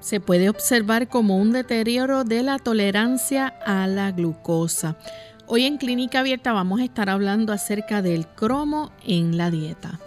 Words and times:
Se 0.00 0.20
puede 0.20 0.48
observar 0.48 1.08
como 1.08 1.36
un 1.36 1.52
deterioro 1.52 2.24
de 2.24 2.42
la 2.42 2.58
tolerancia 2.58 3.48
a 3.64 3.86
la 3.86 4.12
glucosa. 4.12 4.96
Hoy 5.46 5.64
en 5.64 5.76
Clínica 5.76 6.20
Abierta 6.20 6.52
vamos 6.52 6.80
a 6.80 6.84
estar 6.84 7.08
hablando 7.08 7.52
acerca 7.52 8.02
del 8.02 8.26
cromo 8.26 8.92
en 9.04 9.36
la 9.36 9.50
dieta. 9.50 10.00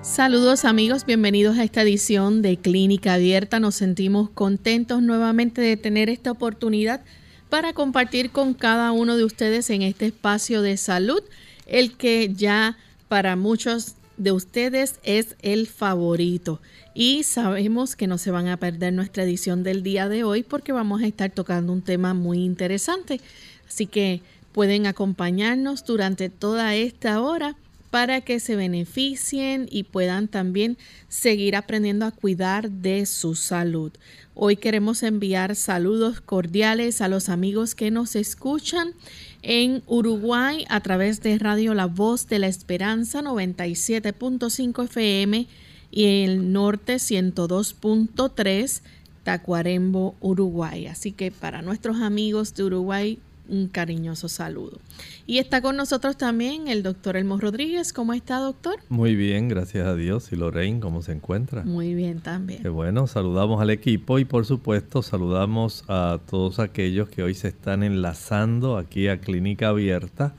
Saludos 0.00 0.64
amigos, 0.64 1.04
bienvenidos 1.04 1.58
a 1.58 1.64
esta 1.64 1.82
edición 1.82 2.40
de 2.40 2.56
Clínica 2.56 3.14
Abierta. 3.14 3.60
Nos 3.60 3.74
sentimos 3.74 4.30
contentos 4.30 5.02
nuevamente 5.02 5.60
de 5.60 5.76
tener 5.76 6.08
esta 6.08 6.30
oportunidad 6.30 7.02
para 7.48 7.72
compartir 7.72 8.30
con 8.30 8.54
cada 8.54 8.90
uno 8.92 9.16
de 9.16 9.24
ustedes 9.24 9.70
en 9.70 9.82
este 9.82 10.06
espacio 10.06 10.62
de 10.62 10.76
salud, 10.76 11.22
el 11.66 11.96
que 11.96 12.32
ya 12.34 12.76
para 13.08 13.36
muchos 13.36 13.94
de 14.18 14.32
ustedes 14.32 15.00
es 15.02 15.36
el 15.42 15.66
favorito. 15.66 16.60
Y 16.92 17.22
sabemos 17.22 17.96
que 17.96 18.06
no 18.06 18.18
se 18.18 18.30
van 18.30 18.48
a 18.48 18.58
perder 18.58 18.92
nuestra 18.92 19.22
edición 19.22 19.62
del 19.62 19.82
día 19.82 20.08
de 20.08 20.24
hoy 20.24 20.42
porque 20.42 20.72
vamos 20.72 21.02
a 21.02 21.06
estar 21.06 21.30
tocando 21.30 21.72
un 21.72 21.82
tema 21.82 22.12
muy 22.12 22.44
interesante. 22.44 23.20
Así 23.66 23.86
que 23.86 24.20
pueden 24.52 24.86
acompañarnos 24.86 25.84
durante 25.84 26.28
toda 26.28 26.74
esta 26.74 27.20
hora 27.20 27.56
para 27.90 28.20
que 28.20 28.38
se 28.40 28.56
beneficien 28.56 29.66
y 29.70 29.84
puedan 29.84 30.28
también 30.28 30.76
seguir 31.08 31.56
aprendiendo 31.56 32.04
a 32.04 32.10
cuidar 32.10 32.70
de 32.70 33.06
su 33.06 33.34
salud. 33.34 33.92
Hoy 34.34 34.56
queremos 34.56 35.02
enviar 35.02 35.56
saludos 35.56 36.20
cordiales 36.20 37.00
a 37.00 37.08
los 37.08 37.28
amigos 37.28 37.74
que 37.74 37.90
nos 37.90 38.14
escuchan 38.14 38.92
en 39.42 39.82
Uruguay 39.86 40.64
a 40.68 40.80
través 40.80 41.20
de 41.22 41.38
Radio 41.38 41.74
La 41.74 41.86
Voz 41.86 42.28
de 42.28 42.38
la 42.38 42.48
Esperanza 42.48 43.22
97.5 43.22 44.84
FM 44.84 45.46
y 45.90 46.24
el 46.24 46.52
norte 46.52 46.96
102.3 46.96 48.82
Tacuarembo, 49.22 50.16
Uruguay. 50.20 50.86
Así 50.86 51.12
que 51.12 51.30
para 51.30 51.62
nuestros 51.62 52.00
amigos 52.00 52.54
de 52.54 52.64
Uruguay, 52.64 53.18
un 53.48 53.68
cariñoso 53.68 54.28
saludo. 54.28 54.78
Y 55.26 55.38
está 55.38 55.60
con 55.60 55.76
nosotros 55.76 56.16
también 56.16 56.68
el 56.68 56.82
doctor 56.82 57.16
Elmo 57.16 57.38
Rodríguez. 57.38 57.92
¿Cómo 57.92 58.12
está, 58.12 58.38
doctor? 58.38 58.76
Muy 58.88 59.16
bien, 59.16 59.48
gracias 59.48 59.86
a 59.86 59.94
Dios. 59.94 60.32
¿Y 60.32 60.36
Lorraine, 60.36 60.80
cómo 60.80 61.02
se 61.02 61.12
encuentra? 61.12 61.64
Muy 61.64 61.94
bien 61.94 62.20
también. 62.20 62.62
Qué 62.62 62.68
bueno, 62.68 63.06
saludamos 63.06 63.60
al 63.60 63.70
equipo 63.70 64.18
y 64.18 64.24
por 64.24 64.46
supuesto 64.46 65.02
saludamos 65.02 65.84
a 65.88 66.20
todos 66.28 66.58
aquellos 66.58 67.08
que 67.08 67.22
hoy 67.22 67.34
se 67.34 67.48
están 67.48 67.82
enlazando 67.82 68.76
aquí 68.76 69.08
a 69.08 69.20
Clínica 69.20 69.68
Abierta. 69.68 70.34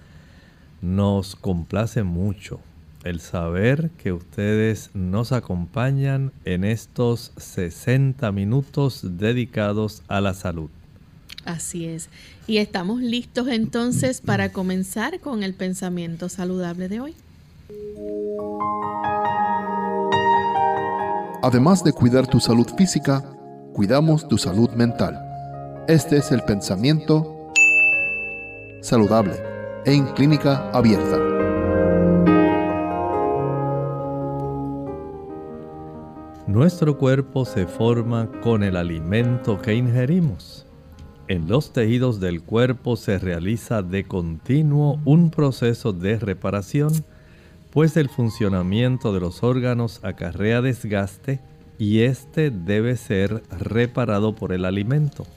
Nos 0.82 1.36
complace 1.36 2.04
mucho 2.04 2.60
el 3.04 3.20
saber 3.20 3.92
que 3.98 4.12
ustedes 4.12 4.92
nos 4.94 5.32
acompañan 5.32 6.32
en 6.46 6.64
estos 6.64 7.32
60 7.38 8.32
minutos 8.32 9.02
dedicados 9.18 10.04
a 10.08 10.22
la 10.22 10.34
salud. 10.34 10.70
Así 11.46 11.86
es. 11.86 12.10
Y 12.48 12.58
estamos 12.58 13.02
listos 13.02 13.48
entonces 13.48 14.22
para 14.22 14.52
comenzar 14.52 15.20
con 15.20 15.44
el 15.44 15.54
pensamiento 15.54 16.30
saludable 16.30 16.90
de 16.90 17.00
hoy. 17.00 17.16
Además 21.42 21.84
de 21.84 21.94
cuidar 21.94 22.28
tu 22.28 22.40
salud 22.40 22.68
física, 22.78 23.24
cuidamos 23.74 24.28
tu 24.28 24.38
salud 24.38 24.70
mental. 24.72 25.18
Este 25.88 26.18
es 26.18 26.32
el 26.32 26.44
pensamiento 26.44 27.52
saludable 28.82 29.34
en 29.86 30.06
clínica 30.08 30.70
abierta. 30.72 31.18
Nuestro 36.46 36.98
cuerpo 36.98 37.46
se 37.46 37.68
forma 37.68 38.30
con 38.42 38.64
el 38.64 38.76
alimento 38.76 39.62
que 39.62 39.76
ingerimos. 39.76 40.66
En 41.30 41.48
los 41.48 41.74
tejidos 41.74 42.20
del 42.20 42.42
cuerpo 42.42 42.96
se 42.96 43.20
realiza 43.20 43.84
de 43.84 44.04
continuo 44.04 45.00
un 45.06 45.30
proceso 45.30 45.94
de 45.94 46.18
reparación, 46.18 46.92
pues 47.70 47.98
el 47.98 48.10
funcionamiento 48.10 49.14
de 49.14 49.20
los 49.20 49.44
órganos 49.44 50.04
acarrea 50.04 50.64
desgaste 50.64 51.40
y 51.78 52.00
éste 52.00 52.50
debe 52.50 52.98
ser 52.98 53.44
reparado 53.52 54.34
por 54.34 54.54
el 54.54 54.66
alimento. 54.66 55.28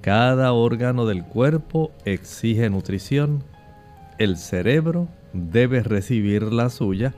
Cada 0.00 0.52
órgano 0.52 1.06
del 1.06 1.24
cuerpo 1.24 1.90
exige 2.04 2.70
nutrición. 2.70 3.42
El 4.18 4.36
cerebro 4.36 5.08
debe 5.32 5.82
recibir 5.82 6.52
la 6.52 6.70
suya 6.70 7.14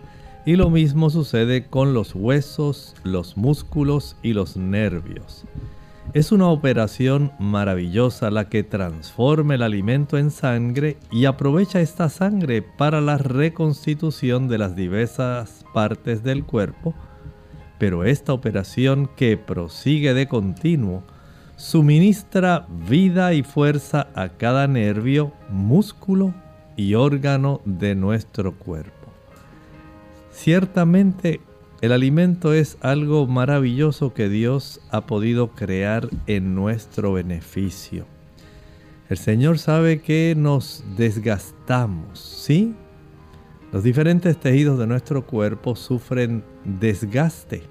y 0.47 0.57
lo 0.57 0.71
mismo 0.71 1.11
sucede 1.11 1.67
con 1.67 1.93
los 1.93 2.15
huesos, 2.15 2.95
los 3.05 3.37
músculos 3.37 4.17
y 4.23 4.33
los 4.33 4.57
nervios. 4.57 5.45
Es 6.15 6.33
una 6.33 6.49
operación 6.49 7.33
maravillosa 7.39 8.31
la 8.31 8.49
que 8.49 8.63
transforma 8.63 9.55
el 9.55 9.63
alimento 9.63 10.17
en 10.17 10.31
sangre 10.31 10.97
y 11.13 11.27
aprovecha 11.27 11.83
esta 11.83 12.09
sangre 12.09 12.63
para 12.63 13.03
la 13.03 13.19
reconstitución 13.19 14.49
de 14.49 14.57
las 14.57 14.75
diversas 14.75 15.67
partes 15.75 16.23
del 16.23 16.45
cuerpo, 16.45 16.95
pero 17.79 18.05
esta 18.05 18.33
operación 18.33 19.11
que 19.17 19.37
prosigue 19.37 20.15
de 20.15 20.27
continuo 20.27 21.05
suministra 21.57 22.67
vida 22.89 23.35
y 23.35 23.43
fuerza 23.43 24.09
a 24.15 24.31
cada 24.31 24.67
nervio, 24.67 25.35
músculo 25.51 26.33
y 26.75 26.95
órgano 26.95 27.61
de 27.67 27.95
nuestro 27.95 28.55
cuerpo. 28.55 29.13
Ciertamente 30.31 31.43
el 31.81 31.93
alimento 31.93 32.53
es 32.55 32.77
algo 32.81 33.29
maravilloso 33.29 34.13
que 34.13 34.29
Dios 34.29 34.81
ha 34.91 35.07
podido 35.07 35.53
crear 35.53 36.09
en 36.27 36.57
nuestro 36.57 37.13
beneficio. 37.13 38.05
El 39.09 39.17
Señor 39.17 39.59
sabe 39.61 40.01
que 40.01 40.35
nos 40.37 40.85
desgastamos, 40.97 42.19
¿sí? 42.19 42.75
Los 43.73 43.85
diferentes 43.85 44.39
tejidos 44.41 44.79
de 44.79 44.89
nuestro 44.89 45.25
cuerpo 45.25 45.77
sufren 45.77 46.43
desgaste, 46.65 47.63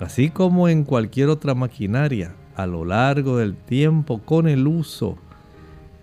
así 0.00 0.30
como 0.30 0.68
en 0.68 0.84
cualquier 0.84 1.28
otra 1.28 1.54
maquinaria. 1.54 2.34
A 2.56 2.66
lo 2.66 2.84
largo 2.84 3.38
del 3.38 3.54
tiempo, 3.54 4.20
con 4.22 4.48
el 4.48 4.66
uso, 4.66 5.16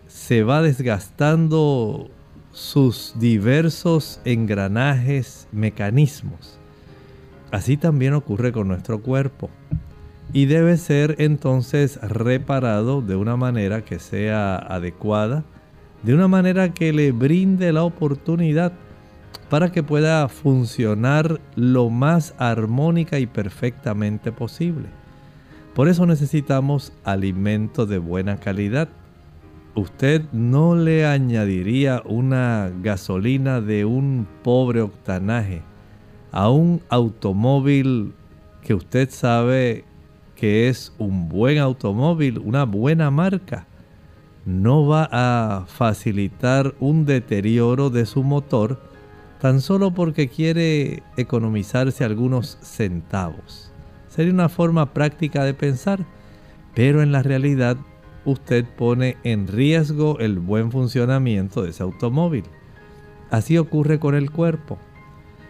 se 0.07 0.43
va 0.43 0.61
desgastando 0.61 2.09
sus 2.51 3.13
diversos 3.19 4.21
engranajes, 4.23 5.47
mecanismos. 5.51 6.56
Así 7.51 7.77
también 7.77 8.13
ocurre 8.13 8.51
con 8.51 8.67
nuestro 8.67 9.01
cuerpo 9.01 9.49
y 10.33 10.45
debe 10.45 10.77
ser 10.77 11.15
entonces 11.19 11.99
reparado 12.01 13.01
de 13.01 13.15
una 13.15 13.37
manera 13.37 13.83
que 13.83 13.99
sea 13.99 14.57
adecuada, 14.57 15.45
de 16.03 16.13
una 16.13 16.27
manera 16.27 16.73
que 16.73 16.91
le 16.91 17.11
brinde 17.11 17.71
la 17.71 17.83
oportunidad 17.83 18.73
para 19.49 19.71
que 19.71 19.81
pueda 19.81 20.27
funcionar 20.27 21.39
lo 21.55 21.89
más 21.89 22.35
armónica 22.37 23.17
y 23.19 23.25
perfectamente 23.27 24.33
posible. 24.33 24.87
Por 25.73 25.87
eso 25.87 26.05
necesitamos 26.05 26.91
alimento 27.05 27.85
de 27.85 27.97
buena 27.97 28.37
calidad. 28.37 28.89
Usted 29.75 30.23
no 30.33 30.75
le 30.75 31.05
añadiría 31.05 32.01
una 32.03 32.71
gasolina 32.81 33.61
de 33.61 33.85
un 33.85 34.27
pobre 34.43 34.81
octanaje 34.81 35.61
a 36.31 36.49
un 36.49 36.81
automóvil 36.89 38.13
que 38.63 38.73
usted 38.73 39.09
sabe 39.09 39.85
que 40.35 40.69
es 40.69 40.93
un 40.97 41.29
buen 41.29 41.57
automóvil, 41.57 42.39
una 42.39 42.65
buena 42.65 43.09
marca, 43.09 43.65
no 44.45 44.85
va 44.85 45.09
a 45.11 45.65
facilitar 45.67 46.75
un 46.79 47.05
deterioro 47.05 47.89
de 47.89 48.05
su 48.05 48.23
motor 48.23 48.79
tan 49.39 49.61
solo 49.61 49.91
porque 49.91 50.29
quiere 50.29 51.03
economizarse 51.17 52.03
algunos 52.03 52.57
centavos. 52.61 53.71
Sería 54.07 54.33
una 54.33 54.49
forma 54.49 54.93
práctica 54.93 55.43
de 55.43 55.53
pensar 55.53 56.05
pero 56.77 57.01
en 57.01 57.11
la 57.11 57.23
realidad 57.23 57.75
usted 58.23 58.63
pone 58.63 59.17
en 59.23 59.47
riesgo 59.47 60.19
el 60.19 60.37
buen 60.37 60.71
funcionamiento 60.71 61.63
de 61.63 61.71
ese 61.71 61.81
automóvil. 61.81 62.43
Así 63.31 63.57
ocurre 63.57 63.97
con 63.97 64.13
el 64.13 64.29
cuerpo. 64.29 64.77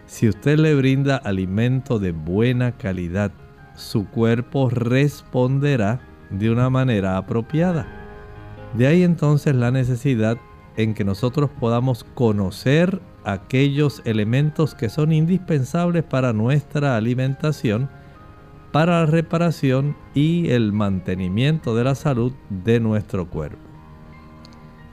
Si 0.08 0.26
usted 0.26 0.58
le 0.58 0.74
brinda 0.74 1.16
alimento 1.16 1.98
de 1.98 2.12
buena 2.12 2.72
calidad, 2.72 3.30
su 3.74 4.06
cuerpo 4.06 4.70
responderá 4.70 6.00
de 6.30 6.50
una 6.50 6.70
manera 6.70 7.18
apropiada. 7.18 7.86
De 8.72 8.86
ahí 8.86 9.02
entonces 9.02 9.54
la 9.54 9.70
necesidad 9.70 10.38
en 10.78 10.94
que 10.94 11.04
nosotros 11.04 11.50
podamos 11.60 12.04
conocer 12.14 13.02
aquellos 13.24 14.00
elementos 14.06 14.74
que 14.74 14.88
son 14.88 15.12
indispensables 15.12 16.04
para 16.04 16.32
nuestra 16.32 16.96
alimentación, 16.96 17.90
para 18.72 19.00
la 19.00 19.06
reparación 19.06 19.94
y 20.14 20.48
el 20.48 20.72
mantenimiento 20.72 21.76
de 21.76 21.84
la 21.84 21.94
salud 21.94 22.32
de 22.48 22.80
nuestro 22.80 23.28
cuerpo. 23.28 23.67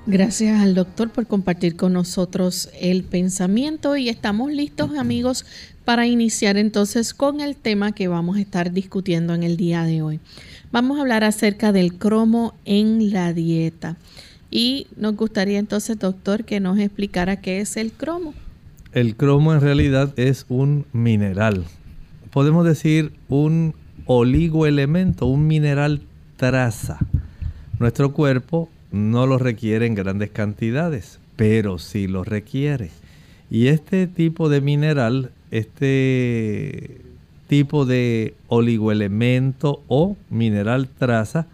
Gracias 0.08 0.62
al 0.62 0.76
doctor 0.76 1.10
por 1.10 1.26
compartir 1.26 1.76
con 1.76 1.94
nosotros 1.94 2.70
el 2.80 3.04
pensamiento 3.04 3.98
y 3.98 4.10
estamos 4.10 4.52
listos 4.52 4.96
amigos 5.00 5.48
para 5.84 6.06
iniciar 6.06 6.58
entonces 6.58 7.16
con 7.16 7.42
el 7.42 7.56
tema 7.56 7.92
que 7.92 8.08
vamos 8.08 8.38
a 8.38 8.42
estar 8.42 8.72
discutiendo 8.72 9.34
en 9.34 9.42
el 9.42 9.58
día 9.58 9.84
de 9.84 10.04
hoy. 10.04 10.20
Vamos 10.72 11.00
a 11.00 11.02
hablar 11.02 11.24
acerca 11.24 11.72
del 11.72 11.98
cromo 11.98 12.54
en 12.66 13.14
la 13.14 13.34
dieta. 13.34 13.98
Y 14.52 14.86
nos 14.96 15.16
gustaría 15.16 15.58
entonces, 15.58 15.98
doctor, 15.98 16.46
que 16.46 16.60
nos 16.60 16.78
explicara 16.78 17.42
qué 17.42 17.60
es 17.60 17.76
el 17.76 17.92
cromo. 17.92 18.36
El 18.92 19.16
cromo 19.16 19.56
en 19.56 19.62
realidad 19.62 20.14
es 20.20 20.46
un 20.50 20.86
mineral. 20.94 21.66
Podemos 22.32 22.64
decir 22.64 23.12
un 23.28 23.74
oligoelemento, 24.06 25.26
un 25.26 25.48
mineral 25.48 26.04
traza. 26.38 27.00
Nuestro 27.80 28.14
cuerpo 28.14 28.70
no 28.96 29.28
lo 29.28 29.38
requiere 29.38 29.86
en 29.86 29.94
grandes 29.94 30.32
cantidades, 30.32 31.20
pero 31.36 31.80
sí 31.80 32.08
lo 32.08 32.24
requiere. 32.24 32.92
Y 33.52 33.68
este 33.68 34.08
tipo 34.08 34.48
de 34.48 34.62
mineral, 34.62 35.32
este 35.52 37.02
tipo 37.48 37.86
de 37.86 38.34
oligoelemento 38.48 39.84
o 39.90 40.16
mineral 40.30 40.88
traza, 40.88 41.46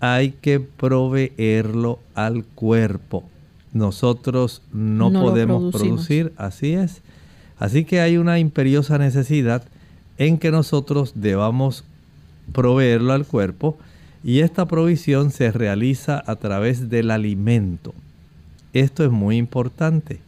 hay 0.00 0.32
que 0.32 0.58
proveerlo 0.58 2.00
al 2.14 2.44
cuerpo. 2.44 3.22
Nosotros 3.72 4.60
no, 4.72 5.12
podemos 5.12 5.72
producir, 5.72 6.32
así 6.36 6.72
es. 6.72 7.00
Así 7.58 7.84
que 7.84 8.00
hay 8.00 8.16
una 8.16 8.40
imperiosa 8.40 8.98
necesidad 8.98 9.62
en 10.18 10.36
que 10.36 10.50
nosotros 10.50 11.12
debamos 11.14 11.84
proveerlo 12.52 13.12
al 13.12 13.24
cuerpo 13.24 13.78
y 14.24 14.40
esta 14.40 14.66
provisión 14.66 15.30
se 15.30 15.50
realiza 15.50 16.22
a 16.26 16.36
través 16.36 16.88
del 16.88 17.10
alimento. 17.10 17.94
Esto 18.72 19.04
es 19.04 19.10
muy 19.10 19.36
importante, 19.36 20.20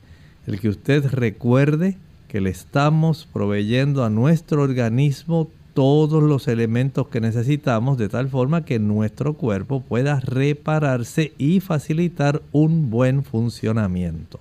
el 0.47 0.61
que 0.61 0.69
usted 0.69 1.07
recuerde 1.07 1.97
que 2.29 2.41
le 2.41 2.51
estamos 2.51 3.29
proveyendo 3.33 4.05
a 4.05 4.11
nuestro 4.11 4.63
organismo 4.63 5.49
todos 5.73 6.23
los 6.23 6.47
elementos 6.49 7.09
que 7.09 7.21
necesitamos 7.21 7.99
de 7.99 8.09
tal 8.09 8.29
forma 8.29 8.65
que 8.65 8.79
nuestro 8.79 9.35
cuerpo 9.35 9.81
pueda 9.81 10.21
repararse 10.21 11.33
y 11.37 11.61
facilitar 11.61 12.43
un 12.53 12.91
buen 12.91 13.25
funcionamiento. 13.25 14.41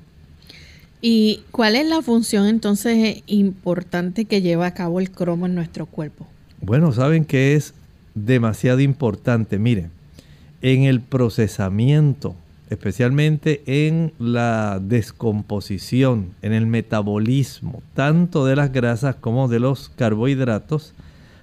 ¿Y 1.02 1.42
cuál 1.52 1.76
es 1.76 1.86
la 1.88 2.02
función 2.02 2.48
entonces 2.48 3.24
importante 3.28 4.26
que 4.26 4.42
lleva 4.42 4.68
a 4.68 4.74
cabo 4.74 5.00
el 5.00 5.12
cromo 5.12 5.48
en 5.48 5.56
nuestro 5.56 5.86
cuerpo? 5.86 6.26
Bueno, 6.62 6.94
saben 6.94 7.26
que 7.26 7.56
es 7.56 7.74
demasiado 8.16 8.80
importante. 8.80 9.60
Miren, 9.60 9.92
en 10.62 10.84
el 10.84 11.02
procesamiento, 11.02 12.36
especialmente 12.70 13.62
en 13.66 14.14
la 14.20 14.80
descomposición, 14.82 16.32
en 16.42 16.54
el 16.54 16.66
metabolismo, 16.66 17.84
tanto 17.94 18.46
de 18.46 18.56
las 18.56 18.72
grasas 18.72 19.16
como 19.16 19.48
de 19.48 19.60
los 19.60 19.90
carbohidratos, 19.90 20.94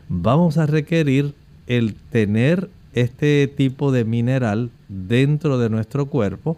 vamos 0.08 0.58
a 0.58 0.66
requerir 0.66 1.34
el 1.66 1.94
tener 1.94 2.68
este 2.94 3.46
tipo 3.46 3.92
de 3.92 4.04
mineral 4.04 4.70
dentro 4.88 5.58
de 5.58 5.70
nuestro 5.70 6.06
cuerpo 6.06 6.56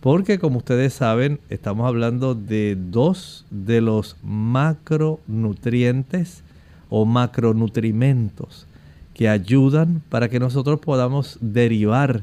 porque 0.00 0.38
como 0.38 0.58
ustedes 0.58 0.92
saben 0.92 1.40
estamos 1.48 1.86
hablando 1.86 2.34
de 2.34 2.76
dos 2.78 3.46
de 3.50 3.80
los 3.80 4.18
macronutrientes 4.22 6.42
o 6.90 7.06
macronutrimentos 7.06 8.66
que 9.14 9.28
ayudan 9.28 10.02
para 10.08 10.28
que 10.28 10.40
nosotros 10.40 10.80
podamos 10.80 11.38
derivar 11.40 12.22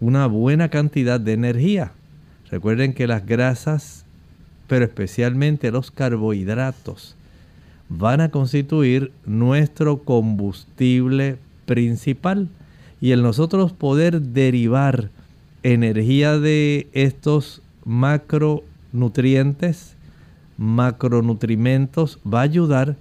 una 0.00 0.26
buena 0.26 0.68
cantidad 0.68 1.20
de 1.20 1.32
energía. 1.32 1.92
Recuerden 2.50 2.92
que 2.92 3.06
las 3.06 3.24
grasas, 3.24 4.04
pero 4.66 4.84
especialmente 4.84 5.70
los 5.70 5.90
carbohidratos, 5.90 7.14
van 7.88 8.20
a 8.20 8.30
constituir 8.30 9.12
nuestro 9.24 10.02
combustible 10.02 11.38
principal. 11.66 12.48
Y 13.00 13.12
el 13.12 13.22
nosotros 13.22 13.72
poder 13.72 14.20
derivar 14.20 15.10
energía 15.62 16.38
de 16.38 16.88
estos 16.92 17.62
macronutrientes, 17.84 19.94
macronutrimentos, 20.56 22.18
va 22.26 22.40
a 22.40 22.44
ayudar 22.44 22.96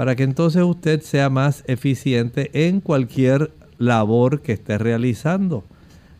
para 0.00 0.16
que 0.16 0.22
entonces 0.22 0.62
usted 0.62 1.02
sea 1.02 1.28
más 1.28 1.62
eficiente 1.66 2.50
en 2.66 2.80
cualquier 2.80 3.52
labor 3.76 4.40
que 4.40 4.52
esté 4.52 4.78
realizando. 4.78 5.62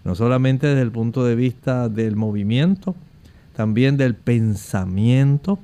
No 0.04 0.14
solamente 0.14 0.66
desde 0.66 0.82
el 0.82 0.90
punto 0.90 1.24
de 1.24 1.34
vista 1.34 1.88
del 1.88 2.14
movimiento, 2.14 2.94
también 3.56 3.96
del 3.96 4.14
pensamiento, 4.14 5.58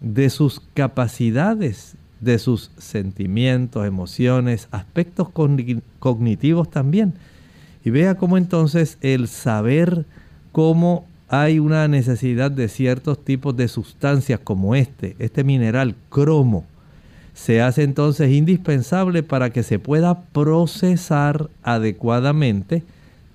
de 0.00 0.30
sus 0.30 0.62
capacidades, 0.74 1.96
de 2.20 2.38
sus 2.38 2.70
sentimientos, 2.78 3.84
emociones, 3.84 4.68
aspectos 4.70 5.30
cognitivos 5.98 6.70
también. 6.70 7.14
Y 7.84 7.90
vea 7.90 8.14
cómo 8.14 8.36
entonces 8.36 8.96
el 9.00 9.26
saber 9.26 10.04
cómo 10.52 11.04
hay 11.26 11.58
una 11.58 11.88
necesidad 11.88 12.52
de 12.52 12.68
ciertos 12.68 13.24
tipos 13.24 13.56
de 13.56 13.66
sustancias 13.66 14.38
como 14.38 14.76
este, 14.76 15.16
este 15.18 15.42
mineral 15.42 15.96
cromo, 16.10 16.64
se 17.36 17.60
hace 17.60 17.82
entonces 17.82 18.32
indispensable 18.32 19.22
para 19.22 19.50
que 19.50 19.62
se 19.62 19.78
pueda 19.78 20.22
procesar 20.32 21.50
adecuadamente 21.62 22.82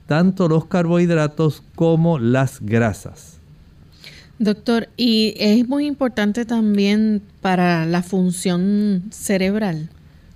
tanto 0.08 0.50
los 0.50 0.65
carbohidratos 0.65 1.63
como 1.75 2.17
las 2.17 2.60
grasas. 2.62 3.38
Doctor, 4.39 4.89
y 4.98 5.36
es 5.38 5.67
muy 5.70 5.86
importante 5.86 6.46
también 6.46 7.22
para 7.41 7.86
la 7.86 8.01
función 8.01 9.03
cerebral. 9.12 9.89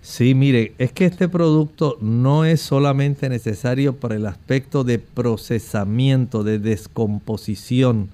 Sí, 0.03 0.36
mire, 0.36 0.74
es 0.77 0.91
que 0.91 1.05
este 1.05 1.27
producto 1.27 1.98
no 2.00 2.45
es 2.45 2.62
solamente 2.62 3.27
necesario 3.29 3.95
para 3.95 4.15
el 4.15 4.27
aspecto 4.27 4.84
de 4.84 5.00
procesamiento, 5.00 6.43
de 6.43 6.60
descomposición, 6.60 8.10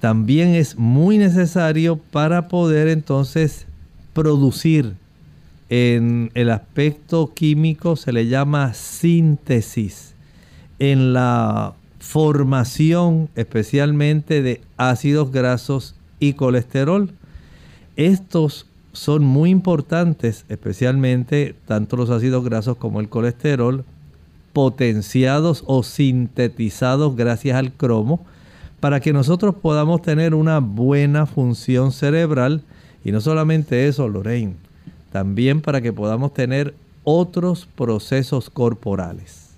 también 0.00 0.54
es 0.54 0.76
muy 0.76 1.16
necesario 1.16 1.96
para 1.96 2.48
poder 2.48 2.88
entonces 2.88 3.66
producir 4.18 4.96
en 5.68 6.32
el 6.34 6.50
aspecto 6.50 7.34
químico 7.34 7.94
se 7.94 8.10
le 8.10 8.26
llama 8.26 8.74
síntesis. 8.74 10.16
En 10.80 11.12
la 11.12 11.74
formación 12.00 13.28
especialmente 13.36 14.42
de 14.42 14.60
ácidos 14.76 15.30
grasos 15.30 15.94
y 16.18 16.32
colesterol. 16.32 17.12
Estos 17.94 18.66
son 18.92 19.22
muy 19.22 19.50
importantes, 19.50 20.44
especialmente 20.48 21.54
tanto 21.66 21.96
los 21.96 22.10
ácidos 22.10 22.44
grasos 22.44 22.76
como 22.76 22.98
el 22.98 23.08
colesterol, 23.08 23.84
potenciados 24.52 25.62
o 25.64 25.84
sintetizados 25.84 27.14
gracias 27.14 27.56
al 27.56 27.70
cromo, 27.70 28.26
para 28.80 28.98
que 28.98 29.12
nosotros 29.12 29.54
podamos 29.62 30.02
tener 30.02 30.34
una 30.34 30.58
buena 30.58 31.24
función 31.24 31.92
cerebral. 31.92 32.64
Y 33.04 33.12
no 33.12 33.20
solamente 33.20 33.88
eso, 33.88 34.08
Lorraine, 34.08 34.56
también 35.12 35.60
para 35.60 35.80
que 35.80 35.92
podamos 35.92 36.34
tener 36.34 36.74
otros 37.04 37.66
procesos 37.74 38.50
corporales. 38.50 39.48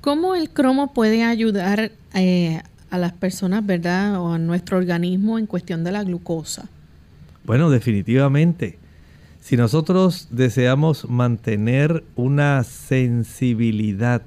¿Cómo 0.00 0.34
el 0.34 0.48
cromo 0.48 0.94
puede 0.94 1.24
ayudar 1.24 1.92
eh, 2.14 2.62
a 2.90 2.98
las 2.98 3.12
personas, 3.12 3.66
verdad, 3.66 4.18
o 4.20 4.32
a 4.32 4.38
nuestro 4.38 4.78
organismo 4.78 5.38
en 5.38 5.46
cuestión 5.46 5.84
de 5.84 5.92
la 5.92 6.02
glucosa? 6.04 6.68
Bueno, 7.44 7.68
definitivamente. 7.68 8.78
Si 9.40 9.56
nosotros 9.56 10.28
deseamos 10.30 11.08
mantener 11.08 12.04
una 12.16 12.62
sensibilidad 12.64 14.22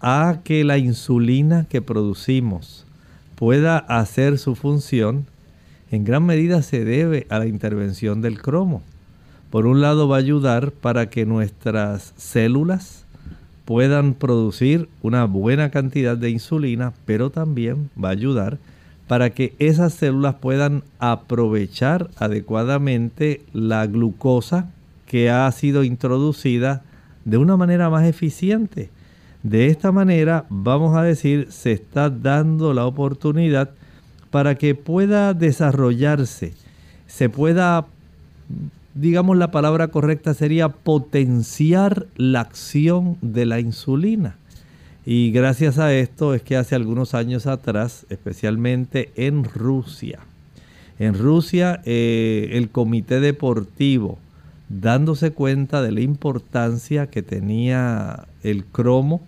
a 0.00 0.40
que 0.42 0.64
la 0.64 0.78
insulina 0.78 1.66
que 1.68 1.80
producimos 1.80 2.84
pueda 3.36 3.78
hacer 3.78 4.38
su 4.38 4.54
función, 4.54 5.26
en 5.92 6.04
gran 6.04 6.24
medida 6.24 6.62
se 6.62 6.84
debe 6.84 7.26
a 7.28 7.38
la 7.38 7.46
intervención 7.46 8.22
del 8.22 8.40
cromo. 8.40 8.82
Por 9.50 9.66
un 9.66 9.82
lado 9.82 10.08
va 10.08 10.16
a 10.16 10.20
ayudar 10.20 10.72
para 10.72 11.10
que 11.10 11.26
nuestras 11.26 12.14
células 12.16 13.04
puedan 13.66 14.14
producir 14.14 14.88
una 15.02 15.26
buena 15.26 15.70
cantidad 15.70 16.16
de 16.16 16.30
insulina, 16.30 16.94
pero 17.04 17.28
también 17.28 17.90
va 18.02 18.08
a 18.08 18.12
ayudar 18.12 18.58
para 19.06 19.30
que 19.30 19.54
esas 19.58 19.92
células 19.92 20.36
puedan 20.36 20.82
aprovechar 20.98 22.08
adecuadamente 22.16 23.42
la 23.52 23.86
glucosa 23.86 24.70
que 25.04 25.28
ha 25.28 25.52
sido 25.52 25.84
introducida 25.84 26.82
de 27.26 27.36
una 27.36 27.58
manera 27.58 27.90
más 27.90 28.04
eficiente. 28.06 28.88
De 29.42 29.66
esta 29.66 29.92
manera, 29.92 30.46
vamos 30.48 30.96
a 30.96 31.02
decir, 31.02 31.48
se 31.50 31.72
está 31.72 32.08
dando 32.08 32.72
la 32.72 32.86
oportunidad 32.86 33.72
para 34.32 34.54
que 34.56 34.74
pueda 34.74 35.34
desarrollarse, 35.34 36.54
se 37.06 37.28
pueda, 37.28 37.86
digamos 38.94 39.36
la 39.36 39.50
palabra 39.50 39.88
correcta 39.88 40.32
sería 40.32 40.70
potenciar 40.70 42.06
la 42.16 42.40
acción 42.40 43.18
de 43.20 43.44
la 43.44 43.60
insulina. 43.60 44.36
Y 45.04 45.32
gracias 45.32 45.78
a 45.78 45.92
esto 45.92 46.32
es 46.32 46.40
que 46.40 46.56
hace 46.56 46.74
algunos 46.74 47.12
años 47.12 47.46
atrás, 47.46 48.06
especialmente 48.08 49.10
en 49.16 49.44
Rusia, 49.44 50.20
en 50.98 51.12
Rusia 51.18 51.82
eh, 51.84 52.48
el 52.52 52.70
comité 52.70 53.20
deportivo, 53.20 54.18
dándose 54.70 55.32
cuenta 55.32 55.82
de 55.82 55.92
la 55.92 56.00
importancia 56.00 57.08
que 57.08 57.22
tenía 57.22 58.28
el 58.42 58.64
cromo 58.64 59.20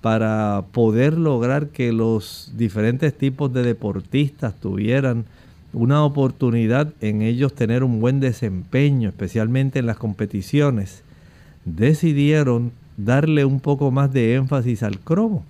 para 0.00 0.64
poder 0.72 1.18
lograr 1.18 1.68
que 1.68 1.92
los 1.92 2.52
diferentes 2.56 3.16
tipos 3.16 3.52
de 3.52 3.62
deportistas 3.62 4.54
tuvieran 4.54 5.26
una 5.72 6.04
oportunidad 6.04 6.92
en 7.00 7.22
ellos 7.22 7.54
tener 7.54 7.84
un 7.84 8.00
buen 8.00 8.18
desempeño, 8.18 9.10
especialmente 9.10 9.78
en 9.78 9.86
las 9.86 9.98
competiciones, 9.98 11.02
decidieron 11.64 12.72
darle 12.96 13.44
un 13.44 13.60
poco 13.60 13.90
más 13.90 14.12
de 14.12 14.34
énfasis 14.34 14.82
al 14.82 14.98
cromo. 14.98 15.44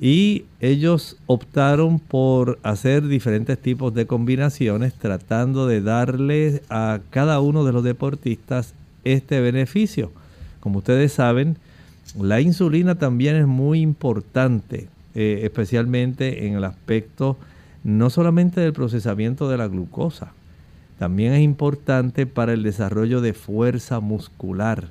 Y 0.00 0.44
ellos 0.60 1.16
optaron 1.26 1.98
por 1.98 2.60
hacer 2.62 3.08
diferentes 3.08 3.58
tipos 3.58 3.92
de 3.94 4.06
combinaciones 4.06 4.94
tratando 4.94 5.66
de 5.66 5.80
darle 5.80 6.62
a 6.70 7.00
cada 7.10 7.40
uno 7.40 7.64
de 7.64 7.72
los 7.72 7.82
deportistas 7.82 8.74
este 9.02 9.40
beneficio. 9.40 10.12
Como 10.60 10.78
ustedes 10.78 11.12
saben, 11.12 11.56
la 12.16 12.40
insulina 12.40 12.96
también 12.96 13.36
es 13.36 13.46
muy 13.46 13.80
importante, 13.80 14.88
eh, 15.14 15.40
especialmente 15.42 16.46
en 16.46 16.54
el 16.54 16.64
aspecto 16.64 17.36
no 17.84 18.10
solamente 18.10 18.60
del 18.60 18.72
procesamiento 18.72 19.48
de 19.48 19.56
la 19.56 19.68
glucosa, 19.68 20.32
también 20.98 21.32
es 21.32 21.42
importante 21.42 22.26
para 22.26 22.52
el 22.52 22.62
desarrollo 22.62 23.20
de 23.20 23.32
fuerza 23.32 24.00
muscular. 24.00 24.88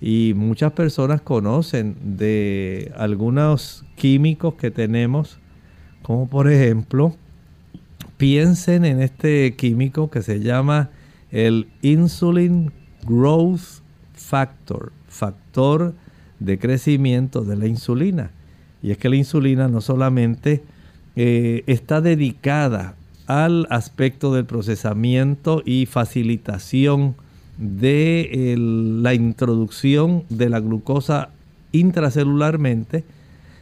Y 0.00 0.32
muchas 0.34 0.72
personas 0.72 1.20
conocen 1.20 1.96
de 2.02 2.92
algunos 2.96 3.84
químicos 3.96 4.54
que 4.54 4.70
tenemos, 4.70 5.38
como 6.02 6.28
por 6.28 6.50
ejemplo, 6.50 7.14
piensen 8.16 8.84
en 8.84 9.02
este 9.02 9.54
químico 9.54 10.10
que 10.10 10.22
se 10.22 10.40
llama 10.40 10.90
el 11.30 11.68
Insulin 11.82 12.72
Growth 13.06 13.82
Factor, 14.14 14.92
factor 15.08 15.94
de 16.40 16.58
crecimiento 16.58 17.44
de 17.44 17.56
la 17.56 17.66
insulina. 17.66 18.30
Y 18.82 18.90
es 18.90 18.98
que 18.98 19.08
la 19.08 19.16
insulina 19.16 19.68
no 19.68 19.80
solamente 19.80 20.62
eh, 21.16 21.62
está 21.66 22.00
dedicada 22.00 22.96
al 23.26 23.66
aspecto 23.70 24.34
del 24.34 24.44
procesamiento 24.44 25.62
y 25.64 25.86
facilitación 25.86 27.14
de 27.56 28.54
la 28.56 29.14
introducción 29.14 30.24
de 30.28 30.50
la 30.50 30.60
glucosa 30.60 31.30
intracelularmente, 31.72 33.04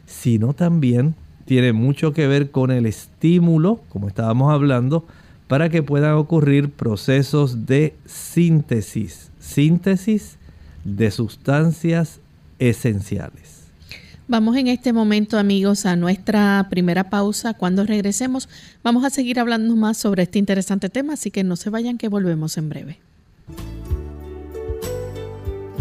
sino 0.07 0.55
también 0.55 1.15
tiene 1.45 1.73
mucho 1.73 2.13
que 2.13 2.27
ver 2.27 2.51
con 2.51 2.71
el 2.71 2.87
estímulo, 2.87 3.81
como 3.89 4.09
estábamos 4.09 4.53
hablando, 4.53 5.05
para 5.47 5.69
que 5.69 5.83
puedan 5.83 6.15
ocurrir 6.15 6.71
procesos 6.71 7.67
de 7.67 7.95
síntesis, 8.07 9.31
síntesis 9.39 10.39
de 10.85 11.11
sustancias 11.11 12.21
esenciales. 12.69 13.63
Vamos 14.29 14.57
en 14.57 14.69
este 14.69 14.93
momento 14.93 15.37
amigos 15.37 15.85
a 15.85 15.97
nuestra 15.97 16.69
primera 16.71 17.11
pausa. 17.11 17.55
Cuando 17.55 17.85
regresemos 17.85 18.49
vamos 18.83 19.05
a 19.05 19.11
seguir 19.11 19.41
hablando 19.41 19.75
más 19.75 19.99
sobre 19.99 20.23
este 20.23 20.39
interesante 20.39 20.89
tema, 20.89 21.15
así 21.15 21.31
que 21.31 21.43
no 21.43 21.57
se 21.57 21.71
vayan 21.71 21.99
que 21.99 22.09
volvemos 22.09 22.57
en 22.57 22.69
breve. 22.69 22.99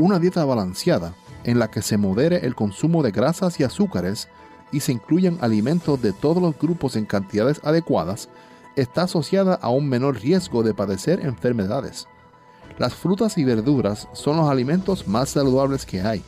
Una 0.00 0.18
dieta 0.18 0.46
balanceada 0.46 1.12
en 1.44 1.58
la 1.58 1.70
que 1.70 1.82
se 1.82 1.98
modere 1.98 2.46
el 2.46 2.54
consumo 2.54 3.02
de 3.02 3.10
grasas 3.10 3.60
y 3.60 3.64
azúcares 3.64 4.28
y 4.72 4.80
se 4.80 4.92
incluyan 4.92 5.36
alimentos 5.42 6.00
de 6.00 6.14
todos 6.14 6.42
los 6.42 6.58
grupos 6.58 6.96
en 6.96 7.04
cantidades 7.04 7.60
adecuadas 7.64 8.30
está 8.76 9.02
asociada 9.02 9.56
a 9.56 9.68
un 9.68 9.90
menor 9.90 10.18
riesgo 10.18 10.62
de 10.62 10.72
padecer 10.72 11.20
enfermedades. 11.20 12.08
Las 12.78 12.94
frutas 12.94 13.36
y 13.36 13.44
verduras 13.44 14.08
son 14.14 14.38
los 14.38 14.48
alimentos 14.48 15.06
más 15.06 15.28
saludables 15.28 15.84
que 15.84 16.00
hay 16.00 16.22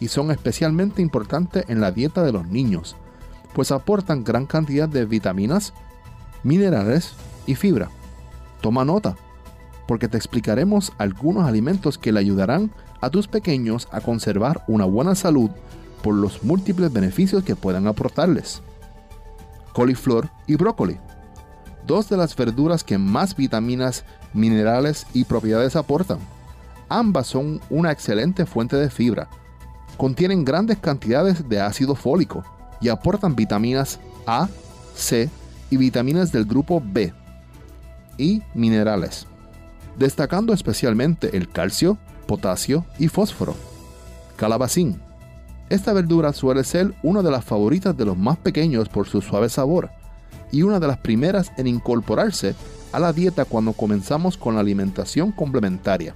y 0.00 0.08
son 0.08 0.32
especialmente 0.32 1.00
importantes 1.00 1.64
en 1.68 1.80
la 1.80 1.92
dieta 1.92 2.24
de 2.24 2.32
los 2.32 2.48
niños, 2.48 2.96
pues 3.54 3.70
aportan 3.70 4.24
gran 4.24 4.46
cantidad 4.46 4.88
de 4.88 5.04
vitaminas, 5.04 5.74
minerales 6.42 7.12
y 7.46 7.54
fibra. 7.54 7.88
Toma 8.60 8.84
nota, 8.84 9.14
porque 9.86 10.08
te 10.08 10.16
explicaremos 10.16 10.92
algunos 10.98 11.46
alimentos 11.46 11.98
que 11.98 12.10
le 12.10 12.18
ayudarán 12.18 12.72
a 13.02 13.10
tus 13.10 13.28
pequeños 13.28 13.86
a 13.92 14.00
conservar 14.00 14.64
una 14.66 14.86
buena 14.86 15.14
salud 15.14 15.50
por 16.02 16.14
los 16.14 16.42
múltiples 16.42 16.90
beneficios 16.90 17.44
que 17.44 17.56
puedan 17.56 17.86
aportarles. 17.86 18.62
Coliflor 19.74 20.30
y 20.46 20.56
brócoli 20.56 20.98
dos 21.86 22.08
de 22.08 22.16
las 22.16 22.34
verduras 22.36 22.84
que 22.84 22.98
más 22.98 23.36
vitaminas, 23.36 24.04
minerales 24.32 25.06
y 25.12 25.24
propiedades 25.24 25.76
aportan. 25.76 26.18
Ambas 26.88 27.26
son 27.26 27.60
una 27.70 27.90
excelente 27.90 28.46
fuente 28.46 28.76
de 28.76 28.90
fibra. 28.90 29.28
Contienen 29.96 30.44
grandes 30.44 30.78
cantidades 30.78 31.48
de 31.48 31.60
ácido 31.60 31.94
fólico 31.94 32.44
y 32.80 32.88
aportan 32.88 33.34
vitaminas 33.36 34.00
A, 34.26 34.48
C 34.94 35.30
y 35.70 35.76
vitaminas 35.76 36.32
del 36.32 36.44
grupo 36.44 36.82
B 36.84 37.12
y 38.18 38.42
minerales, 38.54 39.26
destacando 39.96 40.52
especialmente 40.52 41.36
el 41.36 41.48
calcio, 41.48 41.98
potasio 42.26 42.84
y 42.98 43.08
fósforo. 43.08 43.54
Calabacín. 44.36 45.00
Esta 45.68 45.92
verdura 45.92 46.32
suele 46.32 46.64
ser 46.64 46.94
una 47.02 47.22
de 47.22 47.30
las 47.30 47.44
favoritas 47.44 47.96
de 47.96 48.04
los 48.04 48.16
más 48.16 48.36
pequeños 48.38 48.88
por 48.88 49.08
su 49.08 49.22
suave 49.22 49.48
sabor 49.48 49.90
y 50.50 50.62
una 50.62 50.78
de 50.78 50.86
las 50.86 50.98
primeras 50.98 51.50
en 51.56 51.66
incorporarse 51.66 52.54
a 52.92 53.00
la 53.00 53.12
dieta 53.12 53.44
cuando 53.44 53.72
comenzamos 53.72 54.36
con 54.36 54.54
la 54.54 54.60
alimentación 54.60 55.32
complementaria. 55.32 56.14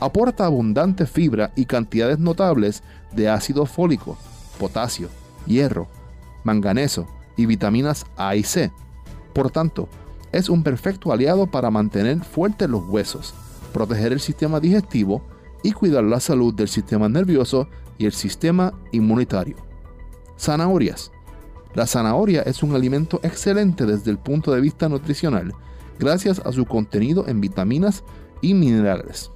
Aporta 0.00 0.44
abundante 0.44 1.06
fibra 1.06 1.52
y 1.56 1.64
cantidades 1.66 2.18
notables 2.18 2.82
de 3.12 3.28
ácido 3.28 3.64
fólico, 3.66 4.16
potasio, 4.58 5.08
hierro, 5.46 5.88
manganeso 6.44 7.06
y 7.36 7.46
vitaminas 7.46 8.06
A 8.16 8.36
y 8.36 8.42
C. 8.42 8.72
Por 9.32 9.50
tanto, 9.50 9.88
es 10.32 10.48
un 10.48 10.62
perfecto 10.62 11.12
aliado 11.12 11.46
para 11.46 11.70
mantener 11.70 12.22
fuertes 12.22 12.68
los 12.68 12.84
huesos, 12.88 13.34
proteger 13.72 14.12
el 14.12 14.20
sistema 14.20 14.60
digestivo 14.60 15.22
y 15.62 15.72
cuidar 15.72 16.04
la 16.04 16.20
salud 16.20 16.54
del 16.54 16.68
sistema 16.68 17.08
nervioso 17.08 17.68
y 17.98 18.06
el 18.06 18.12
sistema 18.12 18.72
inmunitario. 18.92 19.56
Zanahorias 20.38 21.10
la 21.74 21.86
zanahoria 21.86 22.42
es 22.42 22.62
un 22.62 22.74
alimento 22.74 23.20
excelente 23.22 23.86
desde 23.86 24.10
el 24.10 24.18
punto 24.18 24.52
de 24.52 24.60
vista 24.60 24.88
nutricional, 24.88 25.52
gracias 25.98 26.40
a 26.44 26.50
su 26.50 26.64
contenido 26.64 27.26
en 27.28 27.40
vitaminas 27.40 28.02
y 28.40 28.54
minerales. 28.54 29.30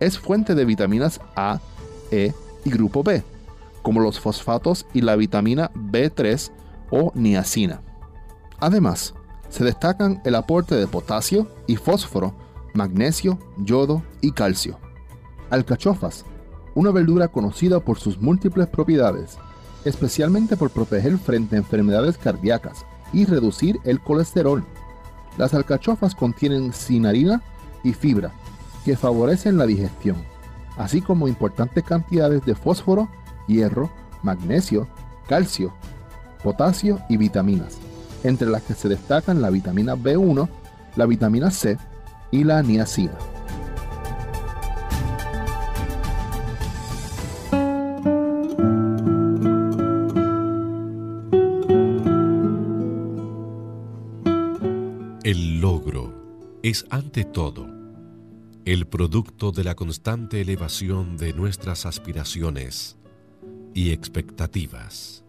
Es 0.00 0.18
fuente 0.18 0.54
de 0.54 0.64
vitaminas 0.64 1.20
A, 1.36 1.60
E 2.10 2.32
y 2.64 2.70
grupo 2.70 3.02
B, 3.02 3.22
como 3.82 4.00
los 4.00 4.18
fosfatos 4.18 4.86
y 4.94 5.02
la 5.02 5.14
vitamina 5.16 5.70
B3, 5.72 6.50
o 6.90 7.12
niacina. 7.14 7.82
Además, 8.58 9.14
se 9.50 9.62
destacan 9.62 10.22
el 10.24 10.34
aporte 10.34 10.74
de 10.74 10.86
potasio 10.86 11.48
y 11.66 11.76
fósforo, 11.76 12.34
magnesio, 12.74 13.38
yodo 13.56 14.02
y 14.20 14.32
calcio. 14.32 14.78
Alcachofas, 15.50 16.24
una 16.74 16.90
verdura 16.90 17.28
conocida 17.28 17.80
por 17.80 17.98
sus 17.98 18.20
múltiples 18.20 18.68
propiedades, 18.68 19.38
especialmente 19.84 20.56
por 20.56 20.70
proteger 20.70 21.18
frente 21.18 21.56
a 21.56 21.58
enfermedades 21.58 22.18
cardíacas 22.18 22.84
y 23.12 23.24
reducir 23.24 23.78
el 23.84 24.00
colesterol. 24.00 24.64
Las 25.36 25.54
alcachofas 25.54 26.14
contienen 26.14 26.72
cinarina 26.72 27.42
y 27.82 27.92
fibra, 27.92 28.32
que 28.84 28.96
favorecen 28.96 29.56
la 29.56 29.66
digestión, 29.66 30.16
así 30.76 31.00
como 31.00 31.28
importantes 31.28 31.84
cantidades 31.84 32.44
de 32.44 32.54
fósforo, 32.54 33.08
hierro, 33.46 33.90
magnesio, 34.22 34.88
calcio, 35.28 35.72
potasio 36.42 37.00
y 37.08 37.16
vitaminas, 37.16 37.78
entre 38.24 38.48
las 38.48 38.62
que 38.62 38.74
se 38.74 38.88
destacan 38.88 39.40
la 39.40 39.50
vitamina 39.50 39.96
B1, 39.96 40.48
la 40.96 41.06
vitamina 41.06 41.50
C 41.50 41.78
y 42.30 42.44
la 42.44 42.62
niacina. 42.62 43.16
El 55.24 55.60
logro 55.60 56.58
es 56.62 56.86
ante 56.90 57.24
todo 57.24 57.66
el 58.64 58.86
producto 58.86 59.52
de 59.52 59.64
la 59.64 59.74
constante 59.74 60.40
elevación 60.40 61.16
de 61.16 61.32
nuestras 61.32 61.86
aspiraciones 61.86 62.98
y 63.74 63.92
expectativas. 63.92 65.24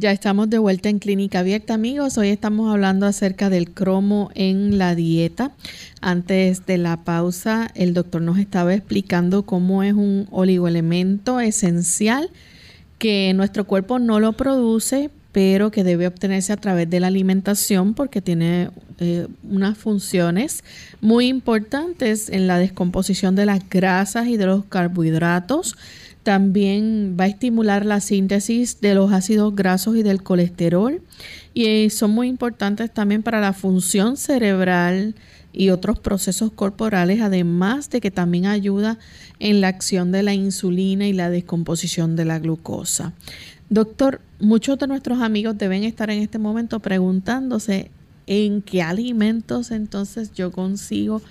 Ya 0.00 0.12
estamos 0.12 0.48
de 0.48 0.58
vuelta 0.58 0.88
en 0.90 1.00
Clínica 1.00 1.40
Abierta, 1.40 1.74
amigos. 1.74 2.18
Hoy 2.18 2.28
estamos 2.28 2.70
hablando 2.70 3.04
acerca 3.04 3.50
del 3.50 3.72
cromo 3.72 4.30
en 4.36 4.78
la 4.78 4.94
dieta. 4.94 5.50
Antes 6.00 6.66
de 6.66 6.78
la 6.78 6.98
pausa, 6.98 7.72
el 7.74 7.94
doctor 7.94 8.22
nos 8.22 8.38
estaba 8.38 8.72
explicando 8.74 9.42
cómo 9.42 9.82
es 9.82 9.94
un 9.94 10.28
oligoelemento 10.30 11.40
esencial 11.40 12.30
que 12.98 13.32
nuestro 13.34 13.66
cuerpo 13.66 13.98
no 13.98 14.20
lo 14.20 14.34
produce, 14.34 15.10
pero 15.32 15.72
que 15.72 15.82
debe 15.82 16.06
obtenerse 16.06 16.52
a 16.52 16.58
través 16.58 16.88
de 16.88 17.00
la 17.00 17.08
alimentación 17.08 17.94
porque 17.94 18.22
tiene 18.22 18.70
eh, 19.00 19.26
unas 19.42 19.76
funciones 19.78 20.62
muy 21.00 21.26
importantes 21.26 22.28
en 22.28 22.46
la 22.46 22.58
descomposición 22.58 23.34
de 23.34 23.46
las 23.46 23.68
grasas 23.68 24.28
y 24.28 24.36
de 24.36 24.46
los 24.46 24.64
carbohidratos 24.66 25.76
también 26.22 27.16
va 27.18 27.24
a 27.24 27.28
estimular 27.28 27.86
la 27.86 28.00
síntesis 28.00 28.80
de 28.80 28.94
los 28.94 29.12
ácidos 29.12 29.54
grasos 29.54 29.96
y 29.96 30.02
del 30.02 30.22
colesterol 30.22 31.00
y 31.54 31.66
eh, 31.66 31.90
son 31.90 32.10
muy 32.10 32.28
importantes 32.28 32.92
también 32.92 33.22
para 33.22 33.40
la 33.40 33.52
función 33.52 34.16
cerebral 34.16 35.14
y 35.52 35.70
otros 35.70 35.98
procesos 35.98 36.52
corporales, 36.52 37.20
además 37.20 37.90
de 37.90 38.00
que 38.00 38.10
también 38.10 38.46
ayuda 38.46 38.98
en 39.38 39.60
la 39.60 39.68
acción 39.68 40.12
de 40.12 40.22
la 40.22 40.34
insulina 40.34 41.06
y 41.06 41.12
la 41.12 41.30
descomposición 41.30 42.14
de 42.14 42.24
la 42.24 42.38
glucosa. 42.38 43.12
Doctor, 43.70 44.20
muchos 44.38 44.78
de 44.78 44.86
nuestros 44.86 45.20
amigos 45.20 45.58
deben 45.58 45.84
estar 45.84 46.10
en 46.10 46.22
este 46.22 46.38
momento 46.38 46.80
preguntándose 46.80 47.90
en 48.26 48.62
qué 48.62 48.82
alimentos 48.82 49.70
entonces 49.70 50.32
yo 50.32 50.52
consigo 50.52 51.22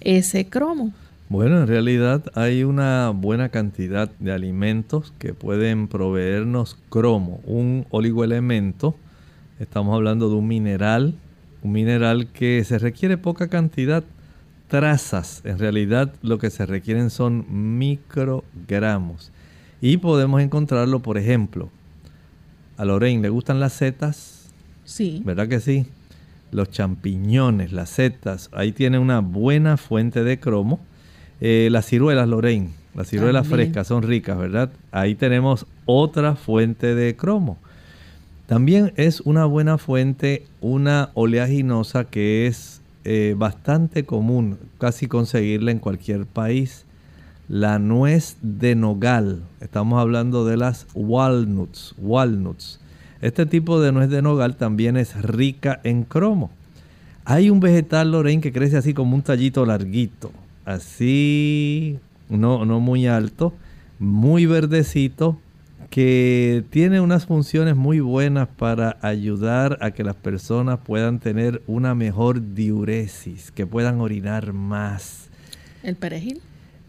ese 0.00 0.46
cromo. 0.46 0.92
Bueno, 1.28 1.60
en 1.60 1.66
realidad 1.66 2.22
hay 2.34 2.62
una 2.62 3.10
buena 3.10 3.48
cantidad 3.48 4.08
de 4.20 4.30
alimentos 4.30 5.12
que 5.18 5.34
pueden 5.34 5.88
proveernos 5.88 6.78
cromo, 6.88 7.40
un 7.44 7.84
oligoelemento. 7.90 8.94
Estamos 9.58 9.96
hablando 9.96 10.28
de 10.28 10.36
un 10.36 10.46
mineral, 10.46 11.16
un 11.64 11.72
mineral 11.72 12.28
que 12.28 12.62
se 12.62 12.78
requiere 12.78 13.18
poca 13.18 13.48
cantidad, 13.48 14.04
trazas. 14.68 15.42
En 15.44 15.58
realidad 15.58 16.14
lo 16.22 16.38
que 16.38 16.48
se 16.48 16.64
requieren 16.64 17.10
son 17.10 17.44
microgramos. 17.76 19.32
Y 19.80 19.96
podemos 19.96 20.40
encontrarlo, 20.40 21.00
por 21.00 21.18
ejemplo, 21.18 21.70
a 22.76 22.84
Lorraine 22.84 23.22
le 23.22 23.30
gustan 23.30 23.58
las 23.58 23.72
setas. 23.72 24.48
Sí. 24.84 25.22
¿Verdad 25.24 25.48
que 25.48 25.58
sí? 25.58 25.86
Los 26.52 26.70
champiñones, 26.70 27.72
las 27.72 27.90
setas, 27.90 28.48
ahí 28.52 28.70
tiene 28.70 29.00
una 29.00 29.18
buena 29.18 29.76
fuente 29.76 30.22
de 30.22 30.38
cromo 30.38 30.78
eh, 31.40 31.68
las 31.70 31.86
ciruelas, 31.86 32.28
Lorraine, 32.28 32.70
las 32.94 33.08
ciruelas 33.08 33.46
frescas 33.46 33.88
son 33.88 34.02
ricas, 34.02 34.38
¿verdad? 34.38 34.70
Ahí 34.90 35.14
tenemos 35.14 35.66
otra 35.84 36.34
fuente 36.34 36.94
de 36.94 37.14
cromo. 37.14 37.58
También 38.46 38.92
es 38.96 39.20
una 39.20 39.44
buena 39.44 39.76
fuente 39.76 40.46
una 40.62 41.10
oleaginosa 41.12 42.04
que 42.04 42.46
es 42.46 42.80
eh, 43.04 43.34
bastante 43.36 44.04
común, 44.06 44.58
casi 44.78 45.08
conseguirla 45.08 45.72
en 45.72 45.78
cualquier 45.78 46.24
país. 46.24 46.86
La 47.48 47.78
nuez 47.78 48.38
de 48.40 48.74
nogal, 48.74 49.42
estamos 49.60 50.00
hablando 50.00 50.46
de 50.46 50.56
las 50.56 50.86
walnuts, 50.94 51.94
walnuts. 51.98 52.80
Este 53.20 53.44
tipo 53.44 53.80
de 53.80 53.92
nuez 53.92 54.08
de 54.08 54.22
nogal 54.22 54.56
también 54.56 54.96
es 54.96 55.20
rica 55.20 55.80
en 55.84 56.04
cromo. 56.04 56.50
Hay 57.24 57.50
un 57.50 57.60
vegetal, 57.60 58.10
Lorraine, 58.12 58.40
que 58.40 58.52
crece 58.52 58.76
así 58.76 58.94
como 58.94 59.14
un 59.14 59.22
tallito 59.22 59.66
larguito 59.66 60.30
así, 60.66 61.98
no, 62.28 62.66
no 62.66 62.80
muy 62.80 63.06
alto, 63.06 63.54
muy 63.98 64.44
verdecito, 64.44 65.38
que 65.88 66.64
tiene 66.68 67.00
unas 67.00 67.24
funciones 67.24 67.76
muy 67.76 68.00
buenas 68.00 68.48
para 68.48 68.98
ayudar 69.00 69.78
a 69.80 69.92
que 69.92 70.04
las 70.04 70.16
personas 70.16 70.80
puedan 70.84 71.20
tener 71.20 71.62
una 71.66 71.94
mejor 71.94 72.54
diuresis, 72.54 73.50
que 73.50 73.66
puedan 73.66 74.00
orinar 74.00 74.52
más. 74.52 75.28
¿El 75.82 75.96
perejil? 75.96 76.42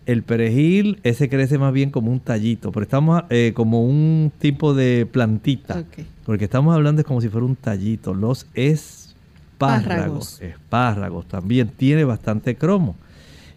El 0.08 0.24
perejil, 0.24 1.00
ese 1.04 1.30
crece 1.30 1.58
más 1.58 1.74
bien 1.74 1.92
como 1.92 2.12
un 2.12 2.20
tallito, 2.20 2.72
pero 2.72 2.84
estamos 2.84 3.24
eh, 3.30 3.52
como 3.54 3.84
un 3.84 4.32
tipo 4.40 4.74
de 4.74 5.06
plantita. 5.06 5.84
Porque 6.26 6.46
estamos 6.46 6.74
hablando 6.74 7.02
de 7.02 7.04
como 7.04 7.22
si 7.22 7.30
fuera 7.30 7.46
un 7.46 7.56
tallito. 7.56 8.14
Los 8.14 8.48
espárragos, 8.54 10.42
espárragos 10.42 11.28
también 11.28 11.70
tiene 11.70 12.04
bastante 12.06 12.56
cromo. 12.56 12.96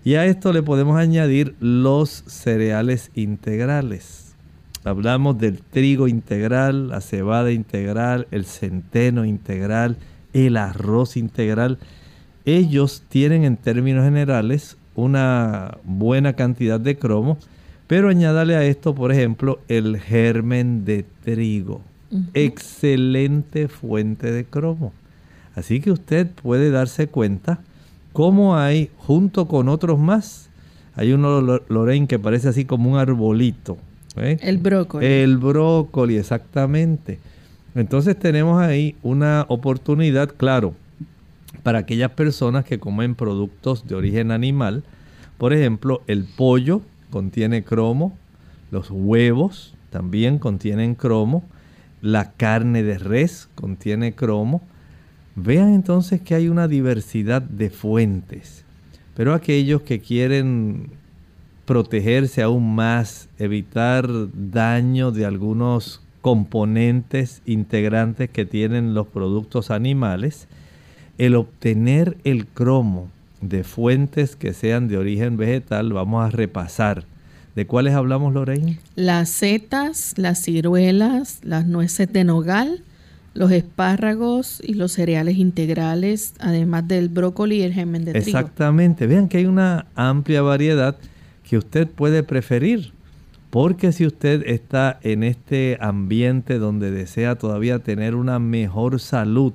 Y 0.03 0.15
a 0.15 0.25
esto 0.25 0.53
le 0.53 0.63
podemos 0.63 0.97
añadir 0.97 1.55
los 1.61 2.25
cereales 2.27 3.11
integrales. 3.15 4.35
Hablamos 4.83 5.37
del 5.39 5.61
trigo 5.61 6.09
integral, 6.09 6.89
la 6.89 7.03
cebada 7.03 7.53
integral, 7.53 8.27
el 8.31 8.47
centeno 8.47 9.27
integral, 9.27 9.99
el 10.33 10.57
arroz 10.57 11.19
integral. 11.19 11.79
Ellos 12.47 13.03
tienen 13.11 13.45
en 13.45 13.59
términos 13.59 14.05
generales 14.05 14.79
una 14.95 15.77
buena 15.85 16.33
cantidad 16.33 16.81
de 16.81 16.97
cromo, 16.97 17.37
pero 17.87 18.09
añádale 18.09 18.57
a 18.57 18.65
esto, 18.65 18.95
por 18.95 19.13
ejemplo, 19.13 19.61
el 19.69 19.99
germen 19.99 20.87
de 20.87 21.05
trigo. 21.25 21.83
Excelente 22.33 23.69
fuente 23.69 24.33
de 24.33 24.47
cromo. 24.47 24.95
Así 25.55 25.81
que 25.81 25.91
usted 25.91 26.27
puede 26.31 26.71
darse 26.71 27.07
cuenta 27.07 27.61
cómo 28.13 28.57
hay, 28.57 28.91
junto 28.99 29.47
con 29.47 29.69
otros 29.69 29.99
más, 29.99 30.51
hay 30.95 31.13
uno, 31.13 31.41
Lorraine, 31.69 32.07
que 32.07 32.19
parece 32.19 32.49
así 32.49 32.65
como 32.65 32.91
un 32.91 32.99
arbolito. 32.99 33.79
¿eh? 34.17 34.39
El 34.43 34.59
brócoli. 34.59 35.07
El 35.07 35.39
brócoli, 35.39 36.17
exactamente. 36.17 37.19
Entonces 37.75 38.19
tenemos 38.19 38.61
ahí 38.61 38.97
una 39.03 39.47
oportunidad, 39.49 40.35
claro, 40.37 40.75
para 41.63 41.81
aquellas 41.81 42.11
personas 42.11 42.65
que 42.65 42.79
comen 42.79 43.15
productos 43.15 43.87
de 43.87 43.95
origen 43.95 44.31
animal. 44.31 44.83
Por 45.39 45.53
ejemplo, 45.53 46.03
el 46.07 46.25
pollo 46.25 46.83
contiene 47.11 47.63
cromo, 47.65 48.17
los 48.71 48.91
huevos 48.91 49.75
también 49.91 50.39
contienen 50.39 50.95
cromo, 50.95 51.45
la 52.01 52.33
carne 52.33 52.83
de 52.83 52.99
res 52.99 53.49
contiene 53.55 54.15
cromo, 54.15 54.63
Vean 55.37 55.75
entonces 55.75 56.21
que 56.21 56.35
hay 56.35 56.49
una 56.49 56.69
diversidad 56.69 57.43
de 57.43 57.71
fuentes, 57.71 58.65
pero 59.15 59.35
aquellos 59.35 59.83
que 59.83 60.01
quieren 60.01 60.91
protegerse 61.65 62.43
aún 62.43 62.75
más, 62.75 63.29
evitar 63.39 64.09
daño 64.33 65.13
de 65.13 65.25
algunos 65.25 66.03
componentes 66.21 67.43
integrantes 67.47 68.29
que 68.29 68.45
tienen 68.45 68.93
los 68.93 69.07
productos 69.07 69.71
animales, 69.71 70.49
el 71.19 71.37
obtener 71.37 72.17
el 72.25 72.47
cromo 72.47 73.09
de 73.41 73.65
fuentes 73.65 74.37
que 74.37 74.53
sean 74.53 74.89
de 74.89 74.99
origen 74.99 75.37
vegetal, 75.37 75.93
vamos 75.93 76.27
a 76.27 76.31
repasar. 76.31 77.05
¿De 77.55 77.67
cuáles 77.67 77.95
hablamos, 77.95 78.33
Lorraine? 78.33 78.79
Las 78.95 79.29
setas, 79.29 80.15
las 80.17 80.43
ciruelas, 80.43 81.41
las 81.43 81.67
nueces 81.67 82.13
de 82.13 82.25
nogal, 82.25 82.83
los 83.35 83.53
espárragos 83.53 84.61
y 84.65 84.75
los 84.75 84.93
cereales 84.93 85.37
integrales, 85.37 86.35
además 86.41 86.89
del 86.89 87.09
brócoli 87.09 87.57
y 87.57 87.63
el 87.63 87.73
germen 87.73 88.05
de 88.05 88.13
trigo. 88.13 88.27
Exactamente. 88.27 89.07
Vean 89.07 89.29
que 89.29 89.39
hay 89.39 89.47
una 89.47 89.87
amplia 89.95 90.43
variedad 90.43 90.97
que 91.49 91.59
usted 91.59 91.89
puede 91.89 92.23
preferir. 92.23 92.93
Porque 93.51 93.91
si 93.91 94.07
usted 94.07 94.45
está 94.47 95.01
en 95.03 95.25
este 95.25 95.77
ambiente 95.81 96.61
donde 96.61 96.93
desea 96.93 97.35
todavía 97.35 97.81
tener 97.81 98.15
una 98.15 98.39
mejor 98.39 99.01
salud, 99.01 99.53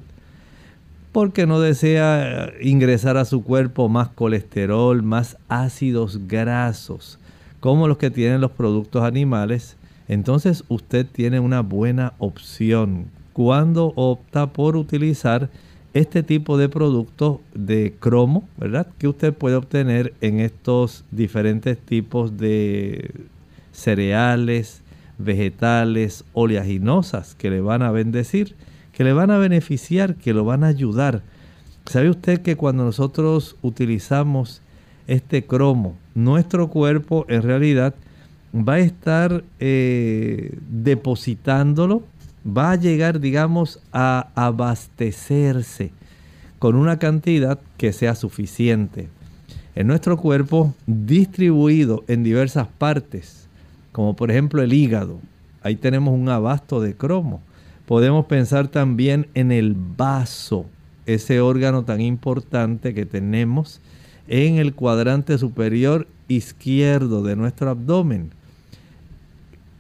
porque 1.14 1.48
no 1.48 1.62
desea 1.62 2.52
ingresar 2.62 3.16
a 3.16 3.24
su 3.24 3.42
cuerpo 3.42 3.88
más 3.88 4.10
colesterol, 4.10 5.02
más 5.02 5.38
ácidos 5.48 6.28
grasos, 6.28 7.20
como 7.62 7.88
los 7.88 7.98
que 7.98 8.12
tienen 8.12 8.42
los 8.42 8.52
productos 8.52 9.04
animales, 9.04 9.78
entonces 10.10 10.66
usted 10.68 11.06
tiene 11.06 11.40
una 11.40 11.62
buena 11.62 12.12
opción 12.18 13.06
cuando 13.36 13.91
opta 13.98 14.54
por 14.54 14.78
utilizar 14.78 15.50
este 15.93 16.24
tipo 16.24 16.58
de 16.58 16.69
productos 16.69 17.39
de 17.54 17.93
cromo, 18.00 18.48
¿verdad? 18.56 18.88
Que 18.98 19.10
usted 19.10 19.34
puede 19.34 19.58
obtener 19.58 20.13
en 20.21 20.39
estos 20.39 21.04
diferentes 21.12 21.78
tipos 21.78 22.38
de 22.38 23.12
cereales, 23.74 24.84
vegetales, 25.17 26.24
oleaginosas 26.32 27.36
que 27.36 27.50
le 27.50 27.60
van 27.60 27.82
a 27.82 27.91
bendecir, 27.91 28.56
que 28.93 29.04
le 29.04 29.12
van 29.12 29.32
a 29.32 29.38
beneficiar, 29.38 30.15
que 30.15 30.34
lo 30.34 30.45
van 30.45 30.63
a 30.63 30.67
ayudar. 30.67 31.21
¿Sabe 31.88 32.10
usted 32.10 32.41
que 32.41 32.56
cuando 32.56 32.86
nosotros 32.86 33.58
utilizamos 33.62 34.62
este 35.08 35.45
cromo, 35.45 35.98
nuestro 36.13 36.69
cuerpo 36.69 37.26
en 37.28 37.41
realidad 37.41 37.95
va 38.56 38.76
a 38.76 38.80
estar 38.80 39.43
eh, 39.60 40.58
depositándolo 40.69 42.04
va 42.45 42.71
a 42.71 42.75
llegar, 42.75 43.19
digamos, 43.19 43.79
a 43.91 44.29
abastecerse 44.36 45.91
con 46.60 46.75
una 46.75 46.99
cantidad 46.99 47.60
que 47.77 47.93
sea 47.93 48.15
suficiente. 48.15 49.10
En 49.75 49.88
nuestro 49.88 50.17
cuerpo, 50.17 50.73
distribuido 50.88 52.03
en 52.08 52.23
diversas 52.23 52.67
partes, 52.67 53.47
como 53.91 54.15
por 54.15 54.31
ejemplo 54.31 54.62
el 54.62 54.73
hígado, 54.73 55.19
ahí 55.63 55.75
tenemos 55.75 56.13
un 56.13 56.29
abasto 56.29 56.79
de 56.81 56.95
cromo. 56.95 57.41
Podemos 57.86 58.25
pensar 58.25 58.67
también 58.67 59.27
en 59.34 59.51
el 59.51 59.75
vaso, 59.75 60.65
ese 61.05 61.39
órgano 61.39 61.84
tan 61.84 62.01
importante 62.01 62.93
que 62.93 63.05
tenemos 63.05 63.81
en 64.27 64.55
el 64.55 64.73
cuadrante 64.73 65.38
superior 65.38 66.08
izquierdo 66.27 67.21
de 67.21 67.36
nuestro 67.36 67.69
abdomen. 67.69 68.31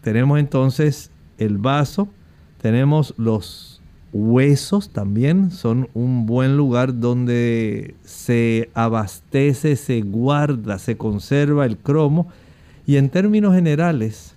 Tenemos 0.01 0.39
entonces 0.39 1.09
el 1.37 1.57
vaso, 1.57 2.09
tenemos 2.61 3.13
los 3.17 3.81
huesos 4.13 4.89
también, 4.89 5.51
son 5.51 5.89
un 5.93 6.25
buen 6.25 6.55
lugar 6.55 7.01
donde 7.01 7.95
se 8.05 8.69
abastece, 8.73 9.75
se 9.75 10.01
guarda, 10.01 10.79
se 10.79 10.95
conserva 10.95 11.65
el 11.65 11.77
cromo. 11.77 12.27
Y 12.87 12.95
en 12.95 13.09
términos 13.09 13.53
generales, 13.53 14.33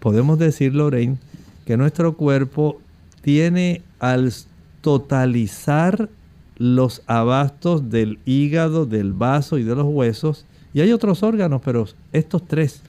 podemos 0.00 0.38
decir, 0.38 0.74
Lorraine, 0.74 1.18
que 1.64 1.76
nuestro 1.76 2.16
cuerpo 2.16 2.80
tiene 3.22 3.82
al 4.00 4.32
totalizar 4.80 6.08
los 6.58 7.02
abastos 7.06 7.90
del 7.90 8.18
hígado, 8.26 8.84
del 8.84 9.12
vaso 9.12 9.58
y 9.58 9.62
de 9.62 9.76
los 9.76 9.86
huesos, 9.86 10.44
y 10.72 10.80
hay 10.80 10.92
otros 10.92 11.22
órganos, 11.22 11.62
pero 11.64 11.86
estos 12.12 12.46
tres, 12.46 12.82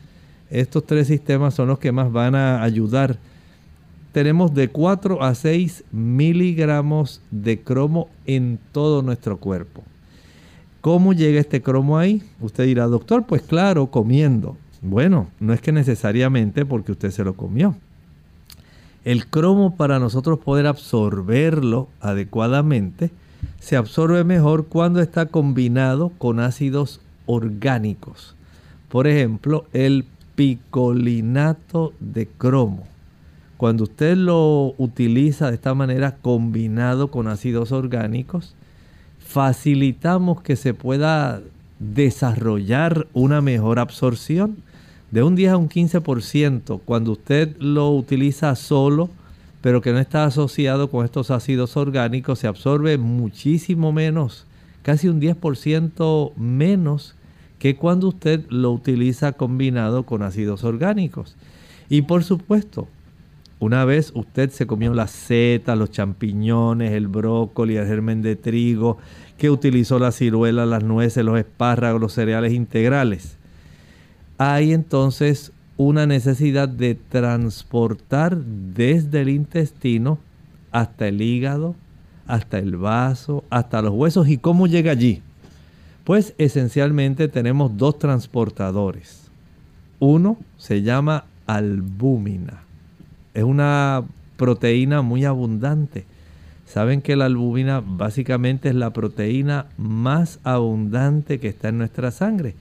estos 0.50 0.86
tres 0.86 1.08
sistemas 1.08 1.54
son 1.54 1.68
los 1.68 1.78
que 1.78 1.92
más 1.92 2.12
van 2.12 2.34
a 2.34 2.64
ayudar 2.64 3.18
tenemos 4.16 4.54
de 4.54 4.70
4 4.70 5.22
a 5.22 5.36
6 5.36 5.84
miligramos 5.92 7.20
de 7.32 7.60
cromo 7.60 8.08
en 8.26 8.60
todo 8.72 9.02
nuestro 9.02 9.36
cuerpo. 9.42 9.84
¿Cómo 10.80 11.12
llega 11.12 11.42
este 11.42 11.62
cromo 11.62 11.98
ahí? 11.98 12.24
Usted 12.40 12.64
dirá, 12.64 12.86
doctor, 12.86 13.26
pues 13.26 13.42
claro, 13.42 13.88
comiendo. 13.88 14.56
Bueno, 14.82 15.28
no 15.42 15.52
es 15.52 15.60
que 15.60 15.74
necesariamente 15.74 16.66
porque 16.66 16.94
usted 16.94 17.12
se 17.12 17.26
lo 17.26 17.34
comió. 17.34 17.76
El 19.04 19.28
cromo 19.28 19.76
para 19.76 20.00
nosotros 20.00 20.40
poder 20.40 20.66
absorberlo 20.66 21.90
adecuadamente, 22.00 23.12
se 23.60 23.76
absorbe 23.76 24.24
mejor 24.24 24.68
cuando 24.68 25.02
está 25.02 25.26
combinado 25.26 26.14
con 26.18 26.40
ácidos 26.40 27.02
orgánicos. 27.26 28.34
Por 28.88 29.08
ejemplo, 29.08 29.66
el 29.74 30.06
picolinato 30.38 31.92
de 32.00 32.28
cromo 32.28 32.95
cuando 33.58 33.84
usted 33.84 34.18
lo 34.18 34.74
utiliza 34.78 35.50
de 35.50 35.56
esta 35.56 35.74
manera 35.74 36.18
combinado 36.22 37.10
con 37.10 37.28
ácidos 37.28 37.72
orgánicos, 37.72 38.56
facilitamos 39.20 40.42
que 40.42 40.56
se 40.56 40.74
pueda 40.74 41.42
desarrollar 41.80 43.08
una 43.14 43.42
mejor 43.42 43.80
absorción 43.80 44.58
de 45.12 45.24
un 45.24 45.36
10 45.36 45.52
a 45.54 45.58
un 45.58 45.70
15% 45.70 46.82
cuando 46.84 47.14
usted 47.14 47.56
lo 47.60 47.92
utiliza 47.92 48.54
solo, 48.56 49.10
pero 49.62 49.82
que 49.82 49.94
no 49.94 50.00
está 50.00 50.26
asociado 50.26 50.90
con 50.90 51.06
estos 51.06 51.32
ácidos 51.32 51.78
orgánicos, 51.78 52.40
se 52.40 52.48
absorbe 52.48 52.98
muchísimo 52.98 53.92
menos, 53.92 54.46
casi 54.84 55.08
un 55.08 55.22
10% 55.22 56.34
menos 56.36 57.16
que 57.60 57.78
cuando 57.78 58.10
usted 58.10 58.46
lo 58.50 58.72
utiliza 58.72 59.32
combinado 59.32 60.04
con 60.04 60.22
ácidos 60.22 60.64
orgánicos. 60.64 61.36
Y 61.90 62.04
por 62.04 62.24
supuesto, 62.24 62.88
una 63.60 63.86
vez 63.86 64.12
usted 64.16 64.50
se 64.50 64.68
comió 64.68 64.94
las 64.94 65.12
setas, 65.12 65.78
los 65.78 65.90
champiñones, 65.90 66.92
el 66.92 67.08
brócoli, 67.08 67.78
el 67.78 67.88
germen 67.88 68.22
de 68.22 68.36
trigo, 68.36 68.98
que 69.38 69.50
utilizó 69.50 69.98
la 69.98 70.12
ciruela, 70.12 70.66
las 70.66 70.84
nueces, 70.84 71.24
los 71.24 71.40
espárragos, 71.40 72.02
los 72.02 72.14
cereales 72.14 72.54
integrales. 72.54 73.38
Hay 74.38 74.74
entonces 74.74 75.54
una 75.78 76.06
necesidad 76.06 76.68
de 76.68 76.96
transportar 76.96 78.38
desde 78.38 79.22
el 79.22 79.30
intestino 79.30 80.20
hasta 80.72 81.08
el 81.08 81.22
hígado, 81.22 81.76
hasta 82.28 82.60
el 82.60 82.76
vaso, 82.76 83.46
hasta 83.50 83.82
los 83.82 83.94
huesos. 83.94 84.28
¿Y 84.28 84.38
cómo 84.38 84.68
llega 84.68 84.92
allí? 84.92 85.22
Pues 86.04 86.34
esencialmente 86.38 87.30
tenemos 87.30 87.78
dos 87.78 88.00
transportadores. 88.00 89.30
Uno 90.00 90.38
se 90.58 90.82
llama 90.82 91.24
albúmina 91.48 92.65
es 93.36 93.44
una 93.44 94.04
proteína 94.38 95.02
muy 95.02 95.26
abundante. 95.26 96.06
Saben 96.66 97.02
que 97.02 97.16
la 97.16 97.26
albúmina 97.26 97.84
básicamente 97.86 98.70
es 98.70 98.76
la 98.76 98.92
proteína 98.92 99.68
más 99.78 100.40
abundante 100.44 101.40
que 101.40 101.50
está 101.50 101.70
en 101.70 101.78
nuestra 101.78 102.10
sangre. 102.10 102.56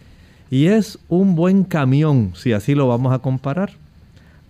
Y 0.51 0.67
es 0.67 0.99
un 1.09 1.37
buen 1.37 1.65
camión, 1.65 2.33
si 2.35 2.53
así 2.53 2.75
lo 2.75 2.87
vamos 2.87 3.15
a 3.15 3.21
comparar. 3.21 3.71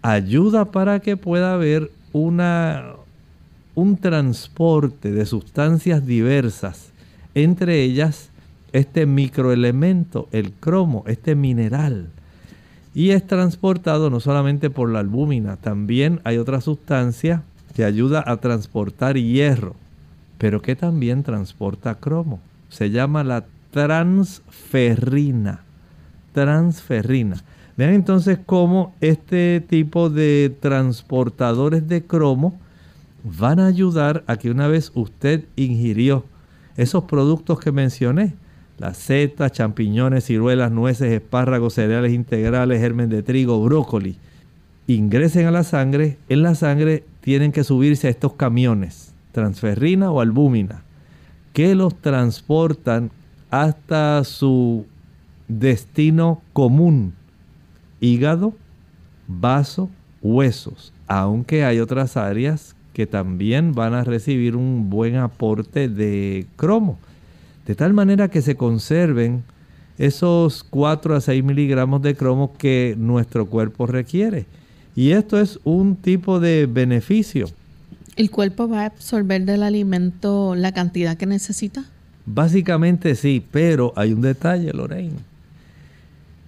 Ayuda 0.02 0.64
para 0.66 0.98
que 1.00 1.16
pueda 1.16 1.54
haber 1.54 1.90
una, 2.12 2.94
un 3.74 3.96
transporte 3.96 5.12
de 5.12 5.24
sustancias 5.26 6.04
diversas, 6.04 6.90
entre 7.34 7.82
ellas 7.82 8.30
este 8.72 9.06
microelemento, 9.06 10.28
el 10.32 10.52
cromo, 10.52 11.04
este 11.06 11.36
mineral 11.36 12.08
y 12.94 13.10
es 13.10 13.26
transportado 13.26 14.08
no 14.08 14.20
solamente 14.20 14.70
por 14.70 14.90
la 14.90 15.00
albúmina, 15.00 15.56
también 15.56 16.20
hay 16.24 16.38
otra 16.38 16.60
sustancia 16.60 17.42
que 17.74 17.84
ayuda 17.84 18.22
a 18.24 18.36
transportar 18.36 19.16
hierro, 19.16 19.74
pero 20.38 20.62
que 20.62 20.76
también 20.76 21.24
transporta 21.24 21.96
cromo. 21.96 22.40
Se 22.68 22.90
llama 22.90 23.24
la 23.24 23.44
transferrina. 23.72 25.60
Transferrina. 26.32 27.42
Vean 27.76 27.94
entonces 27.94 28.38
cómo 28.46 28.94
este 29.00 29.60
tipo 29.60 30.08
de 30.08 30.56
transportadores 30.60 31.88
de 31.88 32.04
cromo 32.04 32.56
van 33.24 33.58
a 33.58 33.66
ayudar 33.66 34.22
a 34.28 34.36
que 34.36 34.50
una 34.50 34.68
vez 34.68 34.92
usted 34.94 35.44
ingirió 35.56 36.24
esos 36.76 37.04
productos 37.04 37.58
que 37.58 37.72
mencioné, 37.72 38.34
las 38.78 38.96
setas, 38.96 39.52
champiñones, 39.52 40.24
ciruelas, 40.24 40.72
nueces, 40.72 41.12
espárragos, 41.12 41.74
cereales 41.74 42.12
integrales, 42.12 42.80
germen 42.80 43.08
de 43.08 43.22
trigo, 43.22 43.62
brócoli, 43.62 44.16
ingresen 44.86 45.46
a 45.46 45.50
la 45.50 45.64
sangre, 45.64 46.18
en 46.28 46.42
la 46.42 46.54
sangre 46.54 47.04
tienen 47.20 47.52
que 47.52 47.64
subirse 47.64 48.08
a 48.08 48.10
estos 48.10 48.34
camiones, 48.34 49.14
transferrina 49.32 50.10
o 50.10 50.20
albúmina, 50.20 50.82
que 51.52 51.74
los 51.74 51.94
transportan 52.00 53.10
hasta 53.50 54.24
su 54.24 54.86
destino 55.46 56.42
común, 56.52 57.14
hígado, 58.00 58.54
vaso, 59.28 59.88
huesos, 60.20 60.92
aunque 61.06 61.64
hay 61.64 61.78
otras 61.78 62.16
áreas 62.16 62.74
que 62.92 63.06
también 63.06 63.72
van 63.72 63.94
a 63.94 64.04
recibir 64.04 64.56
un 64.56 64.90
buen 64.90 65.16
aporte 65.16 65.88
de 65.88 66.46
cromo 66.56 66.98
de 67.66 67.74
tal 67.74 67.92
manera 67.92 68.28
que 68.28 68.42
se 68.42 68.56
conserven 68.56 69.44
esos 69.98 70.64
4 70.64 71.16
a 71.16 71.20
6 71.20 71.44
miligramos 71.44 72.02
de 72.02 72.16
cromo 72.16 72.52
que 72.56 72.94
nuestro 72.98 73.46
cuerpo 73.46 73.86
requiere. 73.86 74.46
Y 74.96 75.10
esto 75.10 75.40
es 75.40 75.58
un 75.64 75.96
tipo 75.96 76.40
de 76.40 76.66
beneficio. 76.66 77.46
¿El 78.16 78.30
cuerpo 78.30 78.68
va 78.68 78.82
a 78.82 78.86
absorber 78.86 79.44
del 79.44 79.62
alimento 79.62 80.54
la 80.54 80.72
cantidad 80.72 81.16
que 81.16 81.26
necesita? 81.26 81.84
Básicamente 82.26 83.14
sí, 83.16 83.44
pero 83.50 83.92
hay 83.96 84.12
un 84.12 84.22
detalle, 84.22 84.72
Lorraine. 84.72 85.18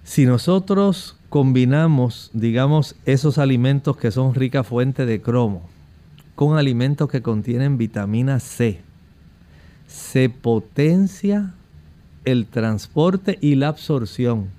Si 0.03 0.25
nosotros 0.25 1.17
combinamos, 1.29 2.31
digamos, 2.33 2.95
esos 3.05 3.37
alimentos 3.37 3.97
que 3.97 4.11
son 4.11 4.33
rica 4.33 4.63
fuente 4.63 5.05
de 5.05 5.21
cromo 5.21 5.69
con 6.35 6.57
alimentos 6.57 7.09
que 7.09 7.21
contienen 7.21 7.77
vitamina 7.77 8.39
C, 8.39 8.79
se 9.87 10.29
potencia 10.29 11.53
el 12.25 12.45
transporte 12.45 13.37
y 13.41 13.55
la 13.55 13.69
absorción. 13.69 14.49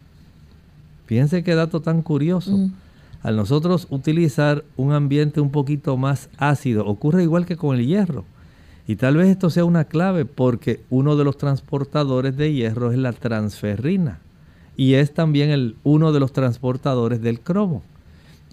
Fíjense 1.06 1.44
qué 1.44 1.54
dato 1.54 1.80
tan 1.80 2.02
curioso. 2.02 2.56
Mm. 2.56 2.72
Al 3.22 3.36
nosotros 3.36 3.86
utilizar 3.90 4.64
un 4.76 4.92
ambiente 4.92 5.40
un 5.40 5.50
poquito 5.50 5.96
más 5.96 6.30
ácido, 6.38 6.86
ocurre 6.86 7.22
igual 7.22 7.46
que 7.46 7.56
con 7.56 7.76
el 7.76 7.86
hierro. 7.86 8.24
Y 8.86 8.96
tal 8.96 9.16
vez 9.16 9.28
esto 9.28 9.50
sea 9.50 9.64
una 9.64 9.84
clave 9.84 10.24
porque 10.24 10.80
uno 10.88 11.16
de 11.16 11.24
los 11.24 11.36
transportadores 11.36 12.36
de 12.36 12.54
hierro 12.54 12.90
es 12.90 12.98
la 12.98 13.12
transferrina 13.12 14.20
y 14.78 14.94
es 14.94 15.12
también 15.12 15.50
el, 15.50 15.76
uno 15.82 16.12
de 16.12 16.20
los 16.20 16.32
transportadores 16.32 17.20
del 17.20 17.40
cromo. 17.40 17.82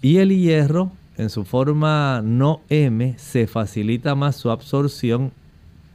Y 0.02 0.18
el 0.18 0.36
hierro, 0.36 0.90
en 1.16 1.30
su 1.30 1.44
forma 1.44 2.20
no 2.22 2.60
M, 2.68 3.14
se 3.16 3.46
facilita 3.46 4.14
más 4.14 4.36
su 4.36 4.50
absorción 4.50 5.32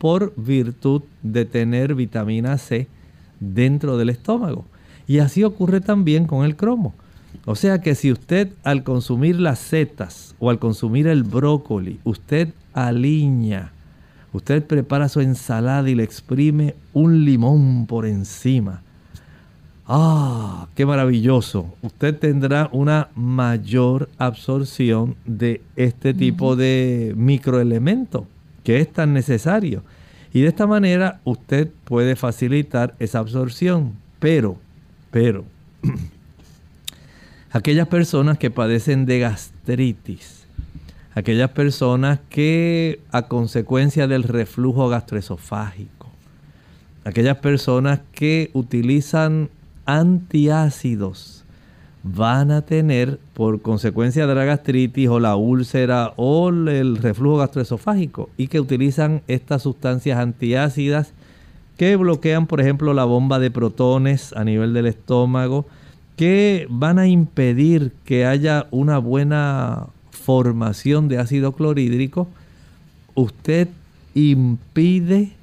por 0.01 0.33
virtud 0.35 1.03
de 1.21 1.45
tener 1.45 1.93
vitamina 1.93 2.57
C 2.57 2.87
dentro 3.39 3.97
del 3.97 4.09
estómago. 4.09 4.65
Y 5.05 5.19
así 5.19 5.43
ocurre 5.43 5.79
también 5.79 6.25
con 6.25 6.43
el 6.43 6.55
cromo. 6.55 6.95
O 7.45 7.55
sea 7.55 7.81
que 7.81 7.93
si 7.93 8.11
usted 8.11 8.49
al 8.63 8.83
consumir 8.83 9.39
las 9.39 9.59
setas 9.59 10.33
o 10.39 10.49
al 10.49 10.57
consumir 10.57 11.05
el 11.05 11.21
brócoli, 11.21 11.99
usted 12.03 12.49
alinea, 12.73 13.73
usted 14.33 14.65
prepara 14.65 15.07
su 15.07 15.21
ensalada 15.21 15.87
y 15.87 15.93
le 15.93 16.01
exprime 16.01 16.73
un 16.93 17.23
limón 17.23 17.85
por 17.85 18.07
encima. 18.07 18.81
¡Ah! 19.85 20.67
¡Qué 20.73 20.83
maravilloso! 20.83 21.75
Usted 21.83 22.17
tendrá 22.17 22.69
una 22.71 23.09
mayor 23.13 24.09
absorción 24.17 25.15
de 25.25 25.61
este 25.75 26.15
tipo 26.15 26.55
de 26.55 27.13
microelemento 27.15 28.25
que 28.63 28.79
es 28.79 28.91
tan 28.91 29.13
necesario. 29.13 29.83
Y 30.33 30.41
de 30.41 30.47
esta 30.47 30.67
manera 30.67 31.19
usted 31.23 31.69
puede 31.83 32.15
facilitar 32.15 32.95
esa 32.99 33.19
absorción. 33.19 33.93
Pero, 34.19 34.57
pero, 35.11 35.45
aquellas 37.51 37.87
personas 37.87 38.37
que 38.37 38.51
padecen 38.51 39.05
de 39.05 39.19
gastritis, 39.19 40.45
aquellas 41.13 41.49
personas 41.51 42.19
que 42.29 43.01
a 43.11 43.23
consecuencia 43.23 44.07
del 44.07 44.23
reflujo 44.23 44.87
gastroesofágico, 44.87 46.09
aquellas 47.03 47.37
personas 47.37 47.99
que 48.13 48.51
utilizan 48.53 49.49
antiácidos, 49.85 51.40
van 52.03 52.51
a 52.51 52.63
tener 52.63 53.19
por 53.33 53.61
consecuencia 53.61 54.25
de 54.25 54.33
la 54.33 54.45
gastritis 54.45 55.07
o 55.09 55.19
la 55.19 55.35
úlcera 55.35 56.13
o 56.15 56.49
el 56.49 56.97
reflujo 56.97 57.37
gastroesofágico 57.37 58.29
y 58.37 58.47
que 58.47 58.59
utilizan 58.59 59.21
estas 59.27 59.61
sustancias 59.61 60.17
antiácidas 60.17 61.13
que 61.77 61.95
bloquean 61.95 62.47
por 62.47 62.59
ejemplo 62.59 62.93
la 62.93 63.05
bomba 63.05 63.39
de 63.39 63.51
protones 63.51 64.33
a 64.33 64.43
nivel 64.43 64.73
del 64.73 64.87
estómago 64.87 65.67
que 66.15 66.65
van 66.69 66.97
a 66.97 67.07
impedir 67.07 67.91
que 68.03 68.25
haya 68.25 68.67
una 68.71 68.97
buena 68.97 69.87
formación 70.09 71.07
de 71.07 71.19
ácido 71.19 71.51
clorhídrico 71.51 72.27
usted 73.13 73.67
impide 74.15 75.33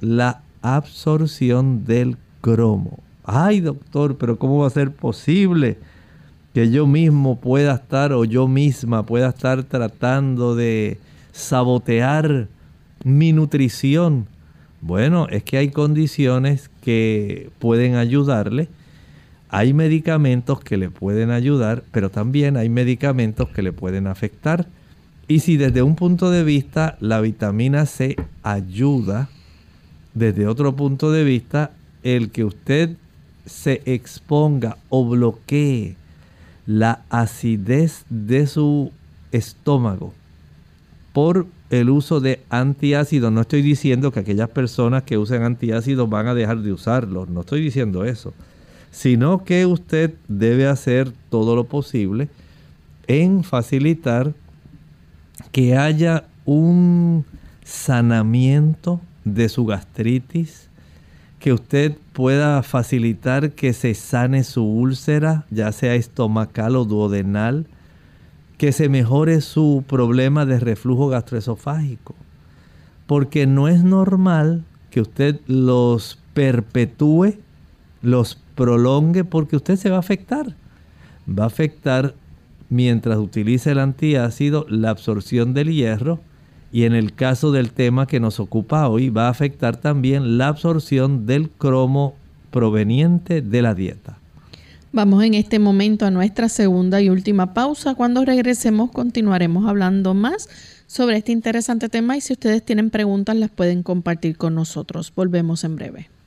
la 0.00 0.42
absorción 0.62 1.84
del 1.84 2.16
cromo. 2.40 2.98
Ay 3.24 3.60
doctor 3.60 4.16
pero 4.16 4.38
cómo 4.38 4.60
va 4.60 4.66
a 4.66 4.70
ser 4.70 4.92
posible 4.92 5.78
que 6.54 6.70
yo 6.70 6.86
mismo 6.86 7.40
pueda 7.40 7.74
estar 7.74 8.12
o 8.12 8.24
yo 8.24 8.48
misma 8.48 9.04
pueda 9.04 9.28
estar 9.28 9.62
tratando 9.64 10.56
de 10.56 10.98
sabotear 11.32 12.48
mi 13.04 13.32
nutrición. 13.32 14.26
Bueno, 14.80 15.28
es 15.28 15.44
que 15.44 15.58
hay 15.58 15.70
condiciones 15.70 16.70
que 16.82 17.50
pueden 17.58 17.94
ayudarle. 17.94 18.68
Hay 19.48 19.72
medicamentos 19.74 20.60
que 20.60 20.76
le 20.76 20.90
pueden 20.90 21.30
ayudar, 21.30 21.82
pero 21.92 22.10
también 22.10 22.56
hay 22.56 22.68
medicamentos 22.68 23.48
que 23.48 23.62
le 23.62 23.72
pueden 23.72 24.06
afectar. 24.06 24.66
Y 25.28 25.40
si 25.40 25.56
desde 25.56 25.82
un 25.82 25.96
punto 25.96 26.30
de 26.30 26.44
vista 26.44 26.96
la 27.00 27.20
vitamina 27.20 27.86
C 27.86 28.16
ayuda, 28.42 29.28
desde 30.14 30.46
otro 30.46 30.74
punto 30.74 31.12
de 31.12 31.24
vista, 31.24 31.72
el 32.02 32.30
que 32.30 32.44
usted 32.44 32.96
se 33.44 33.82
exponga 33.86 34.76
o 34.88 35.08
bloquee 35.08 35.96
la 36.66 37.02
acidez 37.10 38.04
de 38.08 38.46
su 38.46 38.92
estómago 39.32 40.12
por 41.12 41.46
el 41.70 41.90
uso 41.90 42.20
de 42.20 42.40
antiácidos. 42.50 43.32
No 43.32 43.42
estoy 43.42 43.62
diciendo 43.62 44.12
que 44.12 44.20
aquellas 44.20 44.48
personas 44.48 45.04
que 45.04 45.18
usen 45.18 45.42
antiácidos 45.42 46.08
van 46.08 46.28
a 46.28 46.34
dejar 46.34 46.58
de 46.58 46.72
usarlos, 46.72 47.28
no 47.28 47.40
estoy 47.40 47.60
diciendo 47.60 48.04
eso, 48.04 48.34
sino 48.90 49.44
que 49.44 49.66
usted 49.66 50.14
debe 50.28 50.66
hacer 50.66 51.12
todo 51.30 51.54
lo 51.54 51.64
posible 51.64 52.28
en 53.06 53.44
facilitar 53.44 54.32
que 55.52 55.76
haya 55.76 56.24
un 56.44 57.24
sanamiento 57.64 59.00
de 59.24 59.48
su 59.48 59.66
gastritis, 59.66 60.69
que 61.40 61.54
usted 61.54 61.96
pueda 62.12 62.62
facilitar 62.62 63.52
que 63.52 63.72
se 63.72 63.94
sane 63.94 64.44
su 64.44 64.62
úlcera, 64.62 65.46
ya 65.50 65.72
sea 65.72 65.94
estomacal 65.94 66.76
o 66.76 66.84
duodenal, 66.84 67.66
que 68.58 68.72
se 68.72 68.90
mejore 68.90 69.40
su 69.40 69.82
problema 69.88 70.44
de 70.44 70.60
reflujo 70.60 71.08
gastroesofágico. 71.08 72.14
Porque 73.06 73.46
no 73.46 73.68
es 73.68 73.82
normal 73.82 74.64
que 74.90 75.00
usted 75.00 75.40
los 75.46 76.18
perpetúe, 76.34 77.38
los 78.02 78.38
prolongue, 78.54 79.24
porque 79.24 79.56
usted 79.56 79.76
se 79.76 79.88
va 79.88 79.96
a 79.96 80.00
afectar. 80.00 80.54
Va 81.26 81.44
a 81.44 81.46
afectar 81.46 82.14
mientras 82.68 83.18
utilice 83.18 83.70
el 83.70 83.78
antiácido 83.78 84.66
la 84.68 84.90
absorción 84.90 85.54
del 85.54 85.72
hierro 85.72 86.20
y 86.72 86.84
en 86.84 86.94
el 86.94 87.14
caso 87.14 87.52
del 87.52 87.72
tema 87.72 88.06
que 88.06 88.20
nos 88.20 88.40
ocupa 88.40 88.88
hoy 88.88 89.10
va 89.10 89.26
a 89.26 89.30
afectar 89.30 89.76
también 89.76 90.38
la 90.38 90.48
absorción 90.48 91.26
del 91.26 91.50
cromo 91.50 92.14
proveniente 92.50 93.42
de 93.42 93.62
la 93.62 93.74
dieta. 93.74 94.18
Vamos 94.92 95.22
en 95.22 95.34
este 95.34 95.58
momento 95.58 96.04
a 96.04 96.10
nuestra 96.10 96.48
segunda 96.48 97.00
y 97.00 97.10
última 97.10 97.54
pausa. 97.54 97.94
Cuando 97.94 98.24
regresemos 98.24 98.90
continuaremos 98.90 99.68
hablando 99.68 100.14
más 100.14 100.48
sobre 100.86 101.18
este 101.18 101.30
interesante 101.30 101.88
tema 101.88 102.16
y 102.16 102.20
si 102.20 102.32
ustedes 102.32 102.64
tienen 102.64 102.90
preguntas 102.90 103.36
las 103.36 103.50
pueden 103.50 103.84
compartir 103.84 104.36
con 104.36 104.56
nosotros. 104.56 105.12
Volvemos 105.14 105.62
en 105.62 105.76
breve. 105.76 106.19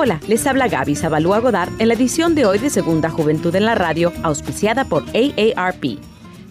Hola, 0.00 0.20
les 0.28 0.46
habla 0.46 0.68
Gaby 0.68 0.94
Zabalúa 0.94 1.40
Godard 1.40 1.70
en 1.80 1.88
la 1.88 1.94
edición 1.94 2.36
de 2.36 2.46
hoy 2.46 2.60
de 2.60 2.70
Segunda 2.70 3.10
Juventud 3.10 3.52
en 3.56 3.64
la 3.64 3.74
Radio, 3.74 4.12
auspiciada 4.22 4.84
por 4.84 5.02
AARP. 5.08 5.98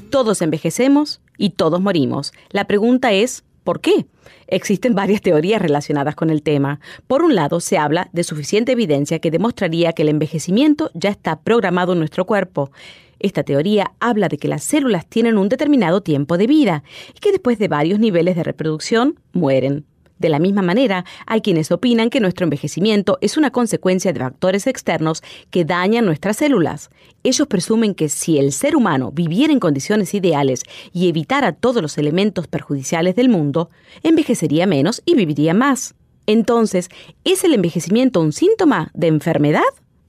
Todos 0.10 0.42
envejecemos 0.42 1.22
y 1.38 1.52
todos 1.52 1.80
morimos. 1.80 2.34
La 2.50 2.66
pregunta 2.66 3.14
es, 3.14 3.46
¿por 3.64 3.80
qué? 3.80 4.06
Existen 4.48 4.96
varias 4.96 5.22
teorías 5.22 5.62
relacionadas 5.62 6.14
con 6.14 6.30
el 6.30 6.44
tema. 6.44 6.82
Por 7.08 7.24
un 7.24 7.36
lado, 7.36 7.62
se 7.62 7.78
habla 7.78 8.10
de 8.12 8.26
suficiente 8.26 8.74
evidencia 8.74 9.20
que 9.20 9.32
demostraría 9.32 9.94
que 9.94 10.02
el 10.02 10.10
envejecimiento 10.10 10.92
ya 10.94 11.10
está 11.10 11.40
programado 11.40 11.94
en 11.94 12.00
nuestro 12.00 12.26
cuerpo. 12.26 12.72
Esta 13.18 13.44
teoría 13.44 13.94
habla 14.02 14.28
de 14.28 14.40
que 14.40 14.50
las 14.50 14.66
células 14.66 15.06
tienen 15.08 15.38
un 15.38 15.48
determinado 15.48 16.02
tiempo 16.02 16.38
de 16.38 16.48
vida 16.48 16.84
y 17.16 17.20
que 17.20 17.32
después 17.32 17.60
de 17.60 17.70
varios 17.70 17.98
niveles 17.98 18.36
de 18.36 18.44
reproducción 18.44 19.18
mueren. 19.32 19.86
De 20.20 20.30
la 20.30 20.40
misma 20.40 20.62
manera, 20.62 21.06
hay 21.26 21.42
quienes 21.42 21.72
opinan 21.72 22.10
que 22.10 22.20
nuestro 22.20 22.46
envejecimiento 22.46 23.18
es 23.22 23.38
una 23.38 23.52
consecuencia 23.52 24.14
de 24.14 24.20
factores 24.20 24.68
externos 24.68 25.22
que 25.52 25.66
dañan 25.66 26.06
nuestras 26.06 26.38
células. 26.38 26.90
Ellos 27.24 27.48
presumen 27.48 27.94
que 27.94 28.10
si 28.10 28.40
el 28.40 28.52
ser 28.52 28.76
humano 28.76 29.12
viviera 29.12 29.54
en 29.54 29.60
condiciones 29.60 30.14
ideales 30.14 30.64
y 30.94 31.10
evitara 31.10 31.52
todos 31.52 31.82
los 31.82 31.98
elementos 31.98 32.48
perjudiciales 32.48 33.16
del 33.16 33.30
mundo, 33.30 33.70
envejecería 34.04 34.66
menos 34.66 35.02
y 35.06 35.16
viviría 35.16 35.54
más. 35.54 35.96
Entonces, 36.26 36.90
¿es 37.24 37.44
el 37.44 37.54
envejecimiento 37.54 38.20
un 38.20 38.34
síntoma 38.34 38.92
de 38.94 39.08
enfermedad? 39.08 39.62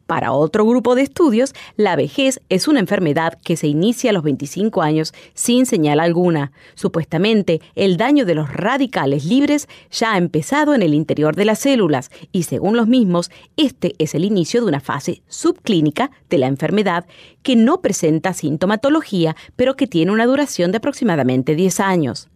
Para 0.09 0.33
otro 0.33 0.65
grupo 0.65 0.95
de 0.95 1.03
estudios, 1.03 1.55
la 1.77 1.95
vejez 1.95 2.41
es 2.49 2.67
una 2.67 2.81
enfermedad 2.81 3.39
que 3.45 3.59
se 3.59 3.67
inicia 3.67 4.09
a 4.09 4.15
los 4.15 4.23
25 4.23 4.81
años 4.81 5.13
sin 5.35 5.67
señal 5.67 6.01
alguna. 6.01 6.51
Supuestamente, 6.75 7.61
el 7.75 7.99
daño 7.99 8.25
de 8.25 8.35
los 8.35 8.51
radicales 8.51 9.27
libres 9.27 9.69
ya 9.91 10.15
ha 10.15 10.17
empezado 10.17 10.75
en 10.75 10.81
el 10.81 10.95
interior 10.95 11.37
de 11.37 11.45
las 11.45 11.59
células 11.59 12.11
y 12.33 12.45
según 12.45 12.75
los 12.75 12.89
mismos, 12.89 13.31
este 13.59 13.97
es 13.99 14.15
el 14.15 14.25
inicio 14.25 14.63
de 14.63 14.69
una 14.69 14.81
fase 14.81 15.21
subclínica 15.29 16.11
de 16.31 16.39
la 16.39 16.47
enfermedad 16.47 17.05
que 17.43 17.55
no 17.55 17.83
presenta 17.83 18.33
sintomatología, 18.33 19.37
pero 19.57 19.77
que 19.77 19.87
tiene 19.87 20.11
una 20.11 20.25
duración 20.25 20.73
de 20.73 20.79
aproximadamente 20.79 21.55
10 21.55 21.81
años. 21.81 22.31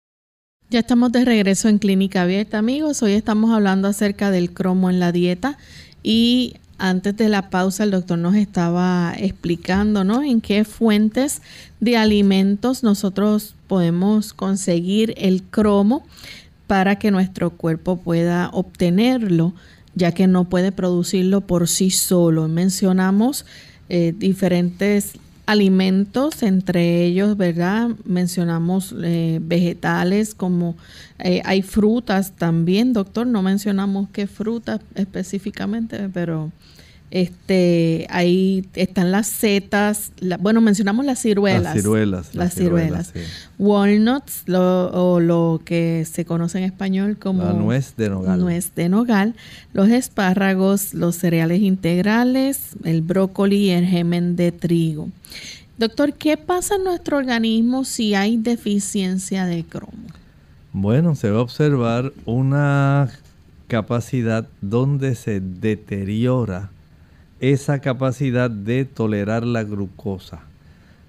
Ya 0.71 0.79
estamos 0.79 1.11
de 1.11 1.25
regreso 1.25 1.67
en 1.67 1.79
Clínica 1.79 2.21
Abierta, 2.21 2.57
amigos. 2.57 3.03
Hoy 3.03 3.11
estamos 3.11 3.51
hablando 3.51 3.89
acerca 3.89 4.31
del 4.31 4.53
cromo 4.53 4.89
en 4.89 5.01
la 5.01 5.11
dieta 5.11 5.57
y 6.01 6.53
antes 6.77 7.17
de 7.17 7.27
la 7.27 7.49
pausa 7.49 7.83
el 7.83 7.91
doctor 7.91 8.17
nos 8.17 8.35
estaba 8.35 9.13
explicando, 9.17 10.05
¿no? 10.05 10.23
En 10.23 10.39
qué 10.39 10.63
fuentes 10.63 11.41
de 11.81 11.97
alimentos 11.97 12.83
nosotros 12.83 13.53
podemos 13.67 14.31
conseguir 14.31 15.13
el 15.17 15.43
cromo 15.43 16.05
para 16.67 16.95
que 16.95 17.11
nuestro 17.11 17.49
cuerpo 17.49 17.97
pueda 17.97 18.49
obtenerlo, 18.53 19.53
ya 19.93 20.13
que 20.13 20.25
no 20.25 20.45
puede 20.45 20.71
producirlo 20.71 21.41
por 21.41 21.67
sí 21.67 21.91
solo. 21.91 22.47
Mencionamos 22.47 23.45
eh, 23.89 24.13
diferentes 24.17 25.15
alimentos, 25.51 26.43
entre 26.43 27.03
ellos, 27.03 27.35
¿verdad? 27.35 27.89
Mencionamos 28.05 28.95
eh, 29.03 29.39
vegetales 29.41 30.33
como 30.33 30.77
eh, 31.19 31.41
hay 31.43 31.61
frutas 31.61 32.31
también, 32.37 32.93
doctor, 32.93 33.27
no 33.27 33.41
mencionamos 33.41 34.07
qué 34.13 34.27
frutas 34.27 34.79
específicamente, 34.95 36.09
pero 36.13 36.51
este 37.11 38.07
ahí 38.09 38.65
están 38.73 39.11
las 39.11 39.27
setas, 39.27 40.13
bueno, 40.39 40.61
mencionamos 40.61 41.05
las 41.05 41.19
ciruelas. 41.19 41.63
Las 41.63 41.73
ciruelas. 41.73 42.33
Las, 42.33 42.55
ciruelas. 42.55 43.13
Walnuts, 43.59 44.45
o 44.49 45.19
lo 45.19 45.61
que 45.63 46.07
se 46.09 46.23
conoce 46.23 46.59
en 46.59 46.63
español 46.63 47.17
como... 47.17 47.43
La 47.43 47.53
nuez 47.53 47.95
de 47.97 48.09
nogal. 48.09 48.39
Nuez 48.39 48.73
de 48.75 48.87
nogal. 48.87 49.35
Los 49.73 49.89
espárragos, 49.89 50.93
los 50.93 51.17
cereales 51.17 51.61
integrales, 51.61 52.77
el 52.85 53.01
brócoli 53.01 53.57
y 53.57 53.69
el 53.71 53.85
gemen 53.85 54.37
de 54.37 54.53
trigo. 54.53 55.09
Doctor, 55.77 56.13
¿qué 56.13 56.37
pasa 56.37 56.75
en 56.75 56.85
nuestro 56.85 57.17
organismo 57.17 57.83
si 57.83 58.15
hay 58.15 58.37
deficiencia 58.37 59.45
de 59.45 59.65
cromo? 59.65 59.91
Bueno, 60.71 61.15
se 61.15 61.29
va 61.29 61.39
a 61.39 61.41
observar 61.41 62.13
una 62.25 63.09
capacidad 63.67 64.47
donde 64.61 65.15
se 65.15 65.41
deteriora 65.41 66.69
esa 67.41 67.79
capacidad 67.79 68.49
de 68.49 68.85
tolerar 68.85 69.45
la 69.45 69.63
glucosa. 69.63 70.43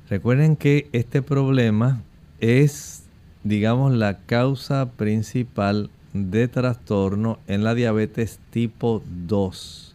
Recuerden 0.08 0.56
que 0.56 0.88
este 0.92 1.22
problema 1.22 2.02
es, 2.40 3.04
digamos, 3.44 3.92
la 3.92 4.18
causa 4.18 4.90
principal 4.92 5.90
de 6.14 6.48
trastorno 6.48 7.38
en 7.46 7.64
la 7.64 7.74
diabetes 7.74 8.40
tipo 8.50 9.02
2. 9.26 9.94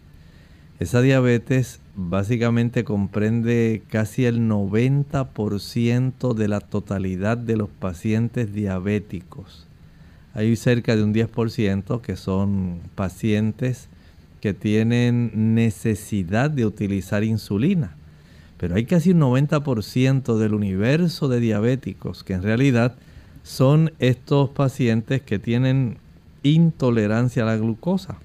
Esa 0.79 1.01
diabetes 1.01 1.79
básicamente 1.95 2.83
comprende 2.83 3.81
casi 3.89 4.25
el 4.25 4.41
90% 4.41 6.35
de 6.35 6.47
la 6.47 6.59
totalidad 6.59 7.35
de 7.37 7.57
los 7.57 7.69
pacientes 7.69 8.53
diabéticos. 8.53 9.65
Hay 10.35 10.55
cerca 10.55 10.95
de 10.95 11.03
un 11.03 11.15
10% 11.15 11.99
que 12.01 12.15
son 12.15 12.79
pacientes 12.93 13.89
que 14.41 14.53
tienen 14.53 15.55
necesidad 15.55 16.49
de 16.49 16.65
utilizar 16.65 17.23
insulina. 17.23 17.95
Pero 18.57 18.75
hay 18.75 18.85
casi 18.85 19.11
un 19.11 19.21
90% 19.21 20.37
del 20.37 20.53
universo 20.53 21.27
de 21.27 21.39
diabéticos 21.39 22.23
que 22.23 22.33
en 22.33 22.43
realidad 22.43 22.95
son 23.43 23.91
estos 23.99 24.49
pacientes 24.49 25.21
que 25.21 25.39
tienen 25.39 25.97
intolerancia 26.43 27.43
a 27.43 27.45
la 27.45 27.57
glucosa. 27.57 28.17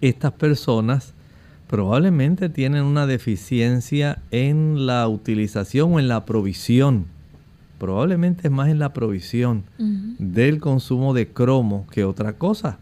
Estas 0.00 0.32
personas 0.32 1.14
probablemente 1.68 2.48
tienen 2.48 2.82
una 2.82 3.06
deficiencia 3.06 4.22
en 4.30 4.86
la 4.86 5.06
utilización 5.08 5.94
o 5.94 5.98
en 5.98 6.08
la 6.08 6.24
provisión, 6.24 7.06
probablemente 7.78 8.48
es 8.48 8.52
más 8.52 8.68
en 8.68 8.78
la 8.78 8.92
provisión 8.92 9.64
del 10.18 10.60
consumo 10.60 11.14
de 11.14 11.28
cromo 11.28 11.86
que 11.90 12.04
otra 12.04 12.32
cosa. 12.34 12.78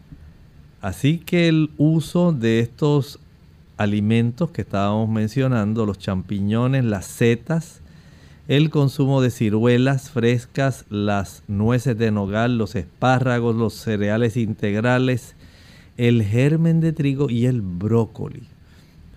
Así 0.81 1.17
que 1.17 1.47
el 1.47 1.71
uso 1.77 2.31
de 2.31 2.59
estos 2.59 3.19
alimentos 3.77 4.51
que 4.51 4.61
estábamos 4.61 5.09
mencionando, 5.09 5.85
los 5.85 5.99
champiñones, 5.99 6.83
las 6.85 7.05
setas, 7.05 7.81
el 8.47 8.69
consumo 8.69 9.21
de 9.21 9.29
ciruelas 9.29 10.09
frescas, 10.09 10.85
las 10.89 11.43
nueces 11.47 11.97
de 11.97 12.11
nogal, 12.11 12.57
los 12.57 12.75
espárragos, 12.75 13.55
los 13.55 13.73
cereales 13.73 14.37
integrales, 14.37 15.35
el 15.97 16.23
germen 16.23 16.79
de 16.79 16.93
trigo 16.93 17.29
y 17.29 17.45
el 17.45 17.61
brócoli 17.61 18.43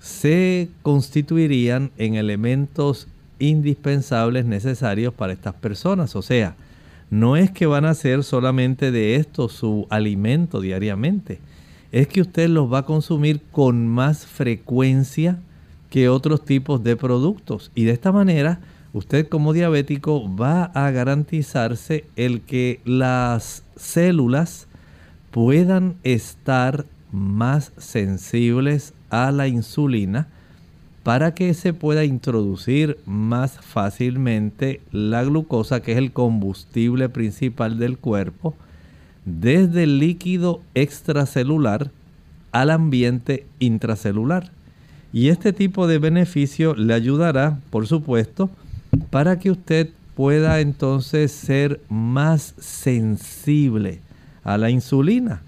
se 0.00 0.70
constituirían 0.82 1.90
en 1.98 2.14
elementos 2.14 3.06
indispensables 3.38 4.46
necesarios 4.46 5.14
para 5.14 5.32
estas 5.32 5.54
personas. 5.54 6.16
O 6.16 6.22
sea, 6.22 6.56
no 7.10 7.36
es 7.36 7.50
que 7.50 7.66
van 7.66 7.84
a 7.84 7.94
ser 7.94 8.24
solamente 8.24 8.90
de 8.90 9.16
esto 9.16 9.48
su 9.48 9.86
alimento 9.90 10.60
diariamente, 10.60 11.38
es 11.92 12.08
que 12.08 12.20
usted 12.20 12.48
los 12.48 12.72
va 12.72 12.78
a 12.78 12.86
consumir 12.86 13.40
con 13.50 13.88
más 13.88 14.26
frecuencia 14.26 15.38
que 15.90 16.08
otros 16.08 16.44
tipos 16.44 16.82
de 16.82 16.96
productos. 16.96 17.72
Y 17.74 17.84
de 17.84 17.92
esta 17.92 18.12
manera, 18.12 18.60
usted 18.92 19.28
como 19.28 19.52
diabético 19.52 20.34
va 20.34 20.64
a 20.64 20.90
garantizarse 20.90 22.04
el 22.16 22.42
que 22.42 22.80
las 22.84 23.64
células 23.76 24.68
puedan 25.30 25.96
estar 26.02 26.86
más 27.12 27.72
sensibles 27.76 28.94
a 29.10 29.32
la 29.32 29.48
insulina 29.48 30.28
para 31.02 31.34
que 31.34 31.54
se 31.54 31.72
pueda 31.72 32.04
introducir 32.04 32.98
más 33.06 33.58
fácilmente 33.60 34.80
la 34.92 35.24
glucosa, 35.24 35.80
que 35.80 35.92
es 35.92 35.98
el 35.98 36.12
combustible 36.12 37.08
principal 37.08 37.78
del 37.78 37.98
cuerpo, 37.98 38.54
desde 39.24 39.84
el 39.84 39.98
líquido 39.98 40.60
extracelular 40.74 41.90
al 42.52 42.70
ambiente 42.70 43.46
intracelular. 43.58 44.50
Y 45.12 45.28
este 45.28 45.52
tipo 45.52 45.86
de 45.86 45.98
beneficio 45.98 46.74
le 46.74 46.94
ayudará, 46.94 47.58
por 47.70 47.86
supuesto, 47.86 48.50
para 49.10 49.38
que 49.38 49.50
usted 49.50 49.90
pueda 50.14 50.60
entonces 50.60 51.32
ser 51.32 51.80
más 51.88 52.54
sensible 52.58 54.00
a 54.44 54.58
la 54.58 54.70
insulina. 54.70 55.42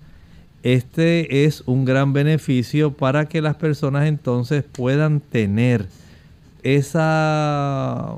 Este 0.63 1.45
es 1.45 1.63
un 1.67 1.85
gran 1.85 2.13
beneficio 2.13 2.93
para 2.93 3.27
que 3.27 3.43
las 3.43 3.57
personas 3.57 4.07
entonces 4.07 4.65
puedan 4.65 5.21
tener 5.21 5.87
esa 6.63 8.15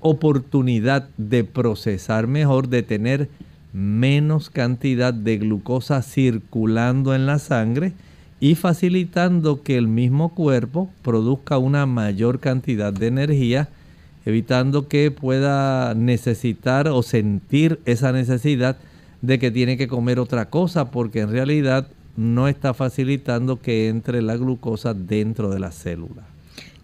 oportunidad 0.00 1.08
de 1.16 1.44
procesar 1.44 2.26
mejor, 2.26 2.68
de 2.68 2.82
tener 2.82 3.28
menos 3.72 4.50
cantidad 4.50 5.12
de 5.12 5.38
glucosa 5.38 6.02
circulando 6.02 7.14
en 7.14 7.26
la 7.26 7.38
sangre 7.38 7.92
y 8.40 8.54
facilitando 8.54 9.62
que 9.62 9.76
el 9.76 9.88
mismo 9.88 10.30
cuerpo 10.30 10.90
produzca 11.02 11.58
una 11.58 11.86
mayor 11.86 12.40
cantidad 12.40 12.92
de 12.92 13.08
energía, 13.08 13.68
evitando 14.24 14.88
que 14.88 15.10
pueda 15.10 15.94
necesitar 15.94 16.88
o 16.88 17.02
sentir 17.02 17.80
esa 17.84 18.12
necesidad 18.12 18.76
de 19.22 19.38
que 19.38 19.50
tiene 19.50 19.76
que 19.76 19.88
comer 19.88 20.20
otra 20.20 20.48
cosa, 20.50 20.90
porque 20.90 21.20
en 21.20 21.30
realidad 21.30 21.88
no 22.16 22.48
está 22.48 22.74
facilitando 22.74 23.60
que 23.60 23.88
entre 23.88 24.22
la 24.22 24.36
glucosa 24.36 24.94
dentro 24.94 25.50
de 25.50 25.60
la 25.60 25.72
célula. 25.72 26.22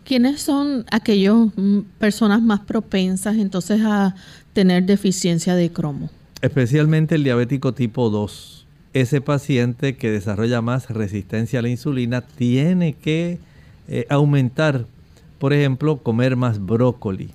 ¿Quiénes 0.05 0.43
son 0.43 0.85
aquellas 0.91 1.35
mm, 1.57 1.81
personas 1.99 2.43
más 2.43 2.61
propensas 2.61 3.37
entonces 3.37 3.81
a 3.85 4.15
tener 4.53 4.85
deficiencia 4.85 5.55
de 5.55 5.71
cromo? 5.71 6.11
Especialmente 6.45 7.15
el 7.15 7.25
diabético 7.25 7.73
tipo 7.73 8.11
2. 8.11 8.67
Ese 8.93 9.23
paciente 9.23 9.97
que 9.97 10.11
desarrolla 10.11 10.61
más 10.61 10.91
resistencia 10.91 11.61
a 11.61 11.63
la 11.63 11.71
insulina 11.71 12.21
tiene 12.21 12.93
que 12.93 13.39
eh, 13.89 14.05
aumentar, 14.11 14.85
por 15.39 15.55
ejemplo, 15.55 15.97
comer 15.97 16.37
más 16.37 16.63
brócoli. 16.63 17.31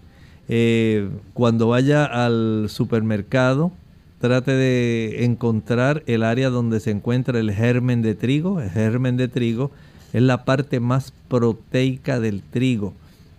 Eh, 0.48 1.10
cuando 1.34 1.70
vaya 1.70 2.06
al 2.06 2.68
supermercado, 2.70 3.72
trate 4.20 4.52
de 4.52 5.26
encontrar 5.26 6.04
el 6.06 6.22
área 6.22 6.52
donde 6.52 6.80
se 6.80 6.92
encuentra 6.92 7.40
el 7.40 7.52
germen 7.52 8.04
de 8.04 8.14
trigo. 8.14 8.62
El 8.62 8.70
germen 8.70 9.18
de 9.18 9.28
trigo 9.28 9.72
es 10.14 10.22
la 10.22 10.46
parte 10.46 10.80
más 10.80 11.14
proteica 11.30 12.20
del 12.20 12.44
trigo. 12.44 12.94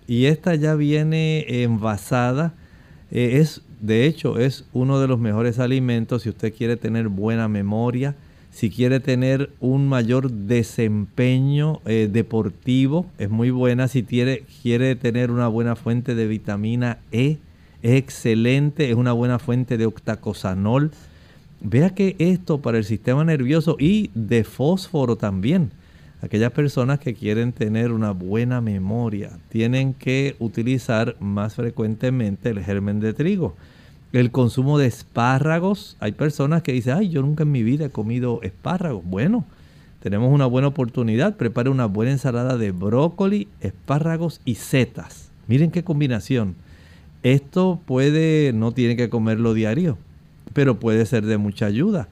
Y 0.09 0.25
esta 0.25 0.57
ya 0.57 0.75
viene 0.75 1.63
envasada. 1.63 2.55
Eh, 3.13 3.39
es, 3.41 3.63
de 3.81 4.07
hecho, 4.07 4.39
es 4.39 4.65
uno 4.73 5.01
de 5.01 5.09
los 5.09 5.19
mejores 5.19 5.59
alimentos 5.59 6.23
si 6.23 6.29
usted 6.29 6.55
quiere 6.55 6.77
tener 6.77 7.09
buena 7.09 7.49
memoria, 7.49 8.15
si 8.51 8.69
quiere 8.69 9.01
tener 9.01 9.51
un 9.61 9.89
mayor 9.89 10.31
desempeño 10.31 11.81
eh, 11.87 12.09
deportivo, 12.13 13.07
es 13.19 13.31
muy 13.31 13.51
buena. 13.51 13.89
Si 13.89 14.03
quiere, 14.03 14.45
quiere 14.63 14.97
tener 14.97 15.31
una 15.31 15.49
buena 15.49 15.77
fuente 15.77 16.15
de 16.15 16.27
vitamina 16.27 16.99
E, 17.13 17.39
es 17.83 17.93
excelente, 17.93 18.91
es 18.91 18.97
una 18.97 19.13
buena 19.13 19.39
fuente 19.39 19.79
de 19.79 19.87
octacosanol. 19.87 20.91
Vea 21.61 21.91
que 21.95 22.17
esto 22.19 22.61
para 22.61 22.79
el 22.79 22.85
sistema 22.85 23.25
nervioso 23.25 23.77
y 23.79 24.11
de 24.15 24.45
fósforo 24.45 25.17
también 25.17 25.71
aquellas 26.23 26.53
personas 26.53 27.01
que 27.01 27.15
quieren 27.15 27.53
tener 27.53 27.93
una 27.93 28.13
buena 28.13 28.61
memoria 28.61 29.31
tienen 29.49 29.95
que 29.95 30.37
utilizar 30.39 31.17
más 31.21 31.55
frecuentemente 31.55 32.51
el 32.51 32.63
germen 32.63 33.01
de 33.01 33.13
trigo. 33.13 33.57
El 34.13 34.33
consumo 34.33 34.79
de 34.79 34.87
espárragos, 34.87 35.97
hay 36.01 36.13
personas 36.13 36.63
que 36.63 36.73
dicen, 36.73 36.97
ay, 36.97 37.11
yo 37.11 37.23
nunca 37.23 37.45
en 37.45 37.53
mi 37.53 37.63
vida 37.63 37.87
he 37.87 37.91
comido 37.91 38.41
espárragos. 38.43 39.05
Bueno, 39.05 39.45
tenemos 40.03 40.33
una 40.33 40.47
buena 40.47 40.69
oportunidad, 40.69 41.37
prepare 41.37 41.71
una 41.71 41.87
buena 41.87 42.13
ensalada 42.13 42.57
de 42.57 42.73
brócoli, 42.73 43.47
espárragos 43.61 44.41
y 44.45 44.57
setas. 44.57 45.31
Miren 45.47 45.71
qué 45.71 45.85
combinación. 45.85 46.57
Esto 47.23 47.81
puede, 47.87 48.53
no 48.53 48.73
tiene 48.73 48.97
que 48.97 49.11
comerlo 49.11 49.55
diario, 49.55 49.97
pero 50.55 50.81
puede 50.81 51.07
ser 51.07 51.25
de 51.25 51.39
mucha 51.39 51.67
ayuda. 51.67 52.09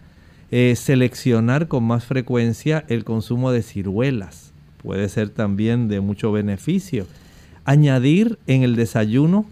Eh, 0.51 0.77
seleccionar 0.77 1.67
con 1.67 1.83
más 1.83 2.05
frecuencia 2.05 2.85
el 2.89 3.05
consumo 3.05 3.51
de 3.51 3.63
ciruelas. 3.63 4.53
Puede 4.83 5.09
ser 5.09 5.31
también 5.31 5.89
de 5.89 6.01
mucho 6.01 6.31
beneficio. 6.31 7.07
Añadir 7.65 8.39
en 8.47 8.63
el 8.63 8.77
desayuno 8.77 9.47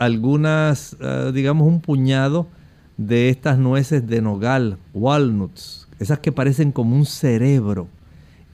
algunas, 0.00 0.96
ah, 1.00 1.30
digamos, 1.32 1.68
un 1.68 1.80
puñado 1.80 2.48
de 2.96 3.28
estas 3.28 3.56
nueces 3.58 4.08
de 4.08 4.20
nogal, 4.22 4.78
walnuts, 4.94 5.86
esas 6.00 6.18
que 6.18 6.32
parecen 6.32 6.72
como 6.72 6.96
un 6.96 7.06
cerebro. 7.06 7.86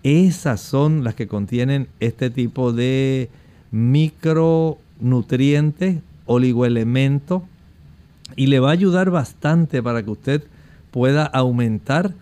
Esas 0.02 0.60
son 0.60 1.04
las 1.04 1.14
que 1.14 1.28
contienen 1.28 1.88
este 2.00 2.28
tipo 2.30 2.72
de 2.72 3.30
micronutrientes, 3.70 5.98
oligoelementos, 6.26 7.42
y 8.34 8.48
le 8.48 8.60
va 8.60 8.70
a 8.70 8.72
ayudar 8.72 9.10
bastante 9.10 9.82
para 9.82 10.02
que 10.02 10.10
usted 10.10 10.42
pueda 10.90 11.24
aumentar 11.24 12.12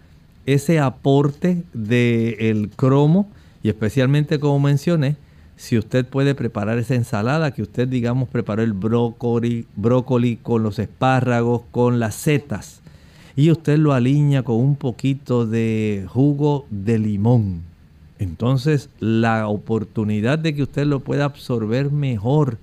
ese 0.44 0.80
aporte 0.80 1.62
del 1.72 2.70
cromo 2.76 3.30
y 3.62 3.70
especialmente 3.70 4.38
como 4.38 4.60
mencioné, 4.60 5.16
si 5.56 5.78
usted 5.78 6.06
puede 6.06 6.34
preparar 6.34 6.78
esa 6.78 6.94
ensalada 6.94 7.52
que 7.52 7.62
usted 7.62 7.88
digamos 7.88 8.28
preparó 8.28 8.62
el 8.62 8.72
brócoli, 8.72 9.66
brócoli 9.76 10.36
con 10.36 10.62
los 10.62 10.78
espárragos, 10.78 11.62
con 11.70 12.00
las 12.00 12.14
setas 12.14 12.80
y 13.36 13.50
usted 13.50 13.78
lo 13.78 13.92
alinea 13.92 14.42
con 14.42 14.56
un 14.56 14.76
poquito 14.76 15.46
de 15.46 16.06
jugo 16.08 16.66
de 16.70 16.98
limón. 16.98 17.62
Entonces 18.18 18.90
la 19.00 19.48
oportunidad 19.48 20.38
de 20.38 20.54
que 20.54 20.62
usted 20.62 20.86
lo 20.86 21.00
pueda 21.00 21.24
absorber 21.24 21.90
mejor 21.90 22.58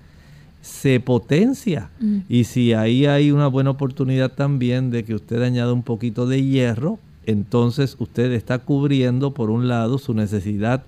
se 0.62 1.00
potencia. 1.00 1.90
Mm. 2.00 2.20
Y 2.30 2.46
si 2.46 2.74
ahí 2.74 3.06
hay 3.06 3.32
una 3.32 3.48
buena 3.48 3.72
oportunidad 3.72 4.32
también 4.32 4.92
de 4.92 5.04
que 5.04 5.16
usted 5.16 5.42
añada 5.42 5.74
un 5.74 5.84
poquito 5.84 6.26
de 6.26 6.44
hierro, 6.44 7.00
entonces 7.26 7.96
usted 8.00 8.32
está 8.32 8.60
cubriendo 8.60 9.34
por 9.34 9.50
un 9.50 9.68
lado 9.68 9.98
su 9.98 10.14
necesidad 10.14 10.84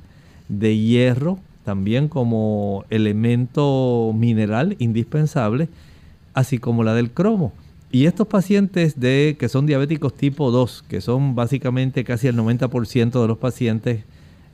de 0.50 0.78
hierro, 0.78 1.40
también 1.64 2.08
como 2.08 2.86
elemento 2.90 4.14
mineral 4.16 4.76
indispensable, 4.80 5.70
así 6.34 6.58
como 6.58 6.84
la 6.84 6.94
del 6.94 7.12
cromo. 7.12 7.54
Y 7.92 8.06
estos 8.08 8.28
pacientes 8.28 9.00
de, 9.00 9.38
que 9.40 9.50
son 9.50 9.66
diabéticos 9.66 10.16
tipo 10.16 10.52
2, 10.52 10.84
que 10.88 11.00
son 11.00 11.36
básicamente 11.36 12.04
casi 12.04 12.28
el 12.28 12.36
90% 12.36 13.22
de 13.22 13.28
los 13.28 13.38
pacientes 13.38 14.04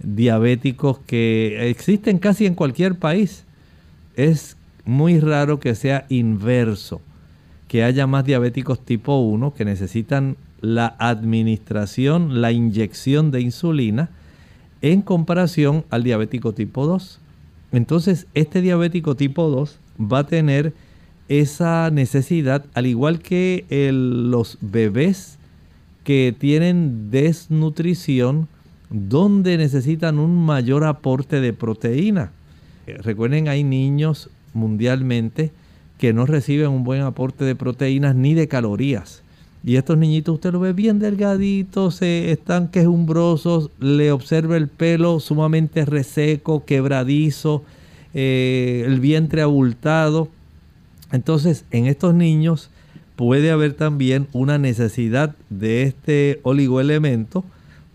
diabéticos 0.03 0.99
que 0.99 1.70
existen 1.70 2.20
casi 2.20 2.45
en 2.45 2.55
cualquier 2.55 2.95
país, 2.95 3.45
es 4.16 4.57
muy 4.86 5.20
raro 5.20 5.60
que 5.60 5.76
sea 5.76 6.05
inverso, 6.10 7.01
que 7.68 7.84
haya 7.84 8.07
más 8.07 8.26
diabéticos 8.26 8.84
tipo 8.84 9.20
1 9.20 9.53
que 9.53 9.64
necesitan 9.66 10.36
la 10.62 10.95
administración, 10.99 12.41
la 12.41 12.51
inyección 12.51 13.32
de 13.32 13.41
insulina 13.41 14.10
en 14.82 15.01
comparación 15.01 15.86
al 15.89 16.03
diabético 16.03 16.53
tipo 16.53 16.86
2. 16.86 17.19
Entonces, 17.71 18.27
este 18.34 18.61
diabético 18.61 19.15
tipo 19.15 19.49
2 19.49 19.80
va 19.99 20.19
a 20.19 20.27
tener 20.27 20.73
esa 21.27 21.91
necesidad, 21.91 22.65
al 22.73 22.88
igual 22.88 23.19
que 23.19 23.65
los 23.91 24.57
bebés 24.61 25.38
que 26.03 26.34
tienen 26.38 27.11
desnutrición, 27.11 28.47
donde 28.89 29.57
necesitan 29.57 30.17
un 30.17 30.43
mayor 30.43 30.84
aporte 30.84 31.39
de 31.39 31.53
proteína. 31.53 32.32
Eh, 32.88 32.97
recuerden, 33.03 33.47
hay 33.47 33.63
niños 33.63 34.32
mundialmente 34.55 35.51
que 35.99 36.13
no 36.13 36.25
reciben 36.25 36.69
un 36.69 36.84
buen 36.84 37.01
aporte 37.01 37.45
de 37.45 37.55
proteínas 37.55 38.15
ni 38.15 38.34
de 38.34 38.47
calorías. 38.47 39.21
Y 39.64 39.76
estos 39.76 39.97
niñitos 39.97 40.36
usted 40.36 40.53
lo 40.53 40.60
ve 40.62 40.74
bien 40.74 40.99
delgaditos, 40.99 41.95
se 41.95 42.32
están 42.32 42.70
quejumbrosos, 42.70 43.72
le 43.80 44.12
observa 44.12 44.55
el 44.55 44.70
pelo 44.70 45.20
sumamente 45.20 45.86
reseco, 45.86 46.64
quebradizo, 46.66 47.64
eh, 48.14 48.84
el 48.86 48.99
vientre 48.99 49.41
abultado. 49.41 50.30
Entonces, 51.12 51.66
en 51.72 51.88
estos 51.88 52.14
niños 52.14 52.70
puede 53.16 53.51
haber 53.51 53.74
también 53.74 54.28
una 54.32 54.57
necesidad 54.57 55.36
de 55.49 55.84
este 55.84 56.39
oligoelemento. 56.43 57.43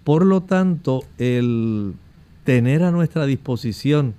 Por 0.05 0.27
lo 0.27 0.43
tanto, 0.43 1.03
el 1.17 1.95
tener 2.45 2.83
a 2.83 2.91
nuestra 2.91 3.25
disposición 3.25 4.15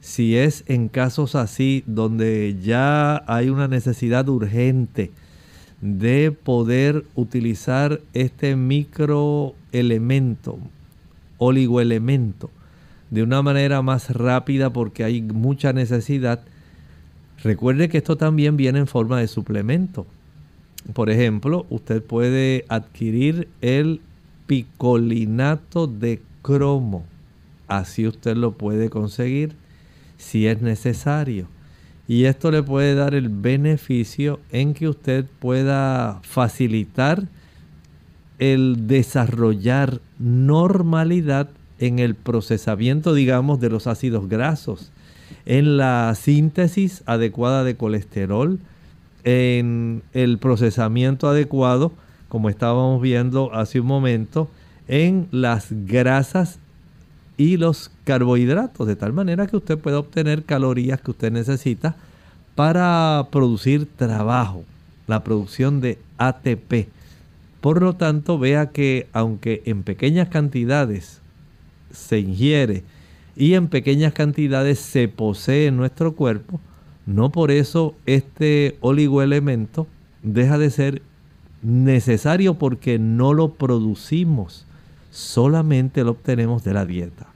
si 0.00 0.36
es 0.36 0.64
en 0.68 0.88
casos 0.88 1.34
así 1.34 1.82
donde 1.86 2.56
ya 2.62 3.24
hay 3.26 3.50
una 3.50 3.68
necesidad 3.68 4.28
urgente 4.28 5.10
de 5.86 6.32
poder 6.32 7.04
utilizar 7.14 8.00
este 8.12 8.56
microelemento, 8.56 10.58
oligoelemento, 11.38 12.50
de 13.10 13.22
una 13.22 13.40
manera 13.42 13.82
más 13.82 14.10
rápida 14.10 14.72
porque 14.72 15.04
hay 15.04 15.22
mucha 15.22 15.72
necesidad. 15.72 16.40
Recuerde 17.42 17.88
que 17.88 17.98
esto 17.98 18.16
también 18.16 18.56
viene 18.56 18.80
en 18.80 18.88
forma 18.88 19.20
de 19.20 19.28
suplemento. 19.28 20.06
Por 20.92 21.08
ejemplo, 21.08 21.66
usted 21.70 22.02
puede 22.02 22.64
adquirir 22.68 23.46
el 23.60 24.00
picolinato 24.48 25.86
de 25.86 26.20
cromo. 26.42 27.04
Así 27.68 28.08
usted 28.08 28.36
lo 28.36 28.52
puede 28.52 28.90
conseguir 28.90 29.54
si 30.18 30.48
es 30.48 30.62
necesario. 30.62 31.46
Y 32.08 32.24
esto 32.24 32.50
le 32.50 32.62
puede 32.62 32.94
dar 32.94 33.14
el 33.14 33.28
beneficio 33.28 34.38
en 34.52 34.74
que 34.74 34.88
usted 34.88 35.26
pueda 35.40 36.20
facilitar 36.22 37.24
el 38.38 38.86
desarrollar 38.86 40.00
normalidad 40.18 41.48
en 41.78 41.98
el 41.98 42.14
procesamiento, 42.14 43.14
digamos, 43.14 43.60
de 43.60 43.70
los 43.70 43.86
ácidos 43.86 44.28
grasos, 44.28 44.92
en 45.46 45.76
la 45.76 46.14
síntesis 46.14 47.02
adecuada 47.06 47.64
de 47.64 47.76
colesterol, 47.76 48.60
en 49.24 50.02
el 50.12 50.38
procesamiento 50.38 51.28
adecuado, 51.28 51.92
como 52.28 52.48
estábamos 52.48 53.02
viendo 53.02 53.52
hace 53.52 53.80
un 53.80 53.86
momento, 53.86 54.48
en 54.88 55.26
las 55.32 55.68
grasas 55.70 56.60
y 57.36 57.56
los 57.56 57.90
carbohidratos, 58.04 58.86
de 58.86 58.96
tal 58.96 59.12
manera 59.12 59.46
que 59.46 59.56
usted 59.56 59.78
pueda 59.78 59.98
obtener 59.98 60.44
calorías 60.44 61.00
que 61.00 61.10
usted 61.10 61.32
necesita 61.32 61.96
para 62.54 63.28
producir 63.30 63.86
trabajo, 63.96 64.64
la 65.06 65.22
producción 65.22 65.80
de 65.80 65.98
ATP. 66.18 66.88
Por 67.60 67.82
lo 67.82 67.94
tanto, 67.94 68.38
vea 68.38 68.70
que 68.70 69.08
aunque 69.12 69.62
en 69.66 69.82
pequeñas 69.82 70.28
cantidades 70.28 71.20
se 71.90 72.18
ingiere 72.20 72.82
y 73.36 73.54
en 73.54 73.68
pequeñas 73.68 74.12
cantidades 74.12 74.78
se 74.78 75.08
posee 75.08 75.66
en 75.66 75.76
nuestro 75.76 76.14
cuerpo, 76.14 76.60
no 77.04 77.30
por 77.30 77.50
eso 77.50 77.94
este 78.06 78.78
oligoelemento 78.80 79.86
deja 80.22 80.58
de 80.58 80.70
ser 80.70 81.02
necesario 81.62 82.54
porque 82.54 82.98
no 82.98 83.34
lo 83.34 83.54
producimos 83.54 84.65
solamente 85.16 86.04
lo 86.04 86.10
obtenemos 86.10 86.62
de 86.62 86.74
la 86.74 86.84
dieta. 86.84 87.26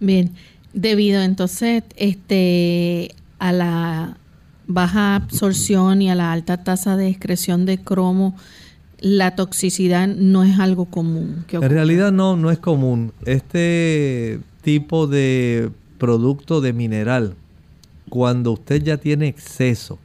Bien, 0.00 0.34
debido 0.74 1.22
entonces 1.22 1.82
este, 1.96 3.14
a 3.38 3.52
la 3.52 4.18
baja 4.66 5.16
absorción 5.16 6.02
y 6.02 6.10
a 6.10 6.14
la 6.14 6.30
alta 6.30 6.62
tasa 6.62 6.96
de 6.96 7.08
excreción 7.08 7.64
de 7.64 7.78
cromo, 7.78 8.36
la 9.00 9.34
toxicidad 9.34 10.08
no 10.08 10.44
es 10.44 10.58
algo 10.58 10.84
común. 10.84 11.46
En 11.50 11.70
realidad 11.70 12.12
no, 12.12 12.36
no 12.36 12.50
es 12.50 12.58
común. 12.58 13.12
Este 13.24 14.40
tipo 14.60 15.06
de 15.06 15.70
producto 15.96 16.60
de 16.60 16.74
mineral, 16.74 17.34
cuando 18.10 18.52
usted 18.52 18.82
ya 18.82 18.98
tiene 18.98 19.28
exceso, 19.28 19.98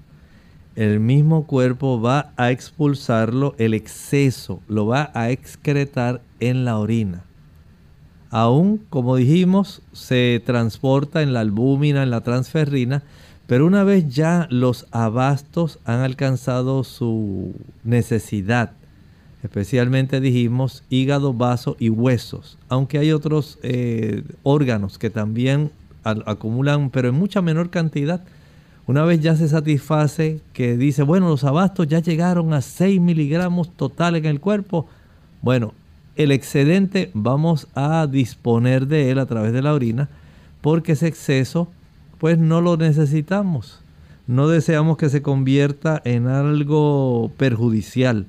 el 0.76 1.00
mismo 1.00 1.46
cuerpo 1.46 2.02
va 2.02 2.34
a 2.36 2.52
expulsarlo, 2.52 3.56
el 3.58 3.74
exceso 3.74 4.62
lo 4.68 4.88
va 4.88 5.12
a 5.14 5.30
excretar 5.30 6.22
en 6.40 6.66
la 6.66 6.80
orina. 6.80 7.24
Aún, 8.30 8.82
como 8.90 9.16
dijimos, 9.16 9.84
se 9.92 10.42
transporta 10.44 11.22
en 11.22 11.34
la 11.34 11.42
albúmina, 11.42 12.02
en 12.02 12.10
la 12.10 12.22
transferrina, 12.22 13.04
pero 13.46 13.68
una 13.68 13.84
vez 13.84 14.08
ya 14.08 14.48
los 14.50 14.88
abastos 14.92 15.78
han 15.86 16.00
alcanzado 16.00 16.84
su 16.84 17.54
necesidad, 17.84 18.72
especialmente 19.44 20.20
dijimos 20.20 20.84
hígado, 20.90 21.34
vaso 21.34 21.76
y 21.78 21.90
huesos, 21.90 22.58
aunque 22.70 22.98
hay 22.98 23.12
otros 23.12 23.60
eh, 23.62 24.24
órganos 24.42 24.98
que 24.98 25.12
también 25.12 25.72
acumulan, 26.04 26.90
pero 26.90 27.10
en 27.10 27.16
mucha 27.16 27.42
menor 27.42 27.70
cantidad, 27.70 28.24
una 28.88 29.04
vez 29.04 29.22
ya 29.22 29.36
se 29.36 29.48
satisface 29.48 30.42
que 30.52 30.78
dice, 30.78 31.04
bueno, 31.04 31.30
los 31.30 31.44
abastos 31.44 31.88
ya 31.88 32.00
llegaron 32.00 32.54
a 32.54 32.62
6 32.62 33.00
miligramos 33.00 33.70
total 33.76 34.16
en 34.16 34.26
el 34.26 34.40
cuerpo, 34.40 34.88
bueno, 35.42 35.74
el 36.16 36.32
excedente 36.32 37.10
vamos 37.14 37.68
a 37.76 38.08
disponer 38.08 38.88
de 38.88 39.12
él 39.12 39.20
a 39.20 39.26
través 39.26 39.54
de 39.54 39.62
la 39.62 39.74
orina 39.74 40.10
porque 40.62 40.94
ese 40.94 41.08
exceso 41.08 41.70
pues 42.20 42.38
no 42.38 42.62
lo 42.62 42.78
necesitamos. 42.78 43.82
No 44.28 44.48
deseamos 44.48 44.96
que 44.96 45.10
se 45.10 45.22
convierta 45.22 46.02
en 46.06 46.28
algo 46.28 47.32
perjudicial. 47.38 48.26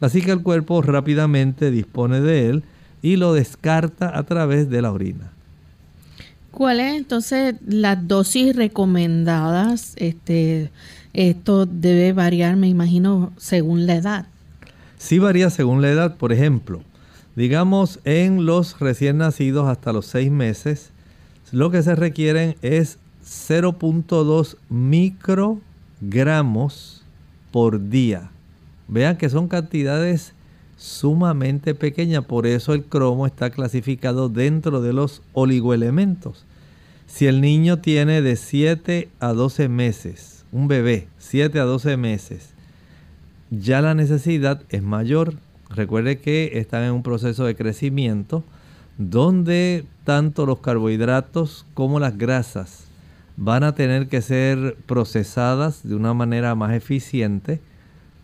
Así 0.00 0.20
que 0.20 0.32
el 0.32 0.42
cuerpo 0.42 0.82
rápidamente 0.82 1.70
dispone 1.70 2.20
de 2.20 2.50
él 2.50 2.64
y 3.00 3.16
lo 3.16 3.32
descarta 3.32 4.18
a 4.18 4.24
través 4.24 4.68
de 4.68 4.82
la 4.82 4.92
orina. 4.92 5.31
¿Cuál 6.52 6.80
es 6.80 6.96
entonces 6.96 7.54
las 7.66 8.06
dosis 8.06 8.54
recomendadas? 8.54 9.94
Este, 9.96 10.70
esto 11.14 11.64
debe 11.64 12.12
variar, 12.12 12.56
me 12.56 12.68
imagino, 12.68 13.32
según 13.38 13.86
la 13.86 13.96
edad. 13.96 14.26
Sí 14.98 15.18
varía 15.18 15.48
según 15.48 15.80
la 15.80 15.90
edad. 15.90 16.16
Por 16.16 16.30
ejemplo, 16.30 16.82
digamos 17.36 18.00
en 18.04 18.44
los 18.44 18.78
recién 18.78 19.16
nacidos 19.16 19.66
hasta 19.66 19.94
los 19.94 20.04
seis 20.06 20.30
meses, 20.30 20.90
lo 21.52 21.70
que 21.70 21.82
se 21.82 21.94
requieren 21.94 22.56
es 22.60 22.98
0.2 23.24 24.56
microgramos 24.68 27.02
por 27.50 27.88
día. 27.88 28.30
Vean 28.88 29.16
que 29.16 29.30
son 29.30 29.48
cantidades 29.48 30.34
sumamente 30.82 31.76
pequeña, 31.76 32.22
por 32.22 32.44
eso 32.44 32.74
el 32.74 32.82
cromo 32.82 33.24
está 33.26 33.50
clasificado 33.50 34.28
dentro 34.28 34.82
de 34.82 34.92
los 34.92 35.22
oligoelementos. 35.32 36.44
Si 37.06 37.26
el 37.26 37.40
niño 37.40 37.78
tiene 37.78 38.20
de 38.20 38.34
7 38.34 39.08
a 39.20 39.32
12 39.32 39.68
meses, 39.68 40.44
un 40.50 40.66
bebé, 40.66 41.06
7 41.18 41.60
a 41.60 41.64
12 41.64 41.96
meses, 41.96 42.50
ya 43.50 43.80
la 43.80 43.94
necesidad 43.94 44.62
es 44.70 44.82
mayor. 44.82 45.34
Recuerde 45.70 46.18
que 46.18 46.58
están 46.58 46.82
en 46.82 46.92
un 46.92 47.04
proceso 47.04 47.44
de 47.44 47.54
crecimiento 47.54 48.42
donde 48.98 49.84
tanto 50.02 50.46
los 50.46 50.58
carbohidratos 50.58 51.64
como 51.74 52.00
las 52.00 52.18
grasas 52.18 52.86
van 53.36 53.62
a 53.62 53.74
tener 53.74 54.08
que 54.08 54.20
ser 54.20 54.76
procesadas 54.86 55.86
de 55.86 55.94
una 55.94 56.12
manera 56.12 56.56
más 56.56 56.72
eficiente 56.72 57.60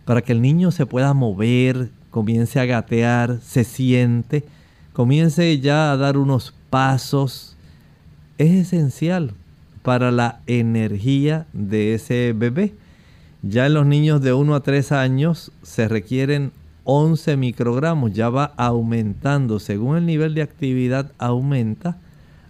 para 0.04 0.22
que 0.22 0.32
el 0.32 0.42
niño 0.42 0.70
se 0.70 0.86
pueda 0.86 1.14
mover, 1.14 1.90
comience 2.18 2.58
a 2.58 2.64
gatear, 2.64 3.38
se 3.40 3.62
siente, 3.62 4.42
comience 4.92 5.60
ya 5.60 5.92
a 5.92 5.96
dar 5.96 6.18
unos 6.18 6.52
pasos, 6.68 7.56
es 8.38 8.50
esencial 8.50 9.34
para 9.84 10.10
la 10.10 10.40
energía 10.48 11.46
de 11.52 11.94
ese 11.94 12.34
bebé. 12.36 12.74
Ya 13.42 13.66
en 13.66 13.74
los 13.74 13.86
niños 13.86 14.20
de 14.20 14.32
1 14.32 14.52
a 14.52 14.64
3 14.64 14.90
años 14.90 15.52
se 15.62 15.86
requieren 15.86 16.50
11 16.82 17.36
microgramos, 17.36 18.12
ya 18.14 18.30
va 18.30 18.52
aumentando, 18.56 19.60
según 19.60 19.98
el 19.98 20.04
nivel 20.04 20.34
de 20.34 20.42
actividad 20.42 21.12
aumenta, 21.18 21.98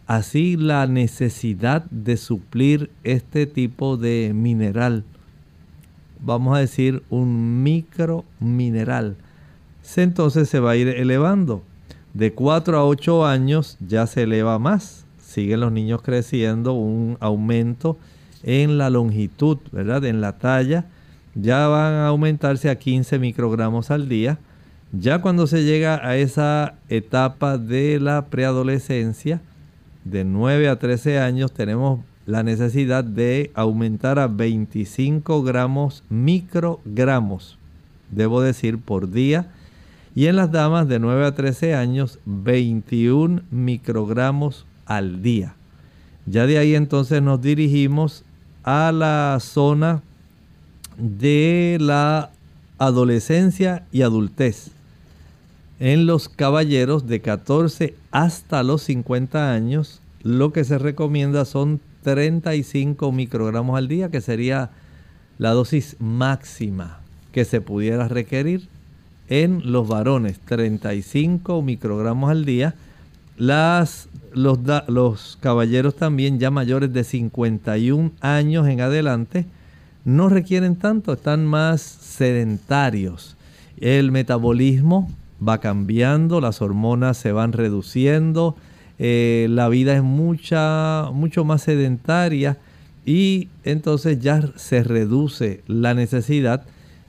así 0.07 0.57
la 0.57 0.87
necesidad 0.87 1.85
de 1.91 2.17
suplir 2.17 2.91
este 3.05 3.45
tipo 3.45 3.99
de 3.99 4.33
mineral, 4.35 5.05
vamos 6.25 6.57
a 6.57 6.61
decir 6.61 7.03
un 7.11 7.63
micromineral, 7.63 9.17
entonces 9.97 10.49
se 10.49 10.61
va 10.61 10.73
a 10.73 10.77
ir 10.77 10.89
elevando. 10.89 11.63
De 12.13 12.33
4 12.33 12.79
a 12.79 12.85
8 12.85 13.27
años 13.27 13.77
ya 13.81 14.07
se 14.07 14.25
eleva 14.25 14.59
más. 14.59 15.07
Siguen 15.21 15.61
los 15.61 15.73
niños 15.73 16.03
creciendo, 16.03 16.75
un 16.75 17.17
aumento 17.21 17.97
en 18.43 18.79
la 18.79 18.91
longitud, 18.91 19.59
¿verdad? 19.73 20.05
En 20.05 20.21
la 20.21 20.39
talla. 20.39 20.87
Ya 21.35 21.69
van 21.69 21.95
a 21.95 22.09
aumentarse 22.09 22.71
a 22.71 22.79
15 22.79 23.19
microgramos 23.19 23.91
al 23.91 24.09
día. 24.09 24.39
Ya 24.93 25.21
cuando 25.21 25.47
se 25.47 25.65
llega 25.65 26.07
a 26.07 26.17
esa 26.17 26.75
etapa 26.89 27.59
de 27.59 28.01
la 28.01 28.27
preadolescencia, 28.27 29.41
de 30.05 30.25
9 30.25 30.69
a 30.69 30.79
13 30.79 31.19
años, 31.19 31.53
tenemos 31.53 32.01
la 32.27 32.43
necesidad 32.43 33.05
de 33.05 33.51
aumentar 33.55 34.19
a 34.19 34.27
25 34.27 35.43
gramos, 35.43 36.05
microgramos, 36.09 37.59
debo 38.11 38.41
decir, 38.41 38.79
por 38.79 39.11
día 39.11 39.51
y 40.19 40.27
en 40.27 40.35
las 40.35 40.51
damas 40.51 40.89
de 40.89 40.99
9 40.99 41.27
a 41.27 41.35
13 41.37 41.77
años 41.77 42.19
21 42.25 43.43
microgramos 43.53 44.67
al 44.85 45.23
día. 45.23 45.55
Ya 46.27 46.49
de 46.49 46.59
ahí 46.59 46.75
entonces 46.75 47.23
nos 47.23 47.41
dirigimos 47.41 48.25
a 48.65 48.91
la 48.91 49.39
zona 49.41 50.03
de 50.97 51.79
la 51.81 52.33
adolescencia 52.79 53.87
y 53.93 54.03
adultez. 54.03 54.73
En 55.79 56.07
los 56.07 56.29
caballeros 56.29 57.07
de 57.07 57.21
14 57.21 57.95
hasta 58.11 58.65
los 58.65 58.83
50 58.83 59.53
años, 59.53 60.01
lo 60.25 60.53
que 60.53 60.65
se 60.65 60.79
recomienda 60.79 61.45
son 61.45 61.79
35 62.03 63.13
microgramos 63.13 63.79
al 63.79 63.87
día, 63.87 64.11
que 64.11 64.21
sería 64.21 64.71
la 65.39 65.53
dosis 65.53 65.95
máxima 66.01 66.99
que 67.31 67.45
se 67.45 67.61
pudiera 67.61 68.09
requerir 68.09 68.69
en 69.29 69.71
los 69.71 69.87
varones 69.87 70.39
35 70.41 71.63
microgramos 71.63 72.31
al 72.31 72.45
día. 72.45 72.75
Las, 73.37 74.09
los, 74.33 74.59
los 74.89 75.39
caballeros 75.41 75.95
también 75.95 76.39
ya 76.39 76.51
mayores 76.51 76.93
de 76.93 77.05
51 77.05 78.13
años 78.21 78.67
en 78.67 78.81
adelante 78.81 79.47
no 80.05 80.29
requieren 80.29 80.77
tanto, 80.77 81.13
están 81.13 81.45
más 81.45 81.83
sedentarios. 81.83 83.37
El 83.79 84.11
metabolismo 84.11 85.11
va 85.47 85.59
cambiando, 85.59 86.41
las 86.41 86.63
hormonas 86.63 87.17
se 87.19 87.33
van 87.33 87.53
reduciendo, 87.53 88.57
eh, 88.99 89.47
la 89.51 89.69
vida 89.69 89.95
es 89.95 90.03
mucha, 90.03 91.11
mucho 91.13 91.45
más 91.45 91.63
sedentaria 91.63 92.57
y 93.05 93.49
entonces 93.65 94.19
ya 94.19 94.43
se 94.57 94.83
reduce 94.83 95.63
la 95.67 95.95
necesidad, 95.95 96.65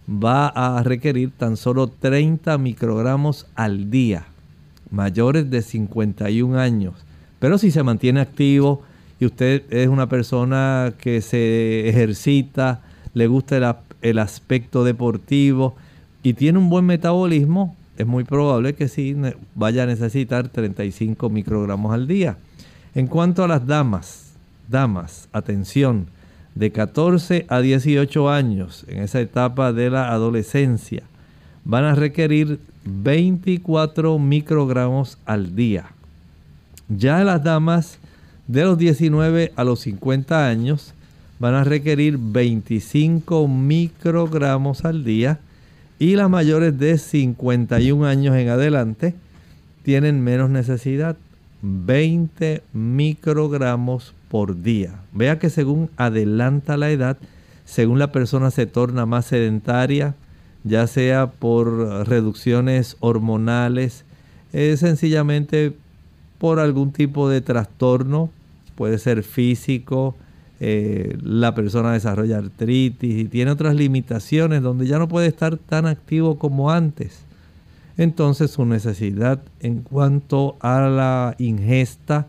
va 0.10 0.47
a 0.47 0.82
requerir 0.82 1.32
tan 1.32 1.55
solo 1.55 1.88
30 1.88 2.57
microgramos 2.57 3.45
al 3.55 3.91
día, 3.91 4.26
mayores 4.89 5.49
de 5.51 5.62
51 5.62 6.57
años. 6.57 6.95
Pero 7.39 7.57
si 7.57 7.70
se 7.72 7.84
mantiene 7.84 8.20
activo 8.20 8.82
y 9.20 9.26
usted 9.26 9.64
es 9.70 9.88
una 9.88 10.10
persona 10.10 10.93
que 10.97 11.22
se 11.22 11.88
ejercita, 11.88 12.82
le 13.14 13.28
gusta 13.28 13.84
el, 14.01 14.20
aspecto 14.20 14.84
deportivo 14.84 15.76
y 16.24 16.34
tiene 16.34 16.57
un 16.57 16.70
buen 16.70 16.86
metabolismo, 16.86 17.76
es 17.97 18.07
muy 18.07 18.24
probable 18.24 18.74
que 18.74 18.88
sí 18.88 19.16
vaya 19.55 19.84
a 19.84 19.86
necesitar 19.86 20.49
35 20.49 21.30
microgramos 21.30 21.93
al 21.93 22.07
día. 22.07 22.38
En 22.95 23.07
cuanto 23.07 23.43
a 23.43 23.47
las 23.47 23.68
damas, 23.68 24.32
damas, 24.70 25.28
atención, 25.34 26.07
de 26.60 26.74
14 26.74 27.45
a 27.47 27.62
18 27.62 28.30
años, 28.30 28.84
en 28.89 29.01
esa 29.01 29.22
etapa 29.22 29.72
de 29.72 29.89
la 29.89 30.12
adolescencia, 30.12 31.03
van 31.64 31.86
a 31.86 31.95
requerir 31.95 32.60
24 32.84 34.20
microgramos 34.20 35.18
al 35.26 35.55
día. 35.55 35.86
Ya 36.89 37.24
las 37.24 37.45
damas 37.45 37.99
de 38.47 38.66
los 38.66 38.78
19 38.78 39.53
a 39.55 39.64
los 39.64 39.80
50 39.80 40.49
años 40.49 40.93
van 41.39 41.53
a 41.53 41.64
requerir 41.64 42.18
25 42.20 43.47
microgramos 43.47 44.84
al 44.84 45.05
día 45.05 45.39
y 45.97 46.18
las 46.18 46.30
mayores 46.30 46.78
de 46.78 46.97
51 46.97 48.05
años 48.05 48.36
en 48.36 48.49
adelante 48.49 49.16
tienen 49.84 50.22
menos 50.22 50.49
necesidad, 50.49 51.16
20 51.62 52.64
microgramos 52.74 54.14
por 54.30 54.62
día. 54.62 55.02
Vea 55.12 55.40
que 55.40 55.50
según 55.50 55.90
adelanta 55.98 56.78
la 56.78 56.92
edad, 56.92 57.18
según 57.66 58.00
la 58.00 58.12
persona 58.12 58.52
se 58.52 58.66
torna 58.66 59.06
más 59.06 59.26
sedentaria, 59.26 60.16
ya 60.64 60.88
sea 60.88 61.32
por 61.32 62.08
reducciones 62.08 62.98
hormonales, 63.00 64.06
es 64.54 64.80
sencillamente 64.80 65.74
por 66.38 66.60
algún 66.60 66.92
tipo 66.92 67.30
de 67.30 67.42
trastorno, 67.42 68.30
puede 68.76 68.98
ser 68.98 69.24
físico, 69.24 70.16
eh, 70.62 71.18
la 71.22 71.56
persona 71.56 71.94
desarrolla 71.94 72.38
artritis 72.38 73.18
y 73.18 73.26
tiene 73.26 73.52
otras 73.52 73.76
limitaciones 73.76 74.62
donde 74.62 74.88
ya 74.88 75.00
no 75.00 75.08
puede 75.08 75.28
estar 75.28 75.58
tan 75.58 75.86
activo 75.86 76.38
como 76.38 76.72
antes. 76.72 77.22
Entonces 77.98 78.52
su 78.52 78.66
necesidad 78.66 79.42
en 79.60 79.82
cuanto 79.82 80.58
a 80.60 80.82
la 80.82 81.36
ingesta, 81.38 82.28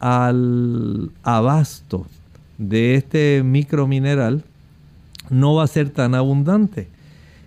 al 0.00 1.10
abasto 1.22 2.06
de 2.58 2.94
este 2.94 3.42
micromineral, 3.44 4.44
no 5.30 5.54
va 5.54 5.64
a 5.64 5.68
ser 5.68 5.90
tan 5.90 6.14
abundante. 6.14 6.88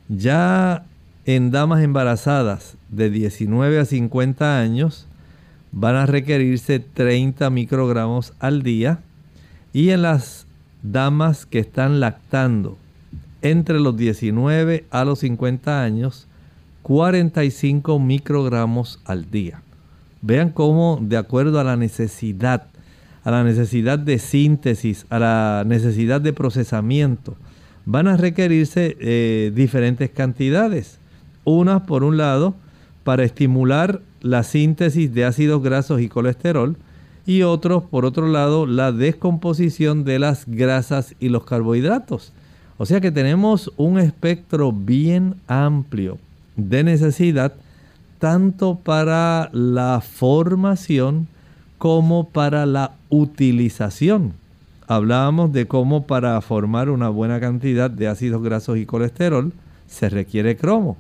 Ya 0.09 0.85
en 1.25 1.51
damas 1.51 1.83
embarazadas 1.83 2.75
de 2.89 3.09
19 3.09 3.79
a 3.79 3.85
50 3.85 4.59
años 4.59 5.07
van 5.71 5.95
a 5.95 6.05
requerirse 6.05 6.79
30 6.79 7.49
microgramos 7.49 8.33
al 8.39 8.63
día 8.63 8.99
y 9.73 9.89
en 9.89 10.01
las 10.01 10.45
damas 10.83 11.45
que 11.45 11.59
están 11.59 11.99
lactando 11.99 12.77
entre 13.41 13.79
los 13.79 13.95
19 13.95 14.85
a 14.91 15.05
los 15.05 15.19
50 15.19 15.81
años, 15.81 16.27
45 16.83 17.99
microgramos 17.99 18.99
al 19.05 19.29
día. 19.31 19.61
Vean 20.21 20.51
cómo 20.51 20.99
de 21.01 21.17
acuerdo 21.17 21.59
a 21.59 21.63
la 21.63 21.75
necesidad, 21.75 22.67
a 23.23 23.31
la 23.31 23.43
necesidad 23.43 23.99
de 23.99 24.19
síntesis, 24.19 25.05
a 25.09 25.19
la 25.19 25.63
necesidad 25.65 26.21
de 26.21 26.33
procesamiento, 26.33 27.35
van 27.85 28.07
a 28.07 28.17
requerirse 28.17 28.97
eh, 28.99 29.51
diferentes 29.53 30.09
cantidades. 30.11 30.99
Unas, 31.43 31.81
por 31.81 32.03
un 32.03 32.17
lado, 32.17 32.55
para 33.03 33.23
estimular 33.23 34.01
la 34.21 34.43
síntesis 34.43 35.13
de 35.13 35.25
ácidos 35.25 35.63
grasos 35.63 36.01
y 36.01 36.07
colesterol, 36.07 36.77
y 37.25 37.43
otros, 37.43 37.83
por 37.83 38.05
otro 38.05 38.27
lado, 38.27 38.65
la 38.65 38.91
descomposición 38.91 40.03
de 40.03 40.19
las 40.19 40.45
grasas 40.47 41.15
y 41.19 41.29
los 41.29 41.45
carbohidratos. 41.45 42.33
O 42.77 42.85
sea 42.85 42.99
que 42.99 43.11
tenemos 43.11 43.71
un 43.77 43.99
espectro 43.99 44.71
bien 44.71 45.35
amplio 45.47 46.17
de 46.55 46.83
necesidad 46.83 47.53
tanto 48.21 48.75
para 48.75 49.49
la 49.51 49.99
formación 49.99 51.27
como 51.79 52.29
para 52.29 52.67
la 52.67 52.91
utilización. 53.09 54.33
Hablábamos 54.87 55.51
de 55.51 55.65
cómo 55.65 56.05
para 56.05 56.39
formar 56.41 56.91
una 56.91 57.09
buena 57.09 57.39
cantidad 57.39 57.89
de 57.89 58.07
ácidos 58.07 58.43
grasos 58.43 58.77
y 58.77 58.85
colesterol 58.85 59.51
se 59.87 60.07
requiere 60.07 60.55
cromo, 60.55 60.97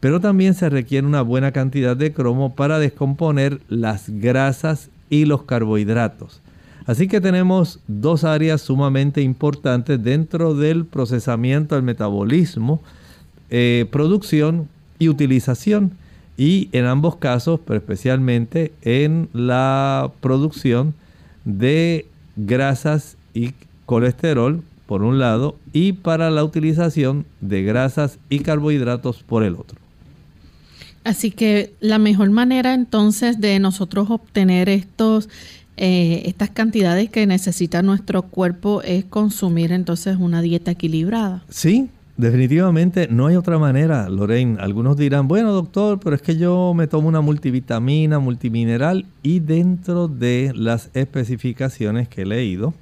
pero 0.00 0.18
también 0.18 0.54
se 0.54 0.70
requiere 0.70 1.06
una 1.06 1.20
buena 1.20 1.52
cantidad 1.52 1.94
de 1.94 2.14
cromo 2.14 2.54
para 2.54 2.78
descomponer 2.78 3.60
las 3.68 4.08
grasas 4.08 4.88
y 5.10 5.26
los 5.26 5.42
carbohidratos. 5.42 6.40
Así 6.86 7.06
que 7.06 7.20
tenemos 7.20 7.80
dos 7.86 8.24
áreas 8.24 8.62
sumamente 8.62 9.20
importantes 9.20 10.02
dentro 10.02 10.54
del 10.54 10.86
procesamiento 10.86 11.74
del 11.74 11.84
metabolismo, 11.84 12.80
eh, 13.50 13.84
producción 13.90 14.68
y 14.98 15.10
utilización. 15.10 16.00
Y 16.42 16.68
en 16.72 16.86
ambos 16.86 17.14
casos, 17.14 17.60
pero 17.64 17.78
especialmente 17.78 18.72
en 18.82 19.28
la 19.32 20.10
producción 20.20 20.92
de 21.44 22.04
grasas 22.34 23.16
y 23.32 23.52
colesterol 23.86 24.60
por 24.86 25.04
un 25.04 25.20
lado 25.20 25.54
y 25.72 25.92
para 25.92 26.32
la 26.32 26.42
utilización 26.42 27.26
de 27.40 27.62
grasas 27.62 28.18
y 28.28 28.40
carbohidratos 28.40 29.22
por 29.22 29.44
el 29.44 29.54
otro. 29.54 29.78
Así 31.04 31.30
que 31.30 31.74
la 31.78 31.98
mejor 31.98 32.30
manera 32.30 32.74
entonces 32.74 33.40
de 33.40 33.60
nosotros 33.60 34.10
obtener 34.10 34.68
estos, 34.68 35.28
eh, 35.76 36.22
estas 36.24 36.50
cantidades 36.50 37.08
que 37.08 37.24
necesita 37.24 37.82
nuestro 37.82 38.22
cuerpo 38.22 38.82
es 38.82 39.04
consumir 39.04 39.70
entonces 39.70 40.16
una 40.18 40.42
dieta 40.42 40.72
equilibrada. 40.72 41.44
Sí, 41.48 41.88
definitivamente 42.16 43.08
no 43.10 43.26
hay 43.26 43.36
otra 43.36 43.58
manera, 43.58 44.08
Lorraine. 44.08 44.58
Algunos 44.60 44.96
dirán, 44.96 45.28
bueno 45.28 45.52
doctor, 45.52 45.98
pero 46.00 46.16
es 46.16 46.22
que 46.22 46.36
yo 46.36 46.72
me 46.74 46.86
tomo 46.86 47.08
una 47.08 47.20
multivitamina, 47.20 48.18
multimineral 48.18 49.06
y 49.22 49.40
dentro 49.40 50.08
de 50.08 50.52
las 50.54 50.90
especificaciones 50.94 52.08
que 52.08 52.22
he 52.22 52.26
leído, 52.26 52.74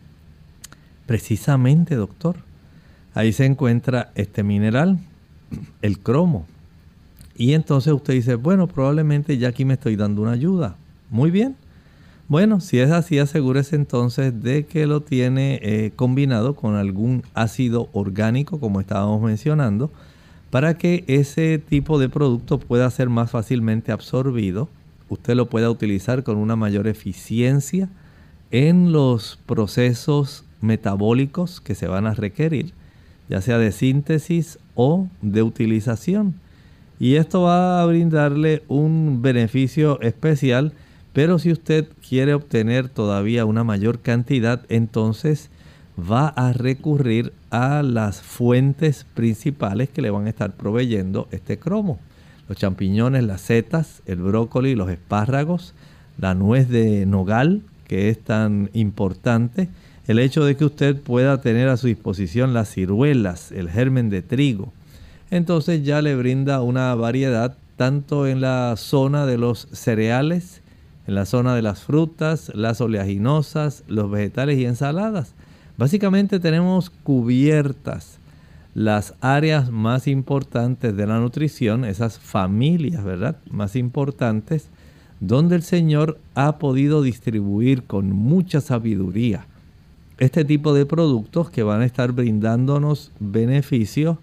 precisamente 1.07 1.95
doctor, 1.95 2.37
ahí 3.15 3.33
se 3.33 3.47
encuentra 3.47 4.13
este 4.15 4.43
mineral, 4.43 4.99
el 5.83 5.99
cromo 5.99 6.47
y 7.41 7.55
entonces 7.55 7.91
usted 7.95 8.13
dice, 8.13 8.35
bueno, 8.35 8.67
probablemente 8.67 9.39
ya 9.39 9.49
aquí 9.49 9.65
me 9.65 9.73
estoy 9.73 9.97
dando 9.97 10.21
una 10.21 10.33
ayuda. 10.33 10.77
Muy 11.09 11.31
bien. 11.31 11.57
Bueno, 12.31 12.61
si 12.61 12.79
es 12.79 12.93
así, 12.93 13.19
asegúrese 13.19 13.75
entonces 13.75 14.41
de 14.41 14.65
que 14.65 14.87
lo 14.87 15.01
tiene 15.01 15.59
eh, 15.65 15.91
combinado 15.97 16.55
con 16.55 16.77
algún 16.77 17.25
ácido 17.35 17.89
orgánico, 17.93 18.61
como 18.61 18.81
estábamos 18.81 19.21
mencionando, 19.21 19.91
para 20.51 20.79
que 20.79 21.03
ese 21.09 21.59
tipo 21.59 21.99
de 21.99 22.09
producto 22.09 22.61
pueda 22.61 22.89
ser 22.93 23.09
más 23.09 23.33
fácilmente 23.33 23.91
absorbido. 23.91 24.69
Usted 25.09 25.35
lo 25.35 25.47
pueda 25.47 25.71
utilizar 25.71 26.23
con 26.23 26.37
una 26.37 26.55
mayor 26.55 26.87
eficiencia 26.87 27.89
en 28.53 28.93
los 28.93 29.41
procesos 29.47 30.45
metabólicos 30.61 31.61
que 31.61 31.75
se 31.75 31.89
van 31.89 32.07
a 32.07 32.15
requerir, 32.15 32.75
ya 33.29 33.41
sea 33.41 33.59
de 33.59 33.73
síntesis 33.73 34.61
o 34.77 35.09
de 35.21 35.43
utilización 35.43 36.37
y 37.01 37.17
esto 37.17 37.41
va 37.43 37.83
a 37.83 37.87
brindarle 37.87 38.63
un 38.69 39.23
beneficio 39.23 39.99
especial, 40.03 40.75
pero 41.13 41.39
si 41.39 41.51
usted 41.53 41.89
quiere 42.07 42.35
obtener 42.35 42.89
todavía 42.89 43.45
una 43.45 43.65
mayor 43.65 44.01
cantidad, 44.01 44.63
entonces 44.69 45.51
va 46.01 46.29
a 46.29 46.53
recurrir 46.53 47.33
a 47.51 47.83
las 47.83 48.23
fuentes 48.23 49.05
principales 49.15 49.89
que 49.89 50.03
le 50.03 50.11
van 50.11 50.27
a 50.27 50.31
estar 50.31 50.53
proveyendo 50.53 51.29
este 51.31 51.59
cromo. 51.59 51.99
Los 52.49 52.59
champiñones, 52.59 53.25
las 53.25 53.43
setas, 53.43 54.03
el 54.07 54.17
brócoli, 54.17 54.75
los 54.75 54.91
espárragos, 54.91 55.75
la 56.19 56.35
nuez 56.35 56.69
de 56.69 57.07
nogal, 57.07 57.63
que 57.87 58.09
es 58.09 58.21
tan 58.21 58.71
importante, 58.73 59.69
el 60.07 60.19
hecho 60.19 60.45
de 60.45 60.57
que 60.57 60.65
usted 60.65 60.97
pueda 60.97 61.41
tener 61.41 61.69
a 61.69 61.77
su 61.77 61.87
disposición 61.87 62.55
las 62.55 62.73
ciruelas, 62.73 63.53
el 63.53 63.71
germen 63.71 64.11
de 64.11 64.23
trigo, 64.23 64.73
entonces 65.31 65.85
ya 65.85 66.03
le 66.03 66.17
brinda 66.17 66.63
una 66.63 66.95
variedad 66.95 67.57
tanto 67.77 68.27
en 68.27 68.41
la 68.41 68.75
zona 68.77 69.27
de 69.27 69.39
los 69.39 69.69
cereales, 69.73 70.61
en 71.07 71.15
la 71.15 71.27
zona 71.27 71.55
de 71.55 71.63
las 71.63 71.83
frutas, 71.83 72.51
las 72.55 72.81
oleaginosas, 72.81 73.85
los 73.89 74.11
vegetales 74.11 74.59
y 74.59 74.67
ensaladas. 74.67 75.35
Básicamente 75.77 76.41
tenemos 76.41 76.91
cubiertas 76.91 78.19
las 78.75 79.15
áreas 79.21 79.71
más 79.71 80.07
importantes 80.07 80.97
de 80.97 81.07
la 81.07 81.19
nutrición, 81.19 81.85
esas 81.85 82.19
familias, 82.19 83.03
¿verdad? 83.03 83.37
Más 83.51 83.77
importantes, 83.77 84.69
donde 85.21 85.57
el 85.57 85.63
Señor 85.63 86.19
ha 86.35 86.59
podido 86.59 87.03
distribuir 87.03 87.85
con 87.85 88.11
mucha 88.13 88.61
sabiduría 88.61 89.47
este 90.21 90.45
tipo 90.45 90.75
de 90.75 90.87
productos 90.87 91.51
que 91.51 91.63
van 91.63 91.81
a 91.81 91.87
estar 91.87 92.13
brindándonos 92.13 93.11
beneficios 93.19 94.19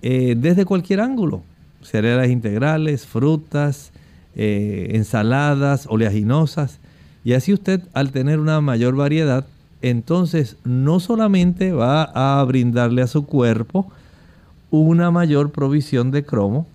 eh, 0.00 0.36
desde 0.38 0.64
cualquier 0.64 1.00
ángulo. 1.00 1.42
Cereales 1.82 2.30
integrales, 2.30 3.04
frutas, 3.04 3.92
eh, 4.36 4.90
ensaladas, 4.92 5.86
oleaginosas. 5.88 6.80
Y 7.24 7.32
así 7.32 7.52
usted 7.52 7.82
al 7.92 8.12
tener 8.12 8.40
una 8.40 8.60
mayor 8.60 8.96
variedad, 8.96 9.46
entonces 9.82 10.56
no 10.64 11.00
solamente 11.00 11.72
va 11.72 12.04
a 12.04 12.42
brindarle 12.44 13.02
a 13.02 13.06
su 13.06 13.26
cuerpo 13.26 13.90
una 14.70 15.10
mayor 15.10 15.50
provisión 15.50 16.10
de 16.10 16.24
cromo, 16.24 16.66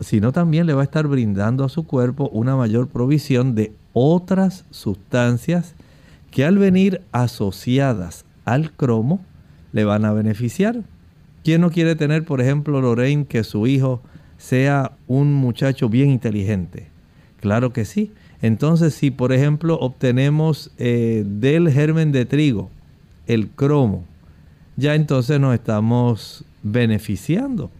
sino 0.00 0.32
también 0.32 0.66
le 0.66 0.74
va 0.74 0.82
a 0.82 0.84
estar 0.84 1.06
brindando 1.06 1.64
a 1.64 1.68
su 1.68 1.86
cuerpo 1.86 2.28
una 2.32 2.56
mayor 2.56 2.88
provisión 2.88 3.54
de 3.54 3.72
otras 3.92 4.64
sustancias 4.70 5.74
que 6.30 6.44
al 6.44 6.58
venir 6.58 7.02
asociadas 7.12 8.24
al 8.44 8.72
cromo 8.72 9.20
le 9.72 9.84
van 9.84 10.04
a 10.04 10.12
beneficiar. 10.12 10.82
¿Quién 11.44 11.60
no 11.60 11.70
quiere 11.70 11.96
tener, 11.96 12.24
por 12.24 12.40
ejemplo, 12.40 12.80
Lorraine, 12.80 13.26
que 13.26 13.44
su 13.44 13.66
hijo 13.66 14.00
sea 14.38 14.92
un 15.08 15.34
muchacho 15.34 15.88
bien 15.88 16.10
inteligente? 16.10 16.91
Claro 17.42 17.72
que 17.72 17.84
sí. 17.84 18.12
Entonces, 18.40 18.94
si 18.94 19.10
por 19.10 19.32
ejemplo 19.32 19.76
obtenemos 19.80 20.70
eh, 20.78 21.24
del 21.26 21.70
germen 21.70 22.12
de 22.12 22.24
trigo 22.24 22.70
el 23.26 23.48
cromo, 23.48 24.04
ya 24.76 24.94
entonces 24.94 25.40
nos 25.40 25.52
estamos 25.52 26.44
beneficiando. 26.62 27.70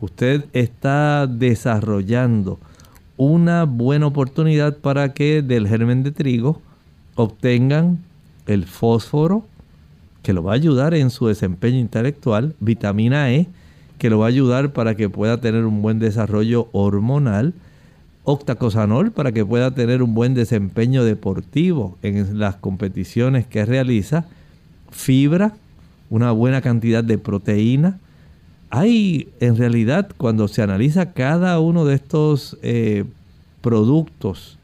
Usted 0.00 0.46
está 0.54 1.26
desarrollando 1.26 2.58
una 3.18 3.64
buena 3.64 4.06
oportunidad 4.06 4.78
para 4.78 5.12
que 5.12 5.42
del 5.42 5.68
germen 5.68 6.02
de 6.02 6.10
trigo 6.10 6.62
obtengan 7.14 7.98
el 8.46 8.64
fósforo, 8.64 9.44
que 10.22 10.32
lo 10.32 10.42
va 10.42 10.52
a 10.52 10.56
ayudar 10.56 10.94
en 10.94 11.10
su 11.10 11.26
desempeño 11.26 11.78
intelectual, 11.78 12.54
vitamina 12.58 13.30
E, 13.30 13.48
que 13.98 14.08
lo 14.08 14.20
va 14.20 14.26
a 14.26 14.28
ayudar 14.28 14.72
para 14.72 14.94
que 14.94 15.10
pueda 15.10 15.42
tener 15.42 15.66
un 15.66 15.82
buen 15.82 15.98
desarrollo 15.98 16.68
hormonal, 16.72 17.52
octacosanol 18.24 19.12
para 19.12 19.32
que 19.32 19.44
pueda 19.44 19.74
tener 19.74 20.02
un 20.02 20.14
buen 20.14 20.34
desempeño 20.34 21.04
deportivo 21.04 21.98
en 22.02 22.38
las 22.38 22.56
competiciones 22.56 23.46
que 23.46 23.64
realiza, 23.64 24.24
fibra, 24.90 25.52
una 26.10 26.32
buena 26.32 26.60
cantidad 26.60 27.04
de 27.04 27.18
proteína. 27.18 27.98
Hay 28.70 29.28
en 29.40 29.56
realidad 29.56 30.10
cuando 30.16 30.48
se 30.48 30.62
analiza 30.62 31.12
cada 31.12 31.60
uno 31.60 31.84
de 31.84 31.94
estos 31.94 32.58
eh, 32.62 33.04
productos 33.60 34.58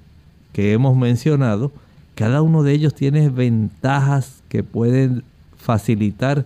que 0.53 0.73
hemos 0.73 0.97
mencionado, 0.97 1.71
cada 2.15 2.43
uno 2.43 2.63
de 2.63 2.73
ellos 2.73 2.95
tiene 2.95 3.29
ventajas 3.29 4.43
que 4.49 4.63
pueden 4.63 5.23
facilitar 5.57 6.45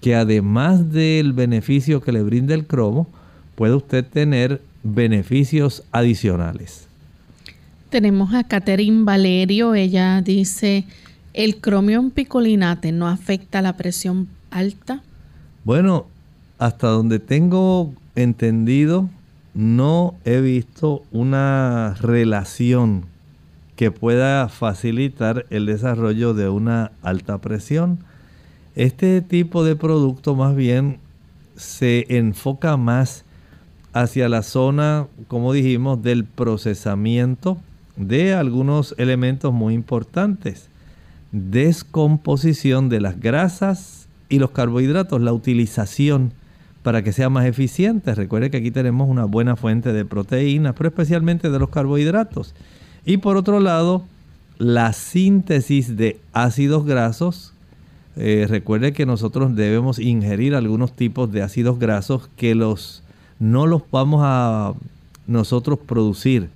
que 0.00 0.14
además 0.14 0.92
del 0.92 1.32
beneficio 1.32 2.00
que 2.00 2.12
le 2.12 2.22
brinda 2.22 2.54
el 2.54 2.66
cromo, 2.66 3.06
puede 3.54 3.74
usted 3.74 4.04
tener 4.04 4.60
beneficios 4.82 5.84
adicionales. 5.92 6.88
Tenemos 7.90 8.34
a 8.34 8.44
Catherine 8.44 9.04
Valerio, 9.04 9.74
ella 9.74 10.22
dice, 10.22 10.84
¿el 11.34 11.60
cromión 11.60 12.10
picolinate 12.10 12.90
no 12.90 13.08
afecta 13.08 13.62
la 13.62 13.76
presión 13.76 14.28
alta? 14.50 15.02
Bueno, 15.64 16.06
hasta 16.58 16.88
donde 16.88 17.18
tengo 17.18 17.92
entendido, 18.14 19.08
no 19.54 20.14
he 20.24 20.40
visto 20.40 21.02
una 21.12 21.94
relación 22.00 23.06
que 23.76 23.90
pueda 23.90 24.48
facilitar 24.48 25.46
el 25.50 25.66
desarrollo 25.66 26.34
de 26.34 26.48
una 26.48 26.92
alta 27.02 27.38
presión. 27.38 27.98
Este 28.74 29.20
tipo 29.20 29.64
de 29.64 29.76
producto 29.76 30.34
más 30.34 30.56
bien 30.56 30.98
se 31.56 32.06
enfoca 32.16 32.76
más 32.76 33.24
hacia 33.92 34.28
la 34.28 34.42
zona, 34.42 35.06
como 35.28 35.52
dijimos, 35.52 36.02
del 36.02 36.24
procesamiento 36.24 37.58
de 37.96 38.34
algunos 38.34 38.94
elementos 38.98 39.52
muy 39.52 39.74
importantes. 39.74 40.68
Descomposición 41.32 42.88
de 42.88 43.00
las 43.00 43.20
grasas 43.20 44.08
y 44.28 44.38
los 44.38 44.50
carbohidratos, 44.50 45.20
la 45.20 45.32
utilización 45.32 46.32
para 46.82 47.02
que 47.02 47.12
sea 47.12 47.28
más 47.28 47.46
eficiente. 47.46 48.14
Recuerde 48.14 48.50
que 48.50 48.56
aquí 48.58 48.70
tenemos 48.70 49.08
una 49.08 49.24
buena 49.24 49.56
fuente 49.56 49.92
de 49.92 50.04
proteínas, 50.04 50.74
pero 50.76 50.88
especialmente 50.88 51.50
de 51.50 51.58
los 51.58 51.70
carbohidratos. 51.70 52.54
Y 53.04 53.18
por 53.18 53.36
otro 53.36 53.60
lado, 53.60 54.04
la 54.58 54.92
síntesis 54.92 55.96
de 55.96 56.18
ácidos 56.32 56.84
grasos. 56.84 57.52
Eh, 58.16 58.46
recuerde 58.48 58.92
que 58.92 59.06
nosotros 59.06 59.56
debemos 59.56 59.98
ingerir 59.98 60.54
algunos 60.54 60.94
tipos 60.94 61.32
de 61.32 61.42
ácidos 61.42 61.78
grasos 61.78 62.28
que 62.36 62.54
los 62.54 63.01
no 63.42 63.66
los 63.66 63.82
vamos 63.90 64.20
a 64.22 64.72
nosotros 65.26 65.80
producir. 65.80 66.48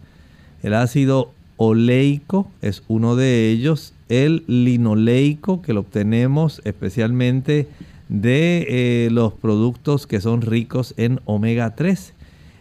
El 0.62 0.72
ácido 0.72 1.32
oleico 1.56 2.48
es 2.62 2.84
uno 2.86 3.16
de 3.16 3.50
ellos, 3.50 3.92
el 4.08 4.44
linoleico 4.46 5.62
que 5.62 5.72
lo 5.72 5.80
obtenemos 5.80 6.62
especialmente 6.64 7.66
de 8.08 8.66
eh, 8.68 9.08
los 9.10 9.32
productos 9.32 10.06
que 10.06 10.20
son 10.20 10.42
ricos 10.42 10.94
en 10.96 11.18
omega 11.24 11.74
3 11.74 12.12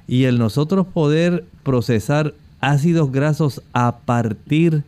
y 0.07 0.23
el 0.23 0.39
nosotros 0.39 0.87
poder 0.87 1.45
procesar 1.61 2.33
ácidos 2.61 3.11
grasos 3.11 3.61
a 3.73 3.97
partir 4.05 4.81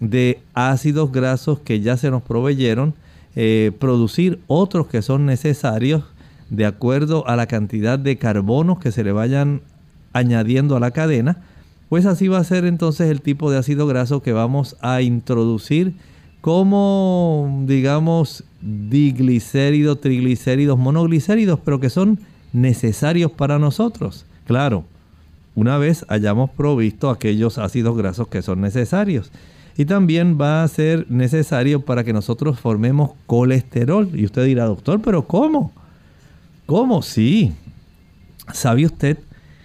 de 0.00 0.40
ácidos 0.54 1.12
grasos 1.12 1.58
que 1.58 1.80
ya 1.80 1.98
se 1.98 2.10
nos 2.10 2.22
proveyeron, 2.22 2.94
eh, 3.36 3.72
producir 3.78 4.40
otros 4.46 4.86
que 4.86 5.02
son 5.02 5.26
necesarios 5.26 6.02
de 6.50 6.66
acuerdo 6.66 7.26
a 7.28 7.36
la 7.36 7.46
cantidad 7.46 7.98
de 7.98 8.18
carbonos 8.18 8.78
que 8.78 8.92
se 8.92 9.04
le 9.04 9.12
vayan 9.12 9.62
añadiendo 10.12 10.76
a 10.76 10.80
la 10.80 10.90
cadena, 10.90 11.38
pues 11.88 12.06
así 12.06 12.28
va 12.28 12.38
a 12.38 12.44
ser 12.44 12.64
entonces 12.66 13.10
el 13.10 13.20
tipo 13.20 13.50
de 13.50 13.58
ácido 13.58 13.86
graso 13.86 14.22
que 14.22 14.32
vamos 14.32 14.76
a 14.80 15.02
introducir 15.02 15.94
como, 16.40 17.64
digamos, 17.66 18.44
diglicéridos, 18.60 20.00
triglicéridos, 20.00 20.78
monoglicéridos, 20.78 21.60
pero 21.60 21.80
que 21.80 21.90
son 21.90 22.18
necesarios 22.52 23.30
para 23.32 23.58
nosotros. 23.58 24.24
Claro, 24.46 24.84
una 25.54 25.78
vez 25.78 26.04
hayamos 26.08 26.50
provisto 26.50 27.10
aquellos 27.10 27.58
ácidos 27.58 27.96
grasos 27.96 28.28
que 28.28 28.42
son 28.42 28.60
necesarios. 28.60 29.30
Y 29.76 29.84
también 29.84 30.38
va 30.40 30.62
a 30.62 30.68
ser 30.68 31.06
necesario 31.10 31.82
para 31.84 32.04
que 32.04 32.12
nosotros 32.12 32.58
formemos 32.58 33.12
colesterol. 33.26 34.10
Y 34.14 34.24
usted 34.24 34.44
dirá, 34.44 34.64
doctor, 34.66 35.00
pero 35.02 35.26
¿cómo? 35.26 35.72
¿Cómo? 36.70 37.02
Sí. 37.02 37.52
¿Sabe 38.52 38.86
usted 38.86 39.18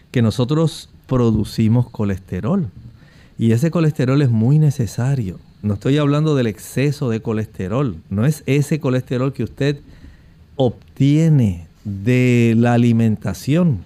que 0.09 0.23
nosotros 0.23 0.89
producimos 1.05 1.87
colesterol? 1.91 2.71
Y 3.37 3.51
ese 3.51 3.69
colesterol 3.69 4.23
es 4.23 4.31
muy 4.31 4.57
necesario. 4.57 5.39
No 5.61 5.75
estoy 5.75 5.99
hablando 5.99 6.33
del 6.33 6.47
exceso 6.47 7.11
de 7.11 7.19
colesterol. 7.19 7.97
No 8.09 8.25
es 8.25 8.41
ese 8.47 8.79
colesterol 8.79 9.33
que 9.33 9.43
usted 9.43 9.81
obtiene 10.55 11.67
de 11.83 12.55
la 12.57 12.73
alimentación, 12.73 13.83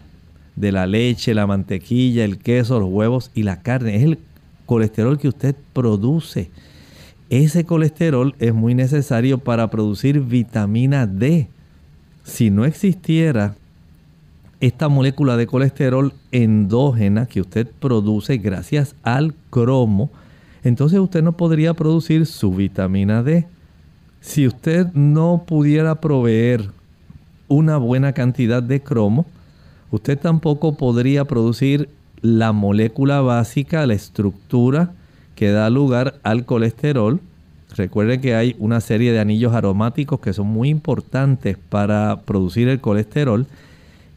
de 0.56 0.72
la 0.72 0.88
leche, 0.88 1.34
la 1.34 1.46
mantequilla, 1.46 2.24
el 2.24 2.38
queso, 2.38 2.80
los 2.80 2.88
huevos 2.90 3.32
y 3.36 3.44
la 3.44 3.62
carne. 3.62 3.98
Es 3.98 4.04
el 4.04 4.20
colesterol 4.66 5.20
que 5.20 5.28
usted 5.28 5.58
produce. 5.74 6.52
Ese 7.30 7.66
colesterol 7.66 8.34
es 8.40 8.54
muy 8.54 8.76
necesario 8.76 9.40
para 9.40 9.70
producir 9.70 10.22
vitamina 10.22 11.06
D 11.06 11.50
si 12.30 12.50
no 12.52 12.66
existiera 12.66 13.56
esta 14.60 14.88
molécula 14.90 15.38
de 15.38 15.48
colesterol 15.48 16.14
endógena 16.32 17.26
que 17.26 17.42
usted 17.42 17.68
produce 17.80 18.38
gracias 18.38 18.96
al 19.04 19.34
cromo, 19.50 20.10
entonces 20.64 21.00
usted 21.00 21.24
no 21.24 21.34
podría 21.34 21.74
producir 21.74 22.26
su 22.26 22.54
vitamina 22.54 23.24
D. 23.24 23.48
Si 24.22 24.48
usted 24.48 24.88
no 24.94 25.44
pudiera 25.48 25.96
proveer 25.96 26.72
una 27.48 27.78
buena 27.78 28.14
cantidad 28.14 28.62
de 28.62 28.82
cromo, 28.82 29.26
usted 29.92 30.20
tampoco 30.20 30.76
podría 30.76 31.26
producir 31.26 31.90
la 32.22 32.52
molécula 32.52 33.22
básica, 33.22 33.86
la 33.86 33.94
estructura 33.94 34.92
que 35.36 35.52
da 35.52 35.70
lugar 35.70 36.20
al 36.24 36.46
colesterol, 36.46 37.22
Recuerden 37.76 38.20
que 38.22 38.36
hay 38.36 38.56
una 38.60 38.82
serie 38.82 39.12
de 39.12 39.20
anillos 39.20 39.54
aromáticos 39.54 40.20
que 40.20 40.34
son 40.34 40.48
muy 40.48 40.70
importantes 40.70 41.58
para 41.70 42.22
producir 42.26 42.68
el 42.68 42.82
colesterol. 42.82 43.46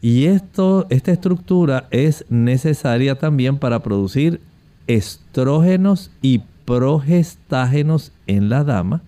Y 0.01 0.25
esto, 0.25 0.85
esta 0.89 1.11
estructura 1.11 1.87
es 1.91 2.25
necesaria 2.29 3.15
también 3.15 3.57
para 3.57 3.79
producir 3.79 4.41
estrógenos 4.87 6.11
y 6.21 6.41
progestágenos 6.65 8.11
en 8.27 8.49
la 8.49 8.63
dama 8.63 9.01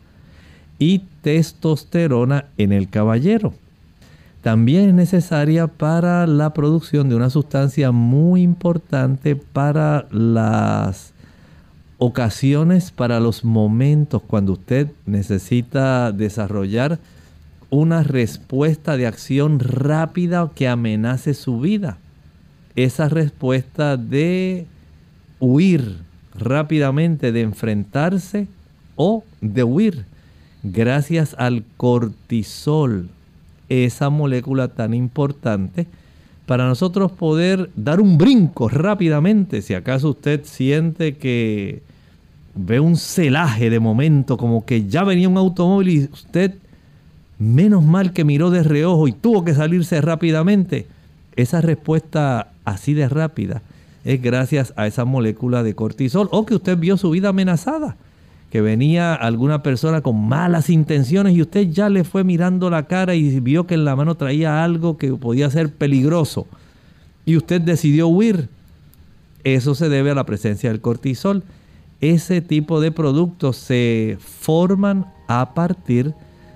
y 0.79 0.99
testosterona 1.21 2.45
en 2.57 2.71
el 2.71 2.89
caballero. 2.89 3.53
También 4.41 4.89
es 4.89 4.93
necesaria 4.93 5.65
para 5.67 6.27
la 6.27 6.53
producción 6.53 7.09
de 7.09 7.15
una 7.15 7.31
sustancia 7.31 7.91
muy 7.91 8.43
importante 8.43 9.35
para 9.35 10.07
las 10.11 11.14
ocasiones 11.97 12.91
para 12.91 13.19
los 13.19 13.45
momentos 13.45 14.21
cuando 14.21 14.53
usted 14.53 14.91
necesita 15.05 16.11
desarrollar 16.11 16.99
una 17.69 18.03
respuesta 18.03 18.97
de 18.97 19.07
acción 19.07 19.59
rápida 19.59 20.51
que 20.53 20.67
amenace 20.67 21.33
su 21.33 21.59
vida. 21.59 21.97
Esa 22.75 23.09
respuesta 23.09 23.97
de 23.97 24.65
huir 25.39 25.99
rápidamente, 26.33 27.31
de 27.31 27.41
enfrentarse 27.41 28.47
o 28.95 29.23
de 29.41 29.63
huir, 29.63 30.05
gracias 30.63 31.35
al 31.37 31.63
cortisol, 31.77 33.09
esa 33.69 34.09
molécula 34.09 34.67
tan 34.67 34.93
importante 34.93 35.87
para 36.45 36.67
nosotros 36.67 37.11
poder 37.11 37.69
dar 37.75 37.99
un 37.99 38.17
brinco 38.17 38.69
rápidamente. 38.69 39.61
Si 39.61 39.73
acaso 39.73 40.09
usted 40.11 40.41
siente 40.43 41.17
que 41.17 41.81
ve 42.53 42.79
un 42.79 42.95
celaje 42.97 43.69
de 43.69 43.79
momento, 43.79 44.37
como 44.37 44.65
que 44.65 44.87
ya 44.87 45.03
venía 45.03 45.27
un 45.27 45.37
automóvil 45.37 45.89
y 45.89 46.09
usted, 46.11 46.55
menos 47.39 47.83
mal 47.83 48.13
que 48.13 48.23
miró 48.23 48.49
de 48.49 48.63
reojo 48.63 49.07
y 49.07 49.11
tuvo 49.11 49.43
que 49.43 49.53
salirse 49.53 49.99
rápidamente. 50.01 50.87
Esa 51.35 51.61
respuesta 51.61 52.51
así 52.63 52.93
de 52.93 53.09
rápida 53.09 53.61
es 54.05 54.21
gracias 54.21 54.71
a 54.77 54.87
esa 54.87 55.03
molécula 55.03 55.63
de 55.63 55.75
cortisol 55.75 56.29
o 56.31 56.45
que 56.45 56.55
usted 56.55 56.77
vio 56.77 56.95
su 56.95 57.09
vida 57.09 57.29
amenazada, 57.29 57.97
que 58.55 58.61
venía 58.61 59.13
alguna 59.13 59.61
persona 59.63 59.99
con 59.99 60.29
malas 60.29 60.69
intenciones 60.69 61.35
y 61.35 61.41
usted 61.41 61.71
ya 61.71 61.89
le 61.89 62.05
fue 62.05 62.23
mirando 62.23 62.69
la 62.69 62.87
cara 62.87 63.13
y 63.13 63.41
vio 63.41 63.67
que 63.67 63.73
en 63.73 63.83
la 63.83 63.97
mano 63.97 64.15
traía 64.15 64.63
algo 64.63 64.97
que 64.97 65.11
podía 65.13 65.49
ser 65.49 65.73
peligroso 65.73 66.47
y 67.25 67.35
usted 67.35 67.59
decidió 67.59 68.07
huir. 68.07 68.47
Eso 69.43 69.75
se 69.75 69.89
debe 69.89 70.11
a 70.11 70.15
la 70.15 70.25
presencia 70.25 70.69
del 70.69 70.79
cortisol 70.79 71.43
ese 71.99 72.39
tipo 72.39 72.79
de 72.79 72.91
productos 72.91 73.57
se 73.57 74.17
forman 74.19 75.05
a 75.27 75.53
partir 75.53 76.13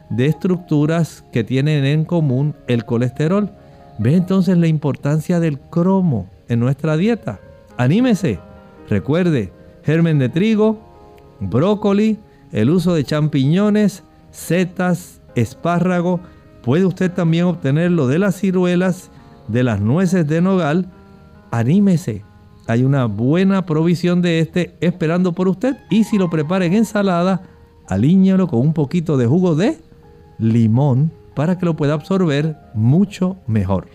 de 0.10 0.28
estructuras 0.28 1.26
que 1.34 1.43
tienen 1.43 1.84
en 1.84 2.06
común 2.06 2.56
el 2.68 2.86
colesterol. 2.86 3.52
Ve 3.97 4.16
entonces 4.16 4.58
la 4.58 4.68
importancia 4.68 5.41
del 5.41 5.60
cromo 5.60 6.30
en 6.47 6.62
nuestra 6.62 6.95
dieta. 6.95 7.39
Anímese. 7.76 8.39
Recuerde, 8.89 9.52
germen 9.84 10.18
de 10.18 10.30
trigo, 10.30 10.88
brócoli, 11.39 12.19
el 12.51 12.69
uso 12.69 12.93
de 12.93 13.03
champiñones, 13.03 14.03
setas, 14.31 15.21
espárrago. 15.35 16.19
Puede 16.63 16.85
usted 16.85 17.11
también 17.11 17.45
obtenerlo 17.45 18.07
de 18.07 18.19
las 18.19 18.35
ciruelas, 18.35 19.11
de 19.47 19.63
las 19.63 19.79
nueces 19.81 20.27
de 20.27 20.41
nogal. 20.41 20.91
Anímese 21.51 22.23
hay 22.69 22.83
una 22.83 23.05
buena 23.05 23.65
provisión 23.65 24.21
de 24.21 24.39
este 24.39 24.75
esperando 24.79 25.33
por 25.33 25.47
usted. 25.47 25.75
Y 25.89 26.03
si 26.03 26.19
lo 26.19 26.29
prepara 26.29 26.65
en 26.65 26.75
ensalada, 26.75 27.41
alíñalo 27.87 28.47
con 28.47 28.59
un 28.59 28.73
poquito 28.73 29.17
de 29.17 29.25
jugo 29.25 29.55
de 29.55 29.79
limón 30.37 31.11
para 31.33 31.57
que 31.57 31.65
lo 31.65 31.75
pueda 31.75 31.95
absorber 31.95 32.57
mucho 32.75 33.37
mejor. 33.47 33.87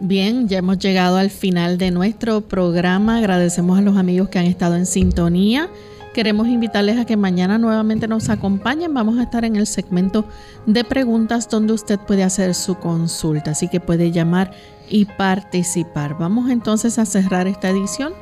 Bien, 0.00 0.48
ya 0.48 0.58
hemos 0.58 0.78
llegado 0.78 1.18
al 1.18 1.28
final 1.28 1.76
de 1.76 1.90
nuestro 1.90 2.40
programa. 2.40 3.18
Agradecemos 3.18 3.78
a 3.78 3.82
los 3.82 3.98
amigos 3.98 4.30
que 4.30 4.38
han 4.38 4.46
estado 4.46 4.76
en 4.76 4.86
sintonía. 4.86 5.68
Queremos 6.14 6.46
invitarles 6.46 6.96
a 6.96 7.06
que 7.06 7.16
mañana 7.16 7.58
nuevamente 7.58 8.06
nos 8.06 8.28
acompañen. 8.30 8.94
Vamos 8.94 9.18
a 9.18 9.24
estar 9.24 9.44
en 9.44 9.56
el 9.56 9.66
segmento 9.66 10.24
de 10.64 10.84
preguntas 10.84 11.48
donde 11.48 11.72
usted 11.72 11.98
puede 11.98 12.22
hacer 12.22 12.54
su 12.54 12.76
consulta. 12.76 13.50
Así 13.50 13.66
que 13.66 13.80
puede 13.80 14.12
llamar 14.12 14.52
y 14.88 15.06
participar. 15.06 16.16
Vamos 16.16 16.50
entonces 16.50 17.00
a 17.00 17.04
cerrar 17.04 17.48
esta 17.48 17.68
edición 17.68 18.12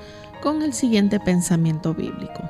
con 0.43 0.63
el 0.63 0.73
siguiente 0.73 1.21
pensamiento 1.21 1.93
bíblico. 1.93 2.43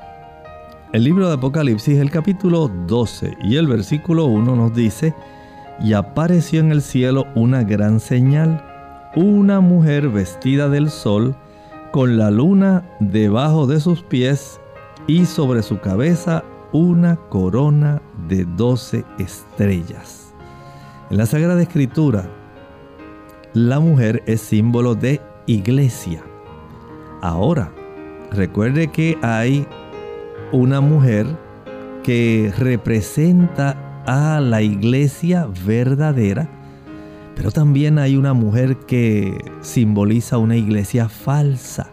El 0.93 1.03
libro 1.03 1.27
de 1.27 1.33
Apocalipsis, 1.33 1.99
el 1.99 2.09
capítulo 2.09 2.69
12 2.87 3.35
y 3.43 3.57
el 3.57 3.67
versículo 3.67 4.27
1 4.27 4.55
nos 4.55 4.73
dice, 4.73 5.13
y 5.81 5.91
apareció 5.91 6.61
en 6.61 6.71
el 6.71 6.81
cielo 6.81 7.25
una 7.35 7.63
gran 7.63 7.99
señal, 7.99 8.63
una 9.13 9.59
mujer 9.59 10.07
vestida 10.07 10.69
del 10.69 10.89
sol, 10.89 11.35
con 11.91 12.17
la 12.17 12.31
luna 12.31 12.85
debajo 13.01 13.67
de 13.67 13.81
sus 13.81 14.03
pies 14.03 14.61
y 15.07 15.25
sobre 15.25 15.63
su 15.63 15.79
cabeza 15.79 16.43
una 16.71 17.17
corona 17.29 18.01
de 18.27 18.45
doce 18.45 19.05
estrellas. 19.19 20.33
En 21.09 21.17
la 21.17 21.25
Sagrada 21.25 21.61
Escritura, 21.61 22.27
la 23.53 23.79
mujer 23.79 24.23
es 24.25 24.41
símbolo 24.41 24.95
de 24.95 25.21
iglesia. 25.45 26.23
Ahora, 27.21 27.71
recuerde 28.31 28.87
que 28.87 29.17
hay 29.21 29.67
una 30.51 30.81
mujer 30.81 31.27
que 32.01 32.51
representa 32.57 34.03
a 34.05 34.39
la 34.41 34.61
iglesia 34.61 35.47
verdadera, 35.65 36.49
pero 37.35 37.51
también 37.51 37.99
hay 37.99 38.17
una 38.17 38.33
mujer 38.33 38.77
que 38.87 39.37
simboliza 39.61 40.37
una 40.37 40.55
iglesia 40.55 41.07
falsa. 41.09 41.89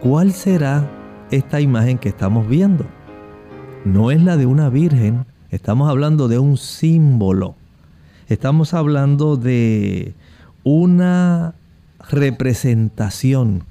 ¿Cuál 0.00 0.32
será 0.32 0.99
esta 1.30 1.60
imagen 1.60 1.98
que 1.98 2.08
estamos 2.08 2.48
viendo? 2.48 2.84
No 3.84 4.10
es 4.10 4.22
la 4.22 4.36
de 4.36 4.46
una 4.46 4.68
virgen, 4.68 5.26
estamos 5.50 5.88
hablando 5.88 6.28
de 6.28 6.38
un 6.38 6.56
símbolo 6.56 7.54
estamos 8.34 8.74
hablando 8.74 9.36
de 9.36 10.14
una 10.62 11.54
representación 12.08 13.64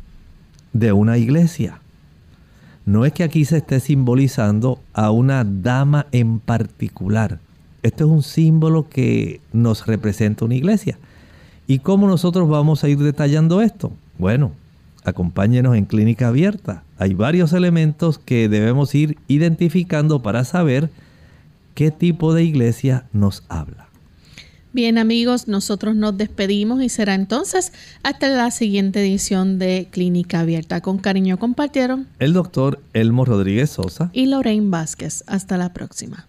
de 0.73 0.91
una 0.91 1.17
iglesia. 1.17 1.79
No 2.85 3.05
es 3.05 3.13
que 3.13 3.23
aquí 3.23 3.45
se 3.45 3.57
esté 3.57 3.79
simbolizando 3.79 4.79
a 4.93 5.11
una 5.11 5.45
dama 5.45 6.07
en 6.11 6.39
particular. 6.39 7.39
Esto 7.83 8.05
es 8.05 8.11
un 8.11 8.23
símbolo 8.23 8.89
que 8.89 9.39
nos 9.53 9.87
representa 9.87 10.43
una 10.43 10.55
iglesia. 10.55 10.97
¿Y 11.65 11.79
cómo 11.79 12.07
nosotros 12.07 12.49
vamos 12.49 12.83
a 12.83 12.89
ir 12.89 12.97
detallando 12.97 13.61
esto? 13.61 13.93
Bueno, 14.17 14.51
acompáñenos 15.09 15.75
en 15.75 15.85
clínica 15.85 16.29
abierta. 16.29 16.83
Hay 16.97 17.13
varios 17.13 17.53
elementos 17.53 18.17
que 18.17 18.49
debemos 18.49 18.95
ir 18.95 19.17
identificando 19.27 20.21
para 20.21 20.45
saber 20.45 20.89
qué 21.75 21.91
tipo 21.91 22.33
de 22.33 22.43
iglesia 22.43 23.05
nos 23.13 23.43
habla. 23.49 23.89
Bien 24.71 24.99
amigos, 24.99 25.47
nosotros 25.47 25.95
nos 25.95 26.15
despedimos 26.15 26.83
y 26.83 26.89
será 26.89 27.15
entonces 27.15 27.73
hasta 28.03 28.29
la 28.29 28.51
siguiente 28.51 29.01
edición 29.01 29.57
de 29.57 29.87
Clínica 29.89 30.41
Abierta. 30.41 30.81
Con 30.81 30.99
cariño 30.99 31.39
compartieron 31.39 32.07
el 32.19 32.33
doctor 32.33 32.79
Elmo 32.93 33.25
Rodríguez 33.25 33.71
Sosa 33.71 34.11
y 34.13 34.27
Lorraine 34.27 34.69
Vázquez. 34.69 35.23
Hasta 35.25 35.57
la 35.57 35.73
próxima. 35.73 36.28